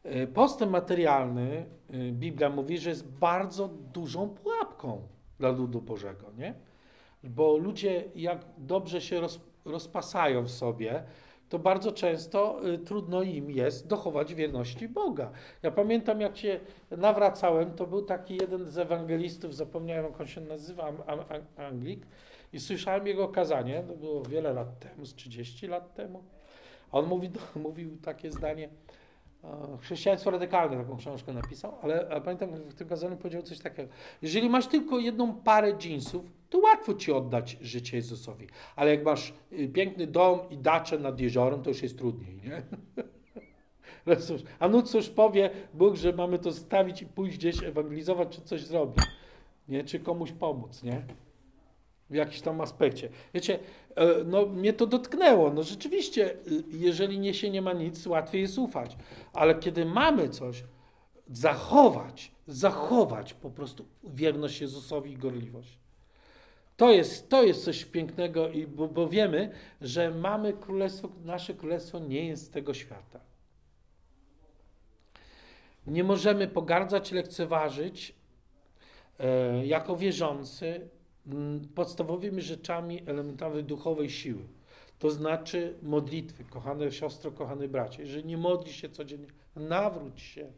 E, 0.04 0.26
postęp 0.26 0.72
materialny, 0.72 1.66
e, 1.90 2.12
Biblia 2.12 2.50
mówi, 2.50 2.78
że 2.78 2.90
jest 2.90 3.08
bardzo 3.08 3.68
dużą 3.68 4.28
pułapką 4.28 5.02
dla 5.38 5.50
ludu 5.50 5.80
Bożego, 5.80 6.26
nie? 6.38 6.54
Bo 7.24 7.56
ludzie, 7.56 8.04
jak 8.14 8.44
dobrze 8.58 9.00
się 9.00 9.20
roz, 9.20 9.40
rozpasają 9.64 10.42
w 10.42 10.50
sobie, 10.50 11.02
to 11.48 11.58
bardzo 11.58 11.92
często 11.92 12.68
y, 12.68 12.78
trudno 12.78 13.22
im 13.22 13.50
jest 13.50 13.86
dochować 13.86 14.34
wierności 14.34 14.88
Boga. 14.88 15.30
Ja 15.62 15.70
pamiętam, 15.70 16.20
jak 16.20 16.36
się 16.36 16.60
nawracałem, 16.90 17.74
to 17.74 17.86
był 17.86 18.02
taki 18.02 18.36
jeden 18.36 18.70
z 18.70 18.78
ewangelistów, 18.78 19.54
zapomniałem 19.54 20.04
jak 20.04 20.20
on 20.20 20.26
się 20.26 20.40
nazywa, 20.40 20.92
Anglik, 21.56 22.06
i 22.52 22.60
słyszałem 22.60 23.06
jego 23.06 23.28
kazanie, 23.28 23.82
to 23.82 23.96
było 23.96 24.22
wiele 24.22 24.52
lat 24.52 24.78
temu, 24.78 25.06
z 25.06 25.14
30 25.14 25.66
lat 25.66 25.94
temu. 25.94 26.22
A 26.92 26.98
on 26.98 27.06
mówi, 27.06 27.30
mówił 27.56 27.96
takie 28.02 28.30
zdanie, 28.30 28.68
Chrześcijaństwo 29.80 30.30
radykalne 30.30 30.76
taką 30.76 30.96
książkę 30.96 31.32
napisał, 31.32 31.74
ale, 31.82 32.08
ale 32.10 32.20
pamiętam, 32.20 32.50
w 32.50 32.74
tym 32.74 32.88
kazaniu 32.88 33.16
powiedział 33.16 33.42
coś 33.42 33.58
takiego. 33.58 33.92
Jeżeli 34.22 34.50
masz 34.50 34.66
tylko 34.66 34.98
jedną 34.98 35.34
parę 35.34 35.72
jeansów, 35.84 36.24
to 36.50 36.58
łatwo 36.58 36.94
ci 36.94 37.12
oddać 37.12 37.56
życie 37.60 37.96
Jezusowi. 37.96 38.46
Ale 38.76 38.90
jak 38.90 39.04
masz 39.04 39.32
y, 39.52 39.68
piękny 39.68 40.06
dom 40.06 40.40
i 40.50 40.58
dacze 40.58 40.98
nad 40.98 41.20
jeziorem, 41.20 41.62
to 41.62 41.70
już 41.70 41.82
jest 41.82 41.98
trudniej, 41.98 42.40
nie? 42.44 42.62
A 44.58 44.68
no 44.68 44.82
cóż 44.82 45.08
powie 45.08 45.50
Bóg, 45.74 45.96
że 45.96 46.12
mamy 46.12 46.38
to 46.38 46.52
stawić 46.52 47.02
i 47.02 47.06
pójść 47.06 47.38
gdzieś 47.38 47.62
ewangelizować, 47.62 48.28
czy 48.36 48.42
coś 48.42 48.64
zrobić, 48.64 49.04
nie? 49.68 49.84
Czy 49.84 50.00
komuś 50.00 50.32
pomóc, 50.32 50.82
nie? 50.82 51.02
w 52.10 52.14
jakimś 52.14 52.40
tam 52.40 52.60
aspekcie. 52.60 53.08
Wiecie, 53.34 53.58
e, 53.94 54.24
no 54.24 54.46
mnie 54.46 54.72
to 54.72 54.86
dotknęło. 54.86 55.52
No 55.52 55.62
rzeczywiście, 55.62 56.32
y, 56.32 56.64
jeżeli 56.70 57.18
nie 57.18 57.34
się 57.34 57.50
nie 57.50 57.62
ma 57.62 57.72
nic, 57.72 58.06
łatwiej 58.06 58.42
jest 58.42 58.58
ufać. 58.58 58.96
Ale 59.32 59.54
kiedy 59.54 59.84
mamy 59.84 60.28
coś, 60.28 60.64
zachować, 61.30 62.32
zachować 62.46 63.34
po 63.34 63.50
prostu 63.50 63.84
wierność 64.04 64.60
Jezusowi 64.60 65.12
i 65.12 65.16
gorliwość. 65.16 65.78
To 66.78 66.90
jest, 66.92 67.28
to 67.28 67.42
jest 67.42 67.64
coś 67.64 67.84
pięknego, 67.84 68.48
i, 68.48 68.66
bo, 68.66 68.88
bo 68.88 69.08
wiemy, 69.08 69.50
że 69.80 70.10
mamy 70.10 70.52
królestwo, 70.52 71.08
nasze 71.24 71.54
królestwo 71.54 71.98
nie 71.98 72.26
jest 72.26 72.46
z 72.46 72.50
tego 72.50 72.74
świata. 72.74 73.20
Nie 75.86 76.04
możemy 76.04 76.48
pogardzać, 76.48 77.12
lekceważyć 77.12 78.14
e, 79.18 79.66
jako 79.66 79.96
wierzący 79.96 80.88
podstawowymi 81.74 82.42
rzeczami 82.42 83.02
elementami 83.06 83.64
duchowej 83.64 84.10
siły. 84.10 84.42
To 84.98 85.10
znaczy 85.10 85.74
modlitwy, 85.82 86.44
kochane 86.44 86.92
siostro, 86.92 87.32
kochany 87.32 87.68
bracie. 87.68 88.02
Jeżeli 88.02 88.24
nie 88.24 88.36
modlisz 88.36 88.76
się 88.76 88.88
codziennie, 88.88 89.28
nawróć 89.56 90.20
się. 90.20 90.52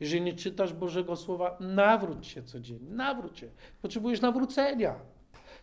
Jeżeli 0.00 0.22
nie 0.22 0.32
czytasz 0.32 0.72
Bożego 0.72 1.16
Słowa, 1.16 1.56
nawróć 1.60 2.26
się 2.26 2.42
codziennie, 2.42 2.90
nawróć 2.90 3.38
się. 3.38 3.48
Potrzebujesz 3.82 4.20
nawrócenia. 4.20 5.13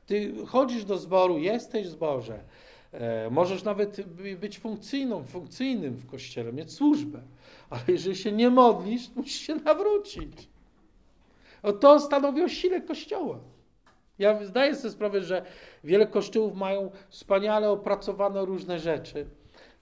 Ty 0.05 0.33
chodzisz 0.47 0.85
do 0.85 0.97
zboru, 0.97 1.37
jesteś 1.37 1.87
w 1.87 1.91
zborze, 1.91 2.43
e, 2.91 3.29
możesz 3.29 3.63
nawet 3.63 4.01
być 4.39 4.59
funkcyjną, 4.59 5.23
funkcyjnym 5.23 5.93
w 5.93 6.05
kościele, 6.05 6.53
mieć 6.53 6.73
służbę, 6.73 7.21
ale 7.69 7.81
jeżeli 7.87 8.15
się 8.15 8.31
nie 8.31 8.49
modlisz, 8.49 9.09
musisz 9.15 9.41
się 9.41 9.55
nawrócić. 9.55 10.49
O 11.63 11.73
to 11.73 11.99
stanowi 11.99 12.43
o 12.43 12.49
sile 12.49 12.81
Kościoła. 12.81 13.39
Ja 14.19 14.45
zdaję 14.45 14.75
sobie 14.75 14.91
sprawę, 14.91 15.21
że 15.21 15.45
wiele 15.83 16.07
kościołów 16.07 16.55
mają 16.55 16.91
wspaniale 17.09 17.69
opracowane 17.69 18.45
różne 18.45 18.79
rzeczy. 18.79 19.25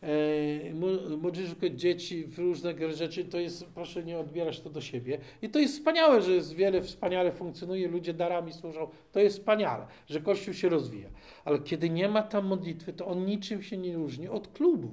E, 0.04 1.18
młodzieżówkę 1.18 1.72
dzieci 1.72 2.26
w 2.26 2.40
różne 2.40 2.94
rzeczy, 2.94 3.26
to 3.26 3.40
jest, 3.40 3.66
proszę 3.66 4.04
nie 4.04 4.20
odbierać 4.20 4.60
to 4.60 4.70
do 4.70 4.82
siebie. 4.82 5.18
I 5.42 5.50
to 5.50 5.60
jest 5.60 5.74
wspaniałe, 5.74 6.22
że 6.22 6.32
jest 6.32 6.54
wiele 6.54 6.82
wspaniale 6.82 7.32
funkcjonuje, 7.32 7.88
ludzie 7.88 8.14
darami 8.14 8.54
służą. 8.54 8.90
To 9.12 9.20
jest 9.20 9.38
wspaniale, 9.38 9.88
że 10.08 10.22
Kościół 10.22 10.54
się 10.54 10.70
rozwija. 10.70 11.10
Ale 11.46 11.60
kiedy 11.60 11.90
nie 11.90 12.10
ma 12.10 12.24
tam 12.24 12.48
modlitwy, 12.48 12.94
to 12.94 13.08
on 13.08 13.26
niczym 13.26 13.64
się 13.64 13.78
nie 13.78 13.96
różni 13.96 14.28
od 14.28 14.48
klubu. 14.48 14.92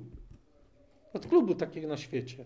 Od 1.12 1.26
klubu 1.26 1.54
takiego 1.54 1.88
na 1.88 1.96
świecie. 1.96 2.44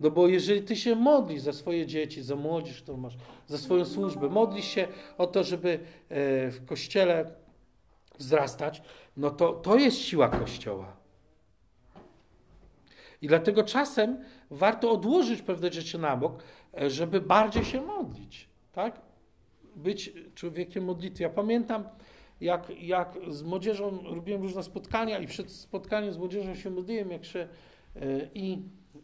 No 0.00 0.10
bo 0.10 0.28
jeżeli 0.28 0.62
ty 0.62 0.76
się 0.76 0.94
modlisz 0.94 1.40
za 1.40 1.52
swoje 1.52 1.86
dzieci, 1.86 2.22
za 2.22 2.36
młodzież, 2.36 2.82
którą 2.82 2.98
masz, 2.98 3.16
za 3.46 3.58
swoją 3.58 3.84
służbę, 3.84 4.28
modlisz 4.28 4.66
się 4.66 4.88
o 5.18 5.26
to, 5.26 5.44
żeby 5.44 5.68
e, 6.08 6.50
w 6.50 6.64
kościele 6.66 7.34
wzrastać, 8.18 8.82
no 9.16 9.30
to 9.30 9.52
to 9.52 9.76
jest 9.76 9.98
siła 9.98 10.28
kościoła. 10.28 10.96
I 13.22 13.28
dlatego 13.28 13.62
czasem 13.62 14.24
warto 14.50 14.90
odłożyć 14.90 15.42
pewne 15.42 15.72
rzeczy 15.72 15.98
na 15.98 16.16
bok, 16.16 16.42
e, 16.80 16.90
żeby 16.90 17.20
bardziej 17.20 17.64
się 17.64 17.80
modlić, 17.80 18.48
tak? 18.72 19.00
Być 19.76 20.12
człowiekiem 20.34 20.84
modlitwy. 20.84 21.22
Ja 21.22 21.30
pamiętam, 21.30 21.84
jak, 22.40 22.70
jak 22.80 23.18
z 23.28 23.42
młodzieżą 23.42 23.98
robiłem 24.02 24.42
różne 24.42 24.62
spotkania 24.62 25.18
i 25.18 25.26
przed 25.26 25.52
spotkaniem 25.52 26.12
z 26.12 26.18
młodzieżą 26.18 26.54
się 26.54 26.70
modliłem, 26.70 27.10
jak 27.10 27.24
się 27.24 27.48
e, 27.96 28.00
i 28.34 28.62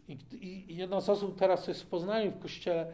i, 0.08 0.18
I, 0.32 0.76
jedna 0.76 1.00
z 1.00 1.08
osób 1.08 1.38
teraz 1.38 1.68
jest 1.68 1.82
w 1.82 1.86
Poznaniu, 1.86 2.30
w 2.30 2.38
kościele, 2.38 2.92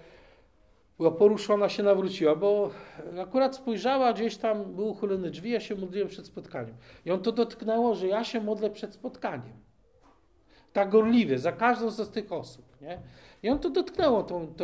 była 0.99 1.11
poruszona, 1.11 1.69
się 1.69 1.83
nawróciła, 1.83 2.37
bo 2.37 2.71
akurat 3.23 3.57
spojrzała 3.57 4.13
gdzieś 4.13 4.37
tam, 4.37 4.65
były 4.65 4.89
uchylone 4.89 5.31
drzwi, 5.31 5.51
ja 5.51 5.61
się 5.61 5.75
modliłem 5.75 6.09
przed 6.09 6.27
spotkaniem. 6.27 6.75
I 7.07 7.11
on 7.11 7.21
to 7.21 7.33
dotknęło, 7.33 7.95
że 7.95 8.07
ja 8.07 8.25
się 8.25 8.41
modlę 8.41 8.71
przed 8.71 8.95
spotkaniem. 8.95 9.53
Tak 10.73 10.91
gorliwie, 10.91 11.39
za 11.39 11.53
każdą 11.53 11.91
z 11.91 12.11
tych 12.11 12.33
osób. 12.33 12.81
Nie? 12.81 12.99
I 13.43 13.51
on 13.51 13.59
to 13.59 13.71
dotknęło 13.71 14.23
tą, 14.23 14.55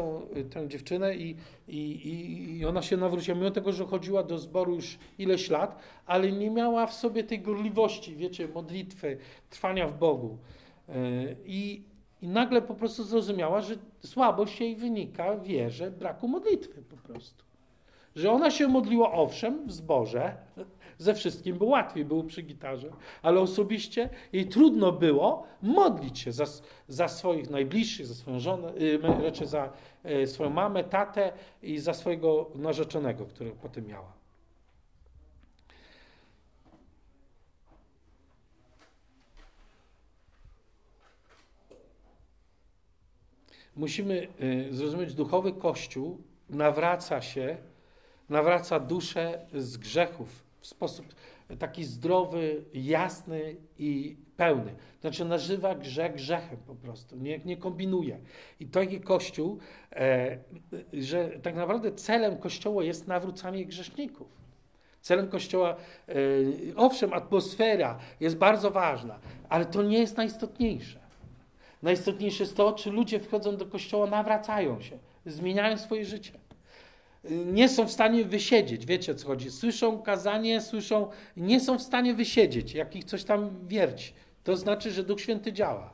tą, 0.50 0.68
dziewczynę 0.68 1.16
i, 1.16 1.36
i, 1.68 2.58
i 2.58 2.66
ona 2.66 2.82
się 2.82 2.96
nawróciła, 2.96 3.38
mimo 3.38 3.50
tego, 3.50 3.72
że 3.72 3.86
chodziła 3.86 4.22
do 4.22 4.38
zboru 4.38 4.74
już 4.74 4.98
ileś 5.18 5.50
lat, 5.50 5.78
ale 6.06 6.32
nie 6.32 6.50
miała 6.50 6.86
w 6.86 6.94
sobie 6.94 7.24
tej 7.24 7.40
gorliwości, 7.40 8.16
wiecie, 8.16 8.48
modlitwy, 8.48 9.18
trwania 9.50 9.88
w 9.88 9.98
Bogu. 9.98 10.38
Yy, 10.88 10.94
I 11.44 11.82
i 12.24 12.28
nagle 12.28 12.62
po 12.62 12.74
prostu 12.74 13.04
zrozumiała, 13.04 13.60
że 13.60 13.74
słabość 14.04 14.60
jej 14.60 14.76
wynika 14.76 15.36
wierze 15.36 15.90
braku 15.90 16.28
modlitwy 16.28 16.82
po 16.82 16.96
prostu. 16.96 17.44
Że 18.16 18.32
ona 18.32 18.50
się 18.50 18.68
modliła 18.68 19.12
owszem 19.12 19.66
w 19.66 19.72
zborze, 19.72 20.36
ze 20.98 21.14
wszystkim, 21.14 21.58
bo 21.58 21.66
łatwiej 21.66 22.04
było 22.04 22.24
przy 22.24 22.42
gitarze, 22.42 22.90
ale 23.22 23.40
osobiście 23.40 24.10
jej 24.32 24.48
trudno 24.48 24.92
było 24.92 25.46
modlić 25.62 26.18
się 26.18 26.32
za, 26.32 26.44
za 26.88 27.08
swoich 27.08 27.50
najbliższych, 27.50 28.06
za 28.06 28.14
swoją 28.14 28.40
żonę, 28.40 28.72
raczej 29.22 29.46
za 29.46 29.72
e, 30.04 30.26
swoją 30.26 30.50
mamę, 30.50 30.84
tatę 30.84 31.32
i 31.62 31.78
za 31.78 31.94
swojego 31.94 32.50
narzeczonego, 32.54 33.26
którego 33.26 33.56
potem 33.62 33.86
miała. 33.86 34.12
Musimy 43.76 44.28
y, 44.42 44.74
zrozumieć, 44.74 45.14
duchowy 45.14 45.52
Kościół 45.52 46.18
nawraca 46.50 47.22
się, 47.22 47.56
nawraca 48.28 48.80
duszę 48.80 49.46
z 49.54 49.76
grzechów 49.76 50.44
w 50.60 50.66
sposób 50.66 51.06
taki 51.58 51.84
zdrowy, 51.84 52.64
jasny 52.74 53.56
i 53.78 54.16
pełny. 54.36 54.74
Znaczy 55.00 55.24
nażywa 55.24 55.74
grzech 55.74 56.14
grzechem 56.14 56.58
po 56.66 56.74
prostu, 56.74 57.16
nie, 57.16 57.38
nie 57.38 57.56
kombinuje. 57.56 58.18
I 58.60 58.66
taki 58.66 59.00
Kościół, 59.00 59.58
e, 59.92 60.38
że 60.92 61.28
tak 61.28 61.54
naprawdę 61.54 61.92
celem 61.92 62.36
Kościoła 62.36 62.84
jest 62.84 63.06
nawrócanie 63.06 63.66
grzeszników. 63.66 64.28
Celem 65.00 65.28
Kościoła, 65.28 65.76
e, 66.08 66.14
owszem, 66.76 67.12
atmosfera 67.12 67.98
jest 68.20 68.36
bardzo 68.36 68.70
ważna, 68.70 69.18
ale 69.48 69.66
to 69.66 69.82
nie 69.82 69.98
jest 69.98 70.16
najistotniejsze. 70.16 71.03
Najistotniejsze 71.84 72.44
jest 72.44 72.56
to, 72.56 72.72
czy 72.72 72.90
ludzie 72.90 73.20
wchodzą 73.20 73.56
do 73.56 73.66
kościoła, 73.66 74.06
nawracają 74.06 74.80
się, 74.80 74.98
zmieniają 75.26 75.78
swoje 75.78 76.04
życie. 76.04 76.32
Nie 77.30 77.68
są 77.68 77.86
w 77.86 77.92
stanie 77.92 78.24
wysiedzieć, 78.24 78.86
wiecie 78.86 79.12
o 79.12 79.14
co 79.14 79.26
chodzi. 79.26 79.50
Słyszą 79.50 80.02
kazanie, 80.02 80.60
słyszą, 80.60 81.08
nie 81.36 81.60
są 81.60 81.78
w 81.78 81.82
stanie 81.82 82.14
wysiedzieć, 82.14 82.74
jak 82.74 82.96
ich 82.96 83.04
coś 83.04 83.24
tam 83.24 83.66
wierci. 83.68 84.12
To 84.44 84.56
znaczy, 84.56 84.90
że 84.90 85.04
Duch 85.04 85.20
Święty 85.20 85.52
działa. 85.52 85.92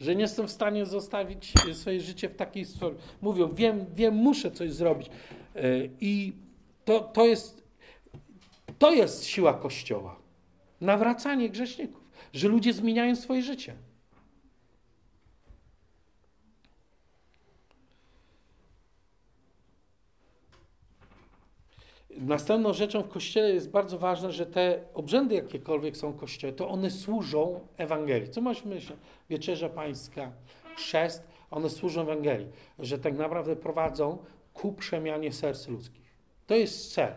Że 0.00 0.16
nie 0.16 0.28
są 0.28 0.46
w 0.46 0.50
stanie 0.50 0.86
zostawić 0.86 1.52
swoje 1.72 2.00
życie 2.00 2.28
w 2.28 2.36
takiej 2.36 2.64
formie. 2.64 2.98
Mówią, 3.22 3.54
wiem, 3.54 3.86
wiem, 3.94 4.14
muszę 4.14 4.50
coś 4.50 4.72
zrobić. 4.72 5.10
I 6.00 6.32
to, 6.84 7.00
to, 7.00 7.24
jest, 7.24 7.62
to 8.78 8.92
jest 8.92 9.24
siła 9.24 9.54
Kościoła. 9.54 10.16
Nawracanie 10.80 11.50
grzeszników. 11.50 12.02
Że 12.32 12.48
ludzie 12.48 12.72
zmieniają 12.72 13.16
swoje 13.16 13.42
życie. 13.42 13.74
Następną 22.26 22.72
rzeczą 22.72 23.02
w 23.02 23.08
Kościele 23.08 23.52
jest 23.52 23.70
bardzo 23.70 23.98
ważne, 23.98 24.32
że 24.32 24.46
te 24.46 24.80
obrzędy 24.94 25.34
jakiekolwiek 25.34 25.96
są 25.96 26.12
w 26.12 26.16
Kościele, 26.16 26.52
to 26.52 26.68
one 26.68 26.90
służą 26.90 27.60
Ewangelii. 27.76 28.28
Co 28.28 28.40
masz 28.40 28.64
myśleć? 28.64 28.98
Wieczerza 29.30 29.68
Pańska, 29.68 30.32
chrzest, 30.76 31.22
one 31.50 31.70
służą 31.70 32.02
Ewangelii. 32.02 32.48
Że 32.78 32.98
tak 32.98 33.18
naprawdę 33.18 33.56
prowadzą 33.56 34.18
ku 34.54 34.72
przemianie 34.72 35.32
serc 35.32 35.68
ludzkich. 35.68 36.16
To 36.46 36.54
jest 36.54 36.94
cel. 36.94 37.12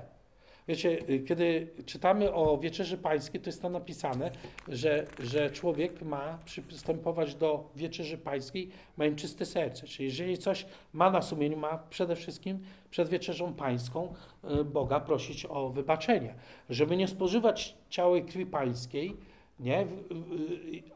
Wiecie, 0.68 1.00
y, 1.10 1.20
kiedy 1.20 1.68
czytamy 1.86 2.34
o 2.34 2.58
wieczerzy 2.58 2.98
pańskiej, 2.98 3.42
to 3.42 3.50
jest 3.50 3.62
tam 3.62 3.72
napisane, 3.72 4.32
że, 4.68 5.08
że 5.20 5.50
człowiek 5.50 6.02
ma 6.02 6.40
przystępować 6.46 7.36
do 7.36 7.70
wieczerzy 7.76 8.18
pańskiej, 8.18 8.70
mając 8.98 9.22
czyste 9.22 9.46
serce. 9.46 9.88
Czyli 9.88 10.06
jeżeli 10.06 10.38
coś 10.38 10.66
ma 10.94 11.12
na 11.12 11.22
sumieniu, 11.22 11.58
ma 11.58 11.78
przede 11.90 12.16
wszystkim 12.16 12.60
przed 12.90 13.10
wieczerzą 13.10 13.54
pańską 13.54 14.14
y, 14.60 14.64
Boga 14.64 15.00
prosić 15.00 15.46
o 15.46 15.70
wybaczenie. 15.70 16.34
Żeby 16.70 16.98
nie 16.98 17.08
spożywać 17.08 17.78
ciała 17.90 18.18
i 18.18 18.24
krwi 18.24 18.46
pańskiej, 18.46 19.18
nie, 19.60 19.82
y, 19.82 19.88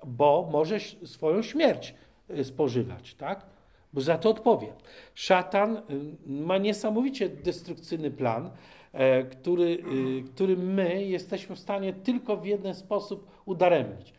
bo 0.06 0.50
może 0.52 0.80
swoją 1.06 1.42
śmierć 1.42 1.94
spożywać, 2.44 3.16
tak? 3.16 3.46
Bo 3.94 4.02
za 4.02 4.18
to 4.18 4.30
odpowie. 4.30 4.68
Szatan 5.16 5.82
ma 6.26 6.58
niesamowicie 6.58 7.30
destrukcyjny 7.30 8.12
plan, 8.12 8.52
który, 9.32 9.84
y, 10.20 10.24
który 10.24 10.58
my 10.58 11.06
jesteśmy 11.06 11.56
w 11.56 11.60
stanie 11.60 11.94
tylko 11.94 12.38
w 12.38 12.46
jeden 12.46 12.76
sposób 12.76 13.28
udaremnić. 13.46 14.14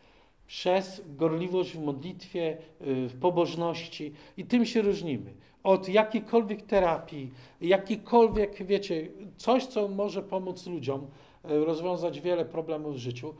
Przez 0.47 1.01
gorliwość 1.07 1.71
w 1.71 1.79
modlitwie, 1.79 2.57
y, 2.81 3.07
w 3.07 3.19
pobożności 3.19 4.13
i 4.37 4.45
tym 4.45 4.65
się 4.65 4.81
różnimy. 4.81 5.33
Od 5.63 5.89
jakiejkolwiek 5.89 6.61
terapii, 6.61 7.31
jakikolwiek, 7.61 8.65
wiecie, 8.65 9.07
coś, 9.37 9.65
co 9.65 9.87
może 9.87 10.23
pomóc 10.23 10.67
ludziom 10.67 11.07
e, 11.43 11.57
rozwiązać 11.65 12.21
wiele 12.21 12.45
problemów 12.45 12.95
w 12.95 12.99
życiu. 12.99 13.33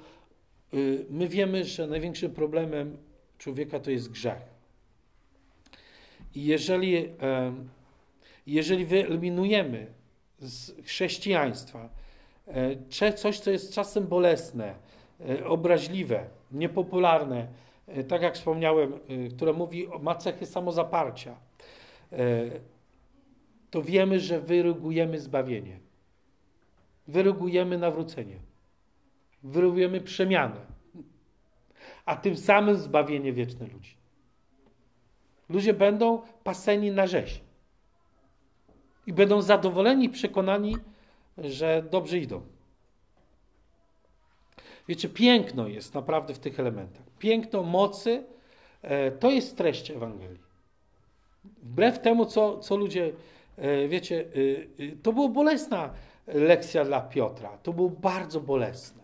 Y, 0.73 1.05
my 1.09 1.27
wiemy, 1.27 1.65
że 1.65 1.87
największym 1.87 2.31
problemem 2.31 2.97
człowieka 3.37 3.79
to 3.79 3.91
jest 3.91 4.11
grzech. 4.11 4.51
I 6.35 6.45
jeżeli, 6.45 7.09
jeżeli 8.47 8.85
wyeliminujemy 8.85 9.87
z 10.41 10.85
chrześcijaństwa, 10.85 11.89
e, 12.47 13.13
coś, 13.13 13.39
co 13.39 13.51
jest 13.51 13.73
czasem 13.73 14.07
bolesne, 14.07 14.75
e, 15.29 15.45
obraźliwe, 15.45 16.25
niepopularne, 16.51 17.47
e, 17.87 18.03
tak 18.03 18.21
jak 18.21 18.35
wspomniałem, 18.35 18.93
które 19.35 19.53
mówi, 19.53 19.87
ma 20.01 20.15
cechy 20.15 20.45
samozaparcia, 20.45 21.35
to 23.71 23.81
wiemy, 23.81 24.19
że 24.19 24.41
wyrugujemy 24.41 25.19
zbawienie. 25.19 25.79
Wyrugujemy 27.07 27.77
nawrócenie. 27.77 28.39
Wyrugujemy 29.43 30.01
przemianę. 30.01 30.61
A 32.05 32.15
tym 32.15 32.37
samym 32.37 32.77
zbawienie 32.77 33.33
wieczne 33.33 33.67
ludzi. 33.67 33.95
Ludzie 35.49 35.73
będą 35.73 36.21
paseni 36.43 36.91
na 36.91 37.07
rzeź 37.07 37.41
i 39.07 39.13
będą 39.13 39.41
zadowoleni, 39.41 40.09
przekonani, 40.09 40.77
że 41.37 41.83
dobrze 41.91 42.17
idą. 42.17 42.41
Wiecie, 44.87 45.09
piękno 45.09 45.67
jest 45.67 45.93
naprawdę 45.93 46.33
w 46.33 46.39
tych 46.39 46.59
elementach. 46.59 47.03
Piękno 47.19 47.63
mocy 47.63 48.23
e, 48.81 49.11
to 49.11 49.31
jest 49.31 49.57
treść 49.57 49.91
Ewangelii. 49.91 50.39
Wbrew 51.63 51.99
temu, 51.99 52.25
co, 52.25 52.59
co 52.59 52.75
ludzie, 52.75 53.13
e, 53.57 53.87
wiecie, 53.87 54.25
e, 54.79 54.95
to 55.03 55.13
była 55.13 55.29
bolesna 55.29 55.93
lekcja 56.27 56.85
dla 56.85 57.01
Piotra. 57.01 57.57
To 57.63 57.73
było 57.73 57.89
bardzo 57.89 58.39
bolesne. 58.39 59.01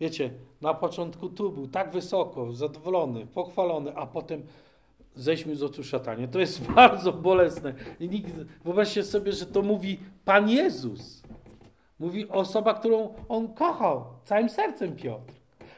Wiecie, 0.00 0.30
na 0.60 0.74
początku 0.74 1.28
tu 1.28 1.52
był 1.52 1.68
tak 1.68 1.92
wysoko, 1.92 2.52
zadowolony, 2.52 3.26
pochwalony, 3.26 3.96
a 3.96 4.06
potem 4.06 4.42
zejdźmy 5.18 5.56
z 5.56 5.62
oczu 5.62 5.84
szatanie. 5.84 6.28
To 6.28 6.40
jest 6.40 6.66
bardzo 6.72 7.12
bolesne. 7.12 7.74
I 8.00 8.08
nikt, 8.08 8.30
wyobraźcie 8.64 9.04
sobie, 9.04 9.32
że 9.32 9.46
to 9.46 9.62
mówi 9.62 9.98
Pan 10.24 10.50
Jezus. 10.50 11.22
Mówi 11.98 12.28
osoba, 12.28 12.74
którą 12.74 13.14
on 13.28 13.54
kochał 13.54 14.04
całym 14.24 14.48
sercem 14.48 14.96
Piotr. 14.96 15.32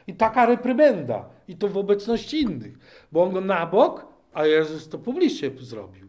I 0.07 0.13
taka 0.13 0.45
reprymenda. 0.45 1.29
I 1.47 1.55
to 1.55 1.67
w 1.67 1.77
obecności 1.77 2.41
innych. 2.41 2.79
Bo 3.11 3.23
on 3.23 3.33
go 3.33 3.41
na 3.41 3.65
bok, 3.65 4.07
a 4.33 4.45
Jezus 4.45 4.89
to 4.89 4.97
publicznie 4.97 5.51
zrobił. 5.59 6.07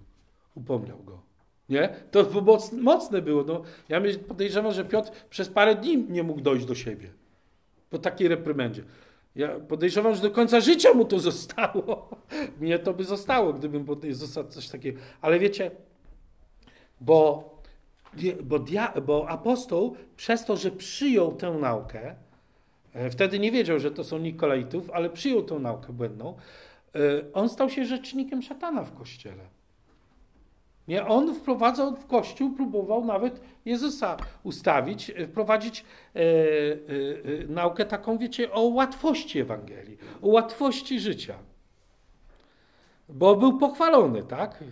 Upomniał 0.54 0.98
go. 0.98 1.22
Nie? 1.68 1.94
To 2.10 2.26
mocne 2.72 3.22
było. 3.22 3.44
No, 3.44 3.62
ja 3.88 4.00
podejrzewam, 4.28 4.72
że 4.72 4.84
Piotr 4.84 5.10
przez 5.30 5.48
parę 5.48 5.74
dni 5.74 6.06
nie 6.08 6.22
mógł 6.22 6.40
dojść 6.40 6.66
do 6.66 6.74
siebie. 6.74 7.10
Po 7.90 7.98
takiej 7.98 8.28
reprymendzie. 8.28 8.84
Ja 9.36 9.60
podejrzewam, 9.60 10.14
że 10.14 10.22
do 10.22 10.30
końca 10.30 10.60
życia 10.60 10.94
mu 10.94 11.04
to 11.04 11.18
zostało. 11.18 12.08
Mnie 12.60 12.78
to 12.78 12.94
by 12.94 13.04
zostało, 13.04 13.52
gdybym 13.52 13.86
został 14.10 14.48
coś 14.48 14.68
takiego. 14.68 15.00
Ale 15.20 15.38
wiecie, 15.38 15.70
bo, 17.00 17.52
bo, 18.42 18.58
dia, 18.58 18.92
bo 19.06 19.28
apostoł 19.28 19.96
przez 20.16 20.44
to, 20.44 20.56
że 20.56 20.70
przyjął 20.70 21.34
tę 21.34 21.50
naukę, 21.50 22.14
e, 22.92 23.10
wtedy 23.10 23.38
nie 23.38 23.52
wiedział, 23.52 23.78
że 23.78 23.90
to 23.90 24.04
są 24.04 24.18
Nikolaitów, 24.18 24.90
ale 24.90 25.10
przyjął 25.10 25.42
tę 25.42 25.54
naukę 25.54 25.92
błędną, 25.92 26.36
e, 26.94 26.98
on 27.32 27.48
stał 27.48 27.70
się 27.70 27.84
rzecznikiem 27.84 28.42
szatana 28.42 28.84
w 28.84 28.94
kościele. 28.94 29.44
Nie, 30.88 31.06
on 31.06 31.34
wprowadzał 31.34 31.96
w 31.96 32.06
kościół, 32.06 32.50
próbował 32.56 33.04
nawet 33.04 33.40
Jezusa 33.64 34.16
ustawić, 34.42 35.10
e, 35.10 35.26
wprowadzić 35.26 35.84
e, 36.14 36.20
e, 36.20 36.24
naukę 37.48 37.84
taką, 37.84 38.18
wiecie, 38.18 38.52
o 38.52 38.62
łatwości 38.62 39.38
Ewangelii, 39.40 39.98
o 40.22 40.28
łatwości 40.28 41.00
życia. 41.00 41.34
Bo 43.08 43.36
był 43.36 43.58
pochwalony, 43.58 44.22
tak? 44.22 44.64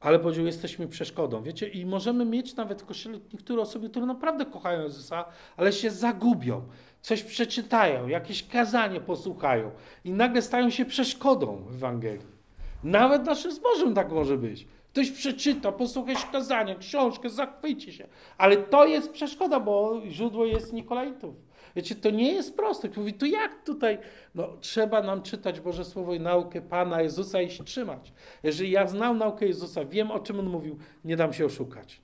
Ale 0.00 0.18
powiedział, 0.18 0.46
jesteśmy 0.46 0.88
przeszkodą, 0.88 1.42
wiecie, 1.42 1.68
i 1.68 1.86
możemy 1.86 2.24
mieć 2.24 2.56
nawet 2.56 2.82
w 2.82 2.86
kościele 2.86 3.18
niektóre 3.32 3.62
osoby, 3.62 3.90
które 3.90 4.06
naprawdę 4.06 4.46
kochają 4.46 4.82
Jezusa, 4.82 5.24
ale 5.56 5.72
się 5.72 5.90
zagubią, 5.90 6.62
coś 7.02 7.22
przeczytają, 7.22 8.08
jakieś 8.08 8.48
kazanie 8.48 9.00
posłuchają 9.00 9.70
i 10.04 10.10
nagle 10.10 10.42
stają 10.42 10.70
się 10.70 10.84
przeszkodą 10.84 11.64
w 11.68 11.74
Ewangelii. 11.74 12.37
Nawet 12.84 13.26
naszym 13.26 13.52
zbożem 13.52 13.94
tak 13.94 14.12
może 14.12 14.38
być. 14.38 14.66
Ktoś 14.92 15.10
przeczyta, 15.10 15.72
posłucha 15.72 16.12
kazania, 16.32 16.74
książkę, 16.74 17.30
zachwyci 17.30 17.92
się. 17.92 18.08
Ale 18.38 18.56
to 18.56 18.86
jest 18.86 19.12
przeszkoda, 19.12 19.60
bo 19.60 20.02
źródło 20.08 20.46
jest 20.46 20.72
Nikolaitów. 20.72 21.34
Wiecie, 21.76 21.94
to 21.94 22.10
nie 22.10 22.32
jest 22.32 22.56
proste. 22.56 22.88
Mówi, 22.96 23.14
to 23.14 23.26
jak 23.26 23.64
tutaj? 23.64 23.98
No, 24.34 24.48
trzeba 24.60 25.02
nam 25.02 25.22
czytać 25.22 25.60
Boże 25.60 25.84
Słowo 25.84 26.14
i 26.14 26.20
naukę 26.20 26.60
Pana 26.60 27.02
Jezusa 27.02 27.42
i 27.42 27.50
się 27.50 27.64
trzymać. 27.64 28.12
Jeżeli 28.42 28.70
ja 28.70 28.86
znam 28.86 29.18
naukę 29.18 29.46
Jezusa, 29.46 29.84
wiem 29.84 30.10
o 30.10 30.20
czym 30.20 30.40
On 30.40 30.46
mówił, 30.46 30.78
nie 31.04 31.16
dam 31.16 31.32
się 31.32 31.46
oszukać. 31.46 32.00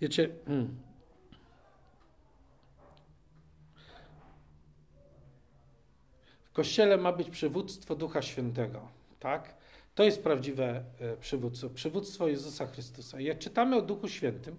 Wiecie, 0.00 0.28
hmm. 0.46 0.89
W 6.50 6.52
Kościele 6.52 6.96
ma 6.96 7.12
być 7.12 7.30
przywództwo 7.30 7.96
Ducha 7.96 8.22
Świętego, 8.22 8.88
tak? 9.20 9.54
To 9.94 10.04
jest 10.04 10.22
prawdziwe 10.22 10.84
e, 11.00 11.16
przywództwo, 11.16 11.70
przywództwo 11.70 12.28
Jezusa 12.28 12.66
Chrystusa. 12.66 13.20
Jak 13.20 13.38
czytamy 13.38 13.76
o 13.76 13.82
Duchu 13.82 14.08
Świętym, 14.08 14.56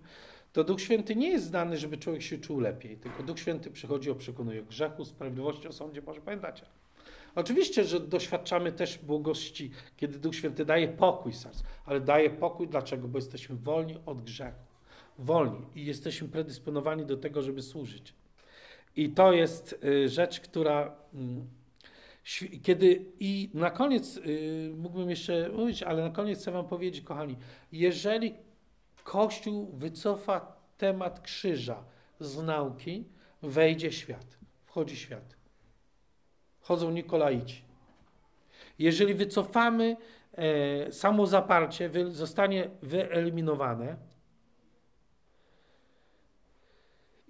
to 0.53 0.63
Duch 0.63 0.81
Święty 0.81 1.15
nie 1.15 1.29
jest 1.29 1.45
znany, 1.45 1.77
żeby 1.77 1.97
człowiek 1.97 2.21
się 2.21 2.37
czuł 2.37 2.59
lepiej, 2.59 2.97
tylko 2.97 3.23
Duch 3.23 3.39
Święty 3.39 3.71
przychodzi, 3.71 4.11
o 4.11 4.15
przekonuje 4.15 4.61
o 4.61 4.63
grzechu, 4.63 5.05
sprawiedliwości, 5.05 5.67
o 5.67 5.71
sądzie, 5.71 6.01
może 6.01 6.21
pamiętacie. 6.21 6.65
Oczywiście, 7.35 7.83
że 7.83 7.99
doświadczamy 7.99 8.71
też 8.71 8.97
błogości, 8.97 9.71
kiedy 9.97 10.19
Duch 10.19 10.35
Święty 10.35 10.65
daje 10.65 10.87
pokój 10.87 11.33
sercu, 11.33 11.63
ale 11.85 12.01
daje 12.01 12.29
pokój 12.29 12.67
dlaczego? 12.67 13.07
Bo 13.07 13.17
jesteśmy 13.17 13.55
wolni 13.55 13.97
od 14.05 14.21
grzechu. 14.21 14.59
Wolni 15.19 15.65
i 15.75 15.85
jesteśmy 15.85 16.27
predysponowani 16.27 17.05
do 17.05 17.17
tego, 17.17 17.41
żeby 17.41 17.61
służyć. 17.61 18.13
I 18.95 19.09
to 19.09 19.33
jest 19.33 19.79
y, 19.83 20.09
rzecz, 20.09 20.39
która 20.39 20.95
mm, 21.13 21.47
kiedy 22.63 23.05
i 23.19 23.49
na 23.53 23.71
koniec 23.71 24.15
yy, 24.15 24.73
mógłbym 24.77 25.09
jeszcze 25.09 25.49
mówić, 25.49 25.83
ale 25.83 26.03
na 26.03 26.09
koniec 26.09 26.39
chcę 26.39 26.51
Wam 26.51 26.67
powiedzieć, 26.67 27.01
kochani, 27.05 27.37
jeżeli 27.71 28.35
Kościół 29.03 29.71
wycofa 29.73 30.55
temat 30.77 31.19
krzyża 31.19 31.83
z 32.19 32.43
nauki, 32.43 33.05
wejdzie 33.41 33.91
świat, 33.91 34.37
wchodzi 34.65 34.95
świat. 34.95 35.35
Chodzą 36.59 36.91
Nikolaici. 36.91 37.61
Jeżeli 38.79 39.13
wycofamy 39.13 39.97
e, 40.33 40.91
samozaparcie, 40.91 41.89
wy, 41.89 42.11
zostanie 42.11 42.69
wyeliminowane, 42.81 43.97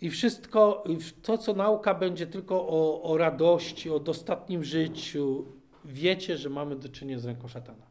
I 0.01 0.09
wszystko, 0.09 0.83
to 1.21 1.37
co 1.37 1.53
nauka 1.53 1.93
będzie 1.93 2.27
tylko 2.27 2.67
o, 2.67 3.03
o 3.03 3.17
radości, 3.17 3.89
o 3.89 3.99
dostatnim 3.99 4.63
życiu, 4.63 5.45
wiecie, 5.85 6.37
że 6.37 6.49
mamy 6.49 6.75
do 6.75 6.89
czynienia 6.89 7.19
z 7.19 7.25
ręką 7.25 7.47
szatana. 7.47 7.85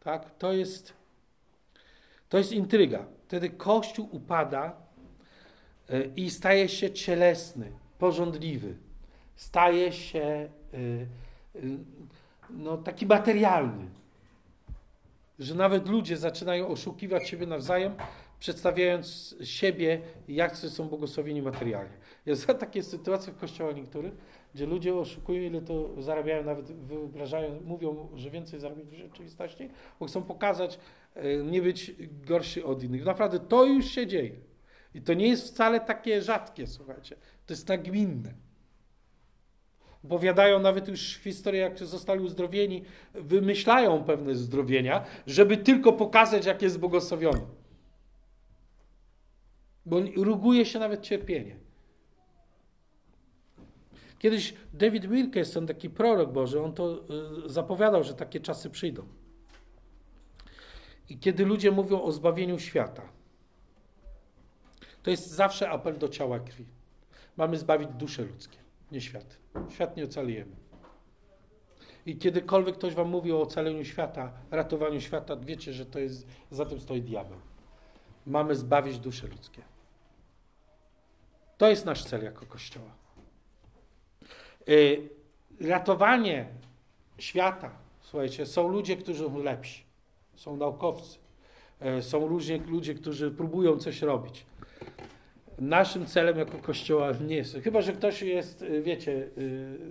Tak? 0.00 0.34
To 0.38 0.52
jest, 0.52 0.92
to 2.28 2.38
jest 2.38 2.52
intryga. 2.52 3.06
Wtedy 3.26 3.50
Kościół 3.50 4.08
upada 4.12 4.76
e, 5.88 6.04
i 6.04 6.30
staje 6.30 6.68
się 6.68 6.90
cielesny, 6.90 7.72
porządliwy. 7.98 8.76
Staje 9.36 9.92
się 9.92 10.20
e, 10.22 10.48
e, 10.76 11.60
no, 12.50 12.76
taki 12.76 13.06
materialny. 13.06 13.88
Że 15.38 15.54
nawet 15.54 15.88
ludzie 15.88 16.16
zaczynają 16.16 16.68
oszukiwać 16.68 17.28
siebie 17.28 17.46
nawzajem, 17.46 17.94
przedstawiając 18.38 19.36
siebie, 19.44 20.00
jak 20.28 20.56
są 20.56 20.88
błogosławieni 20.88 21.42
materialnie. 21.42 21.92
Jest 22.26 22.46
takie 22.60 22.82
sytuacje 22.82 23.32
w 23.32 23.36
kościołach 23.36 23.76
niektórych, 23.76 24.14
gdzie 24.54 24.66
ludzie 24.66 24.94
oszukują, 24.94 25.42
ile 25.42 25.62
to 25.62 26.02
zarabiają, 26.02 26.44
nawet 26.44 26.72
wyobrażają, 26.72 27.60
mówią, 27.64 28.08
że 28.14 28.30
więcej 28.30 28.60
zarabiają 28.60 28.88
w 28.88 28.92
rzeczywistości, 28.92 29.68
bo 30.00 30.06
chcą 30.06 30.22
pokazać, 30.22 30.78
e, 31.14 31.36
nie 31.36 31.62
być 31.62 31.94
gorszy 32.26 32.64
od 32.64 32.82
innych. 32.82 33.04
Naprawdę 33.04 33.38
to 33.40 33.64
już 33.64 33.86
się 33.86 34.06
dzieje. 34.06 34.32
I 34.94 35.02
to 35.02 35.14
nie 35.14 35.28
jest 35.28 35.48
wcale 35.48 35.80
takie 35.80 36.22
rzadkie, 36.22 36.66
słuchajcie. 36.66 37.16
To 37.46 37.52
jest 37.52 37.68
nagminne. 37.68 38.47
Opowiadają 40.04 40.60
nawet 40.60 40.88
już 40.88 41.00
historię, 41.00 41.60
jak 41.60 41.78
zostali 41.78 42.20
uzdrowieni, 42.20 42.84
wymyślają 43.14 44.04
pewne 44.04 44.34
zdrowienia, 44.34 45.04
żeby 45.26 45.56
tylko 45.56 45.92
pokazać, 45.92 46.46
jak 46.46 46.62
jest 46.62 46.78
błogosławiony. 46.78 47.46
Bo 49.86 50.00
ruguje 50.16 50.66
się 50.66 50.78
nawet 50.78 51.02
cierpienie. 51.02 51.56
Kiedyś 54.18 54.54
David 54.74 55.06
Wilkerson, 55.06 55.66
taki 55.66 55.90
prorok 55.90 56.32
Boży, 56.32 56.62
on 56.62 56.72
to 56.72 57.00
y, 57.46 57.48
zapowiadał, 57.48 58.04
że 58.04 58.14
takie 58.14 58.40
czasy 58.40 58.70
przyjdą. 58.70 59.08
I 61.08 61.18
kiedy 61.18 61.44
ludzie 61.44 61.70
mówią 61.70 62.02
o 62.02 62.12
zbawieniu 62.12 62.58
świata, 62.58 63.02
to 65.02 65.10
jest 65.10 65.30
zawsze 65.30 65.70
apel 65.70 65.98
do 65.98 66.08
ciała 66.08 66.40
krwi. 66.40 66.64
Mamy 67.36 67.58
zbawić 67.58 67.88
dusze 67.88 68.22
ludzkie, 68.22 68.58
nie 68.92 69.00
świat. 69.00 69.38
Świat 69.70 69.96
nie 69.96 70.04
ocalejemy. 70.04 70.56
I 72.06 72.16
kiedykolwiek 72.16 72.74
ktoś 72.74 72.94
wam 72.94 73.08
mówi 73.08 73.32
o 73.32 73.40
ocaleniu 73.40 73.84
świata, 73.84 74.32
ratowaniu 74.50 75.00
świata, 75.00 75.36
wiecie, 75.36 75.72
że 75.72 75.86
to 75.86 75.98
jest, 75.98 76.26
za 76.50 76.66
tym 76.66 76.80
stoi 76.80 77.02
diabeł. 77.02 77.38
Mamy 78.26 78.56
zbawić 78.56 78.98
dusze 78.98 79.26
ludzkie. 79.26 79.62
To 81.58 81.68
jest 81.68 81.86
nasz 81.86 82.04
cel 82.04 82.24
jako 82.24 82.46
Kościoła. 82.46 82.90
Y, 84.68 85.08
ratowanie 85.60 86.48
świata, 87.18 87.70
słuchajcie, 88.00 88.46
są 88.46 88.68
ludzie, 88.68 88.96
którzy 88.96 89.24
są 89.24 89.38
lepsi. 89.38 89.82
Są 90.34 90.56
naukowcy. 90.56 91.18
Y, 91.98 92.02
są 92.02 92.28
różni 92.28 92.58
ludzie, 92.58 92.94
którzy 92.94 93.30
próbują 93.30 93.78
coś 93.78 94.02
robić. 94.02 94.46
Naszym 95.58 96.06
celem 96.06 96.38
jako 96.38 96.58
Kościoła 96.58 97.12
nie 97.26 97.36
jest. 97.36 97.58
Chyba, 97.64 97.80
że 97.80 97.92
ktoś 97.92 98.22
jest, 98.22 98.62
y, 98.62 98.82
wiecie, 98.82 99.28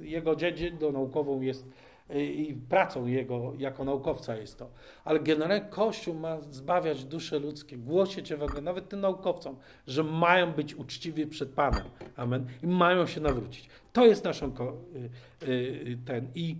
jego 0.02 0.36
dziedzinną 0.36 0.92
naukową 0.92 1.42
jest 1.42 1.68
i 2.16 2.56
pracą 2.70 3.06
jego 3.06 3.54
jako 3.58 3.84
naukowca 3.84 4.36
jest 4.36 4.60
to. 4.60 4.70
Ale 5.06 5.20
generalnie 5.20 5.66
Kościół 5.70 6.14
ma 6.14 6.42
zbawiać 6.42 7.06
dusze 7.06 7.40
ludzkie, 7.40 7.78
głosić 7.78 8.32
Ewangelię, 8.32 8.62
nawet 8.62 8.90
tym 8.90 9.02
naukowcom, 9.02 9.56
że 9.88 10.04
mają 10.04 10.52
być 10.52 10.76
uczciwi 10.76 11.28
przed 11.28 11.50
Panem. 11.50 11.84
Amen. 12.16 12.46
I 12.64 12.68
mają 12.68 13.08
się 13.08 13.22
nawrócić. 13.22 13.70
To 13.94 14.06
jest 14.06 14.24
naszą 14.24 14.48
y, 14.48 15.48
y, 15.48 15.98
ten. 16.06 16.28
I 16.36 16.56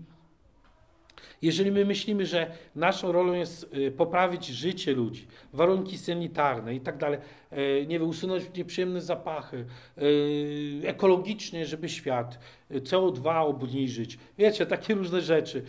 jeżeli 1.42 1.70
my 1.70 1.84
myślimy, 1.84 2.26
że 2.26 2.50
naszą 2.74 3.12
rolą 3.12 3.32
jest 3.32 3.74
y, 3.74 3.90
poprawić 3.90 4.46
życie 4.46 4.92
ludzi, 4.92 5.26
warunki 5.52 5.98
sanitarne 5.98 6.74
i 6.74 6.80
tak 6.80 6.96
dalej, 6.96 7.18
y, 7.52 7.86
nie 7.88 7.98
wiem, 7.98 8.08
usunąć 8.08 8.44
nieprzyjemne 8.56 9.00
zapachy, 9.00 9.66
y, 9.98 10.80
ekologicznie, 10.84 11.66
żeby 11.66 11.88
świat, 11.88 12.38
CO2 12.70 13.46
obniżyć, 13.46 14.18
wiecie, 14.38 14.66
takie 14.66 14.94
różne 14.94 15.20
rzeczy. 15.20 15.62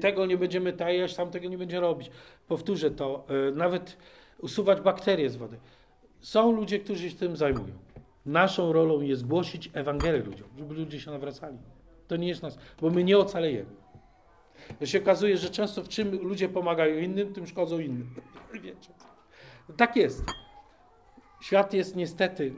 Tego 0.00 0.26
nie 0.26 0.36
będziemy 0.36 0.72
tajeć, 0.72 1.14
tamtego 1.14 1.48
nie 1.48 1.58
będzie 1.58 1.80
robić. 1.80 2.10
Powtórzę 2.48 2.90
to, 2.90 3.26
nawet 3.54 3.96
usuwać 4.38 4.80
bakterie 4.80 5.30
z 5.30 5.36
wody. 5.36 5.56
Są 6.20 6.52
ludzie, 6.52 6.78
którzy 6.78 7.10
się 7.10 7.16
tym 7.16 7.36
zajmują. 7.36 7.74
Naszą 8.26 8.72
rolą 8.72 9.00
jest 9.00 9.26
głosić 9.26 9.70
Ewangelię 9.74 10.22
ludziom, 10.22 10.48
żeby 10.58 10.74
ludzie 10.74 11.00
się 11.00 11.10
nawracali. 11.10 11.58
To 12.08 12.16
nie 12.16 12.28
jest 12.28 12.42
nas, 12.42 12.58
bo 12.80 12.90
my 12.90 13.04
nie 13.04 13.18
ocalejemy. 13.18 13.83
To 14.78 14.86
się 14.86 14.98
okazuje, 15.02 15.36
że 15.36 15.50
często 15.50 15.82
w 15.82 15.88
czym 15.88 16.10
ludzie 16.10 16.48
pomagają 16.48 16.98
innym, 16.98 17.32
tym 17.32 17.46
szkodzą 17.46 17.78
innym. 17.78 18.14
Wiecie. 18.62 18.90
Tak 19.76 19.96
jest. 19.96 20.24
Świat 21.40 21.74
jest 21.74 21.96
niestety. 21.96 22.54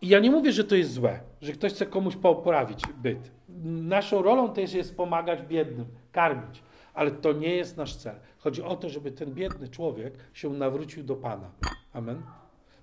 I 0.00 0.08
ja 0.08 0.18
nie 0.18 0.30
mówię, 0.30 0.52
że 0.52 0.64
to 0.64 0.74
jest 0.76 0.92
złe, 0.92 1.20
że 1.42 1.52
ktoś 1.52 1.72
chce 1.72 1.86
komuś 1.86 2.16
poprawić 2.16 2.82
byt. 2.96 3.30
Naszą 3.64 4.22
rolą 4.22 4.52
też 4.52 4.72
jest 4.72 4.96
pomagać 4.96 5.42
biednym, 5.42 5.86
karmić, 6.12 6.62
ale 6.94 7.10
to 7.10 7.32
nie 7.32 7.56
jest 7.56 7.76
nasz 7.76 7.96
cel. 7.96 8.14
Chodzi 8.38 8.62
o 8.62 8.76
to, 8.76 8.88
żeby 8.88 9.12
ten 9.12 9.34
biedny 9.34 9.68
człowiek 9.68 10.14
się 10.32 10.50
nawrócił 10.50 11.02
do 11.02 11.16
Pana. 11.16 11.50
Amen. 11.92 12.22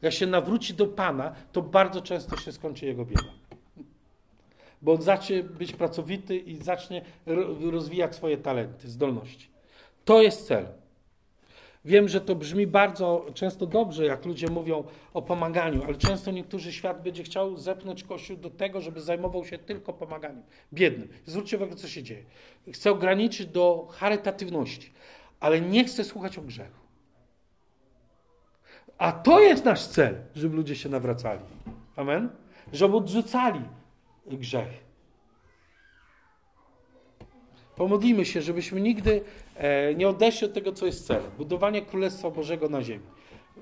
Jak 0.01 0.13
się 0.13 0.27
nawróci 0.27 0.73
do 0.73 0.87
Pana, 0.87 1.33
to 1.51 1.61
bardzo 1.61 2.01
często 2.01 2.37
się 2.37 2.51
skończy 2.51 2.85
jego 2.85 3.05
bieda 3.05 3.42
bo 4.83 5.01
zacznie 5.01 5.43
być 5.43 5.73
pracowity 5.73 6.37
i 6.37 6.55
zacznie 6.55 7.01
rozwijać 7.71 8.15
swoje 8.15 8.37
talenty, 8.37 8.89
zdolności. 8.89 9.47
To 10.05 10.21
jest 10.21 10.47
cel. 10.47 10.65
Wiem, 11.85 12.07
że 12.07 12.21
to 12.21 12.35
brzmi 12.35 12.67
bardzo 12.67 13.25
często 13.33 13.65
dobrze, 13.65 14.05
jak 14.05 14.25
ludzie 14.25 14.47
mówią 14.47 14.83
o 15.13 15.21
pomaganiu, 15.21 15.83
ale 15.83 15.95
często 15.95 16.31
niektórzy 16.31 16.73
świat 16.73 17.03
będzie 17.03 17.23
chciał 17.23 17.57
zepnąć 17.57 18.03
Kościół 18.03 18.37
do 18.37 18.49
tego, 18.49 18.81
żeby 18.81 19.01
zajmował 19.01 19.45
się 19.45 19.57
tylko 19.57 19.93
pomaganiem 19.93 20.43
biednym. 20.73 21.07
Zwróćcie 21.25 21.57
uwagę, 21.57 21.75
co 21.75 21.87
się 21.87 22.03
dzieje. 22.03 22.23
Chce 22.73 22.91
ograniczyć 22.91 23.47
do 23.47 23.87
charytatywności, 23.91 24.93
ale 25.39 25.61
nie 25.61 25.85
chce 25.85 26.03
słuchać 26.03 26.37
o 26.37 26.41
grzechu. 26.41 26.83
A 28.97 29.11
to 29.11 29.39
jest 29.39 29.65
nasz 29.65 29.87
cel, 29.87 30.15
żeby 30.35 30.55
ludzie 30.55 30.75
się 30.75 30.89
nawracali. 30.89 31.41
Amen? 31.95 32.29
Żeby 32.73 32.97
odrzucali 32.97 33.61
grzech. 34.27 34.83
Pomodlimy 37.75 38.25
się, 38.25 38.41
żebyśmy 38.41 38.81
nigdy 38.81 39.21
e, 39.57 39.95
nie 39.95 40.09
odeszli 40.09 40.47
od 40.47 40.53
tego, 40.53 40.71
co 40.71 40.85
jest 40.85 41.07
celem. 41.07 41.31
Budowanie 41.37 41.81
Królestwa 41.81 42.29
Bożego 42.29 42.69
na 42.69 42.83
ziemi. 42.83 43.03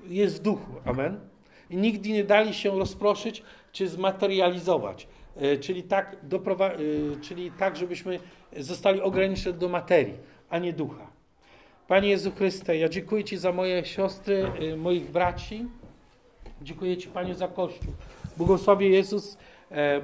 Jest 0.08 0.36
w 0.36 0.42
duchu. 0.42 0.72
Amen. 0.84 1.20
I 1.70 1.76
nigdy 1.76 2.08
nie 2.08 2.24
dali 2.24 2.54
się 2.54 2.78
rozproszyć 2.78 3.42
czy 3.72 3.88
zmaterializować. 3.88 5.08
E, 5.36 5.56
czyli, 5.56 5.82
tak 5.82 6.16
e, 6.16 7.20
czyli 7.20 7.50
tak, 7.50 7.76
żebyśmy 7.76 8.18
zostali 8.56 9.00
ograniczeni 9.00 9.58
do 9.58 9.68
materii, 9.68 10.14
a 10.50 10.58
nie 10.58 10.72
ducha. 10.72 11.06
Panie 11.88 12.08
Jezu 12.08 12.32
Chryste, 12.32 12.76
ja 12.76 12.88
dziękuję 12.88 13.24
Ci 13.24 13.36
za 13.36 13.52
moje 13.52 13.84
siostry, 13.84 14.52
moich 14.76 15.10
braci. 15.10 15.66
Dziękuję 16.62 16.96
Ci, 16.96 17.08
Panie, 17.08 17.34
za 17.34 17.48
Kościół. 17.48 17.92
Błogosławię 18.36 18.88
Jezus 18.88 19.38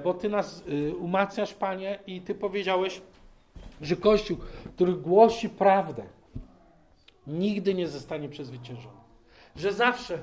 bo 0.04 0.14
Ty 0.14 0.28
nas 0.28 0.62
y, 0.68 0.96
umacniasz, 0.96 1.54
Panie, 1.54 1.98
i 2.06 2.20
Ty 2.20 2.34
powiedziałeś, 2.34 3.00
że 3.80 3.96
Kościół, 3.96 4.36
który 4.74 4.92
głosi 4.92 5.48
prawdę, 5.48 6.02
nigdy 7.26 7.74
nie 7.74 7.88
zostanie 7.88 8.28
przezwyciężony. 8.28 8.98
Że 9.56 9.72
zawsze, 9.72 10.18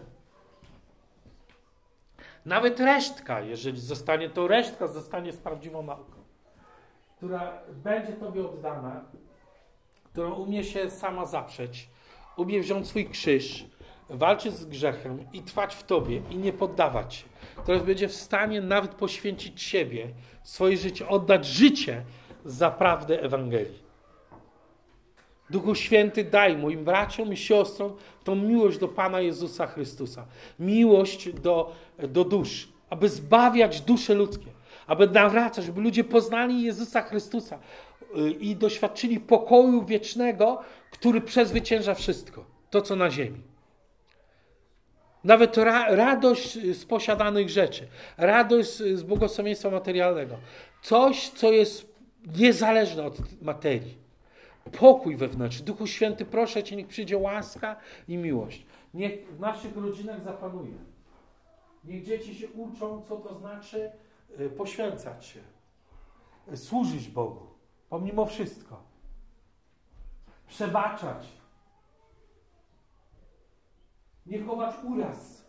nawet 2.46 2.80
resztka, 2.80 3.42
jeżeli 3.42 3.80
zostanie, 3.80 4.30
to 4.30 4.48
resztka 4.48 4.88
zostanie 4.88 5.34
z 5.34 5.38
prawdziwą 5.38 5.84
nauką, 5.84 6.14
która 7.18 7.62
będzie 7.84 8.14
Tobie 8.14 8.50
oddana, 8.50 9.06
która 10.04 10.30
umie 10.30 10.64
się 10.64 10.90
sama 10.90 11.26
zaprzeć, 11.26 11.90
umie 12.38 12.62
wziąć 12.62 12.88
swój 12.88 13.10
krzyż, 13.10 13.66
walczyć 14.10 14.54
z 14.54 14.66
grzechem 14.66 15.26
i 15.34 15.42
trwać 15.42 15.76
w 15.76 15.84
Tobie 15.84 16.22
i 16.32 16.38
nie 16.38 16.54
poddawać 16.54 17.16
się 17.16 17.26
która 17.66 17.80
będzie 17.80 18.08
w 18.08 18.16
stanie 18.16 18.62
nawet 18.62 18.92
poświęcić 18.92 19.62
siebie, 19.62 20.08
swoje 20.44 20.78
życie, 20.78 21.08
oddać 21.08 21.46
życie 21.46 22.04
za 22.46 22.72
prawdę 22.72 23.22
Ewangelii. 23.22 23.86
Duchu 25.50 25.76
Święty, 25.76 26.24
daj 26.24 26.58
moim 26.58 26.86
braciom 26.86 27.34
i 27.34 27.38
siostrom 27.38 27.96
tą 28.24 28.36
miłość 28.36 28.78
do 28.78 28.88
Pana 28.88 29.22
Jezusa 29.22 29.68
Chrystusa, 29.68 30.26
miłość 30.60 31.34
do, 31.34 31.74
do 32.00 32.24
dusz, 32.24 32.70
aby 32.90 33.10
zbawiać 33.10 33.82
dusze 33.82 34.14
ludzkie, 34.14 34.52
aby 34.88 35.08
nawracać, 35.08 35.66
żeby 35.66 35.82
ludzie 35.82 36.04
poznali 36.04 36.64
Jezusa 36.64 37.02
Chrystusa 37.02 37.60
y, 38.18 38.32
i 38.32 38.56
doświadczyli 38.56 39.20
pokoju 39.20 39.86
wiecznego, 39.86 40.62
który 40.92 41.22
przezwycięża 41.22 41.94
wszystko, 41.94 42.46
to 42.70 42.82
co 42.82 42.96
na 42.96 43.10
ziemi. 43.10 43.55
Nawet 45.26 45.58
ra 45.58 45.96
radość 45.96 46.54
z 46.54 46.86
posiadanych 46.86 47.50
rzeczy, 47.50 47.88
radość 48.18 48.78
z 48.78 49.04
błogosławieństwa 49.04 49.70
materialnego. 49.70 50.38
Coś, 50.82 51.30
co 51.30 51.52
jest 51.52 51.96
niezależne 52.38 53.04
od 53.04 53.42
materii. 53.42 53.98
Pokój 54.80 55.16
wewnętrzny. 55.16 55.66
Duchu 55.66 55.88
Święty, 55.88 56.26
proszę 56.26 56.64
Cię, 56.64 56.76
niech 56.76 56.88
przyjdzie 56.88 57.18
łaska 57.18 57.76
i 58.08 58.18
miłość. 58.18 58.66
Niech 58.94 59.36
w 59.36 59.40
naszych 59.40 59.78
rodzinach 59.78 60.24
zapanuje. 60.24 60.78
Niech 61.84 62.04
dzieci 62.04 62.36
się 62.36 62.48
uczą, 62.48 63.02
co 63.10 63.18
to 63.18 63.36
znaczy 63.36 63.92
y, 64.40 64.50
poświęcać 64.50 65.26
się, 65.26 65.40
służyć 66.56 67.08
Bogu, 67.08 67.48
pomimo 67.90 68.26
wszystko. 68.26 68.84
Przebaczać, 70.48 71.28
nie 74.26 74.44
chować 74.44 74.76
uraz. 74.84 75.46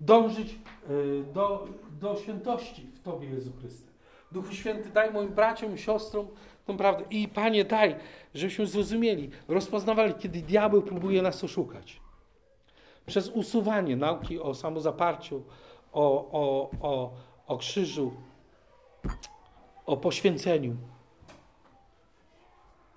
Dążyć 0.00 0.58
y, 0.90 1.24
do, 1.32 1.68
do 2.00 2.16
świętości 2.16 2.82
w 2.82 3.02
Tobie, 3.02 3.28
Jezu 3.28 3.52
Chryste. 3.60 3.90
Duchu 4.32 4.52
Święty, 4.52 4.90
daj 4.90 5.12
moim 5.12 5.28
braciom 5.28 5.78
siostrom 5.78 6.28
tą 6.66 6.76
prawdę. 6.76 7.04
I 7.10 7.28
Panie, 7.28 7.64
daj, 7.64 7.96
żebyśmy 8.34 8.66
zrozumieli, 8.66 9.30
rozpoznawali, 9.48 10.14
kiedy 10.14 10.42
diabeł 10.42 10.82
próbuje 10.82 11.22
nas 11.22 11.44
oszukać. 11.44 12.00
Przez 13.06 13.28
usuwanie 13.28 13.96
nauki 13.96 14.40
o 14.40 14.54
samozaparciu, 14.54 15.42
o, 15.92 16.30
o, 16.32 16.70
o, 16.80 17.12
o 17.46 17.58
krzyżu, 17.58 18.12
o 19.86 19.96
poświęceniu. 19.96 20.76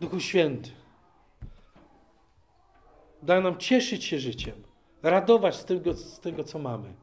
Duchu 0.01 0.19
Święty, 0.19 0.71
daj 3.25 3.43
nam 3.43 3.57
cieszyć 3.57 4.03
się 4.03 4.19
życiem, 4.19 4.55
radować 5.03 5.55
z 5.55 5.65
tego, 5.65 5.93
z 5.93 6.19
tego 6.19 6.43
co 6.43 6.59
mamy, 6.59 6.93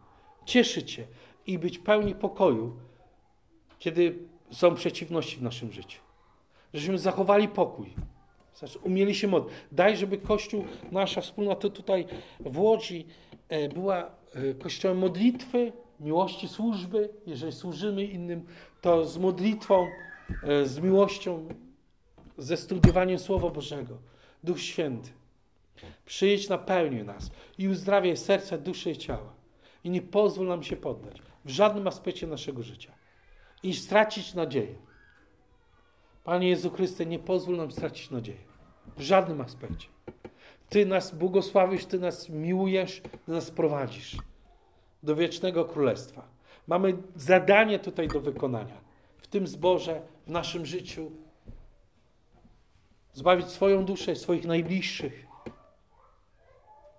cieszyć 0.45 0.91
się 0.91 1.07
i 1.47 1.59
być 1.59 1.79
pełni 1.79 2.15
pokoju, 2.15 2.77
kiedy 3.79 4.19
są 4.51 4.75
przeciwności 4.75 5.37
w 5.37 5.43
naszym 5.43 5.73
życiu. 5.73 6.01
Żebyśmy 6.75 6.99
zachowali 6.99 7.49
pokój. 7.49 7.95
Znaczy, 8.55 8.79
umieli 8.79 9.15
się 9.15 9.29
modlić. 9.29 9.55
Daj, 9.73 9.97
żeby 9.97 10.19
Kościół, 10.19 10.65
nasza 10.93 11.21
wspólnota 11.21 11.69
tutaj 11.69 12.07
w 12.41 12.59
Łodzi 12.59 13.07
e, 13.49 13.69
była 13.69 14.11
e, 14.35 14.55
kościołem 14.55 14.99
modlitwy, 14.99 15.73
miłości 16.01 16.49
służby. 16.49 17.09
Jeżeli 17.27 17.53
służymy 17.53 18.05
innym, 18.05 18.47
to 18.81 19.05
z 19.05 19.19
modlitwą, 19.19 19.87
e, 20.43 20.67
z 20.67 20.79
miłością, 20.79 21.49
ze 22.39 22.57
studiowaniem 22.57 23.19
Słowa 23.19 23.51
Bożego. 23.51 23.99
Duch 24.45 24.61
Święty, 24.61 25.11
przyjedź 26.05 26.49
napełnił 26.49 27.05
nas 27.05 27.31
i 27.59 27.69
uzdrawiaj 27.69 28.17
serca, 28.17 28.59
duszę 28.59 28.91
i 28.91 28.97
ciała. 28.97 29.33
I 29.85 29.91
nie 29.91 30.03
pozwól 30.03 30.47
nam 30.47 30.63
się 30.63 30.77
poddać 30.77 31.23
w 31.45 31.51
żadnym 31.51 31.87
aspekcie 31.87 32.27
naszego 32.27 32.63
życia 32.63 32.93
i 33.63 33.75
stracić 33.75 34.35
nadzieję. 34.35 34.75
Panie 36.25 36.49
Jezu 36.49 36.71
Chryste, 36.71 37.07
nie 37.07 37.19
pozwól 37.19 37.57
nam 37.57 37.71
stracić 37.71 38.11
nadziei. 38.11 38.51
W 38.97 39.01
żadnym 39.01 39.41
aspekcie. 39.41 39.89
Ty 40.69 40.87
nas 40.87 41.15
błogosławisz, 41.15 41.85
Ty 41.85 41.99
nas 41.99 42.29
miłujesz, 42.29 43.01
Ty 43.27 43.33
nas 43.33 43.51
prowadzisz 43.51 44.17
do 45.03 45.17
wiecznego 45.17 45.65
królestwa. 45.65 46.29
Mamy 46.67 46.97
zadanie 47.17 47.79
tutaj 47.79 48.09
do 48.09 48.21
wykonania. 48.21 48.81
W 49.19 49.27
tym 49.27 49.47
zborze, 49.47 50.03
w 50.27 50.31
naszym 50.31 50.67
życiu. 50.67 51.11
Zbawić 53.13 53.47
swoją 53.47 53.85
duszę, 53.85 54.17
swoich 54.17 54.45
najbliższych. 54.45 55.30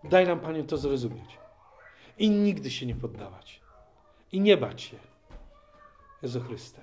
Daj 0.03 0.27
nam, 0.27 0.39
Panie, 0.39 0.63
to 0.63 0.77
zrozumieć. 0.77 1.37
I 2.17 2.29
nigdy 2.29 2.71
się 2.71 2.85
nie 2.85 2.95
poddawać. 2.95 3.61
I 4.31 4.39
nie 4.39 4.57
bać 4.57 4.81
się. 4.81 4.97
Jezu 6.21 6.41
Chryste. 6.41 6.81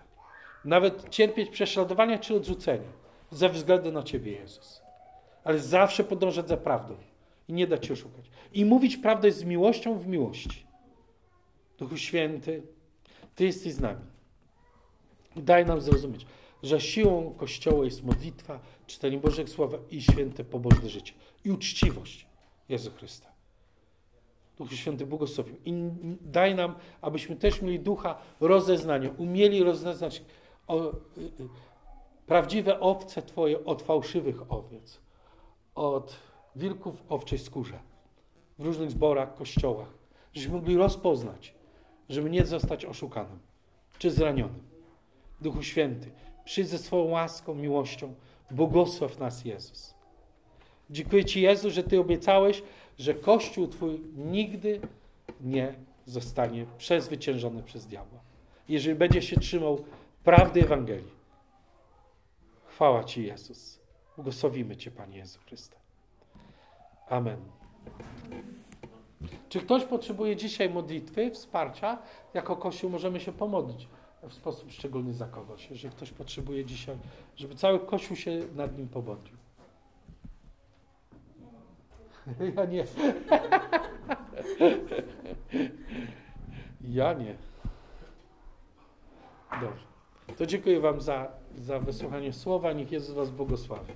Nawet 0.65 1.09
cierpieć 1.09 1.51
prześladowania 1.51 2.19
czy 2.19 2.37
odrzucenie 2.37 2.89
ze 3.31 3.49
względu 3.49 3.93
na 3.93 4.03
Ciebie, 4.03 4.33
Jezus. 4.33 4.83
Ale 5.45 5.59
zawsze 5.59 6.05
podążać 6.05 6.49
za 6.49 6.57
prawdą 6.57 6.97
i 7.49 7.53
nie 7.53 7.67
dać 7.67 7.87
się 7.87 7.93
oszukać. 7.93 8.31
I 8.53 8.65
mówić 8.65 8.97
prawdę 8.97 9.33
z 9.33 9.45
miłością 9.45 9.99
w 9.99 10.07
miłości. 10.07 10.67
Duchu 11.79 11.97
Święty, 11.97 12.63
Ty 13.35 13.45
jesteś 13.45 13.73
z 13.73 13.81
nami. 13.81 14.05
Daj 15.37 15.67
nam 15.67 15.81
zrozumieć, 15.81 16.27
że 16.63 16.81
siłą 16.81 17.35
Kościoła 17.35 17.85
jest 17.85 18.05
modlitwa, 18.05 18.61
czytanie 18.87 19.19
Bożego 19.19 19.51
Słowa 19.51 19.79
i 19.91 20.03
święte 20.03 20.45
pobożne 20.45 20.89
życie. 20.89 21.13
I 21.45 21.51
uczciwość 21.51 22.28
Jezu 22.69 22.91
Chrysta. 22.91 23.29
Duchu 24.59 24.75
Święty 24.75 25.07
błogosławił. 25.07 25.57
I 25.65 25.75
daj 26.21 26.55
nam, 26.55 26.75
abyśmy 27.01 27.37
też 27.37 27.63
mieli 27.63 27.81
ducha 27.81 28.19
rozeznania, 28.41 29.11
umieli 29.19 29.63
rozeznać 29.63 30.23
o, 30.67 30.89
y, 30.89 30.91
y, 31.21 31.49
prawdziwe 32.27 32.81
owce 32.81 33.23
Twoje 33.23 33.65
od 33.65 33.83
fałszywych 33.83 34.53
owiec, 34.53 35.01
od 35.75 36.17
wilków 36.57 37.01
w 37.01 37.13
owczej 37.13 37.39
skórze, 37.39 37.79
w 38.59 38.65
różnych 38.65 38.91
zborach, 38.91 39.35
kościołach, 39.35 39.89
żebyśmy 40.35 40.55
mogli 40.55 40.77
rozpoznać, 40.77 41.55
żeby 42.09 42.31
nie 42.31 42.47
zostać 42.47 42.85
oszukanym 42.85 43.39
czy 43.99 44.11
zranionym. 44.11 44.69
Duchu 45.41 45.63
Święty, 45.63 46.11
przyjdź 46.45 46.69
ze 46.69 46.79
swoją 46.79 47.05
łaską, 47.05 47.55
miłością, 47.55 48.15
błogosław 48.51 49.19
nas 49.19 49.45
Jezus. 49.45 49.95
Dziękuję 50.91 51.25
Ci 51.25 51.41
Jezu, 51.41 51.71
że 51.71 51.83
Ty 51.83 52.01
obiecałeś, 52.01 52.63
że 52.99 53.15
Kościół 53.15 53.69
Twój 53.69 54.01
nigdy 54.17 54.81
nie 55.41 55.75
zostanie 56.07 56.67
przezwyciężony 56.79 57.63
przez 57.63 57.87
diabła. 57.87 58.19
Jeżeli 58.69 58.99
będzie 58.99 59.23
się 59.23 59.41
trzymał 59.41 59.85
prawdy 60.25 60.61
Ewangelii. 60.61 61.19
Chwała 62.67 63.05
Ci, 63.05 63.27
Jezus. 63.27 63.81
Błogosławimy 64.17 64.77
Cię, 64.77 64.91
Panie 64.91 65.19
Jezu 65.19 65.39
Chryste. 65.47 65.77
Amen. 67.09 67.39
Czy 69.49 69.61
ktoś 69.61 69.85
potrzebuje 69.85 70.37
dzisiaj 70.37 70.71
modlitwy, 70.71 71.31
wsparcia? 71.31 71.99
Jako 72.35 72.57
Kościół 72.57 72.91
możemy 72.91 73.21
się 73.21 73.33
pomodlić 73.33 73.89
w 74.23 74.33
sposób 74.35 74.73
szczególny 74.73 75.15
za 75.15 75.27
kogoś. 75.27 75.71
Jeżeli 75.71 75.95
ktoś 75.95 76.11
potrzebuje 76.11 76.65
dzisiaj, 76.65 76.97
żeby 77.37 77.55
cały 77.55 77.81
Kościół 77.81 78.17
się 78.17 78.41
nad 78.55 78.79
nim 78.79 78.89
pomodlił. 78.89 79.38
Ja 82.57 82.65
nie. 82.65 82.85
Ja 86.81 87.13
nie. 87.13 87.35
Dobrze. 89.61 89.85
To 90.39 90.47
dziękuję 90.47 90.81
Wam 90.81 91.01
za, 91.01 91.29
za 91.57 91.79
wysłuchanie 91.79 92.33
słowa. 92.33 92.73
Niech 92.73 92.93
Jezus 92.93 93.15
Was 93.15 93.31
błogosławi. 93.31 93.93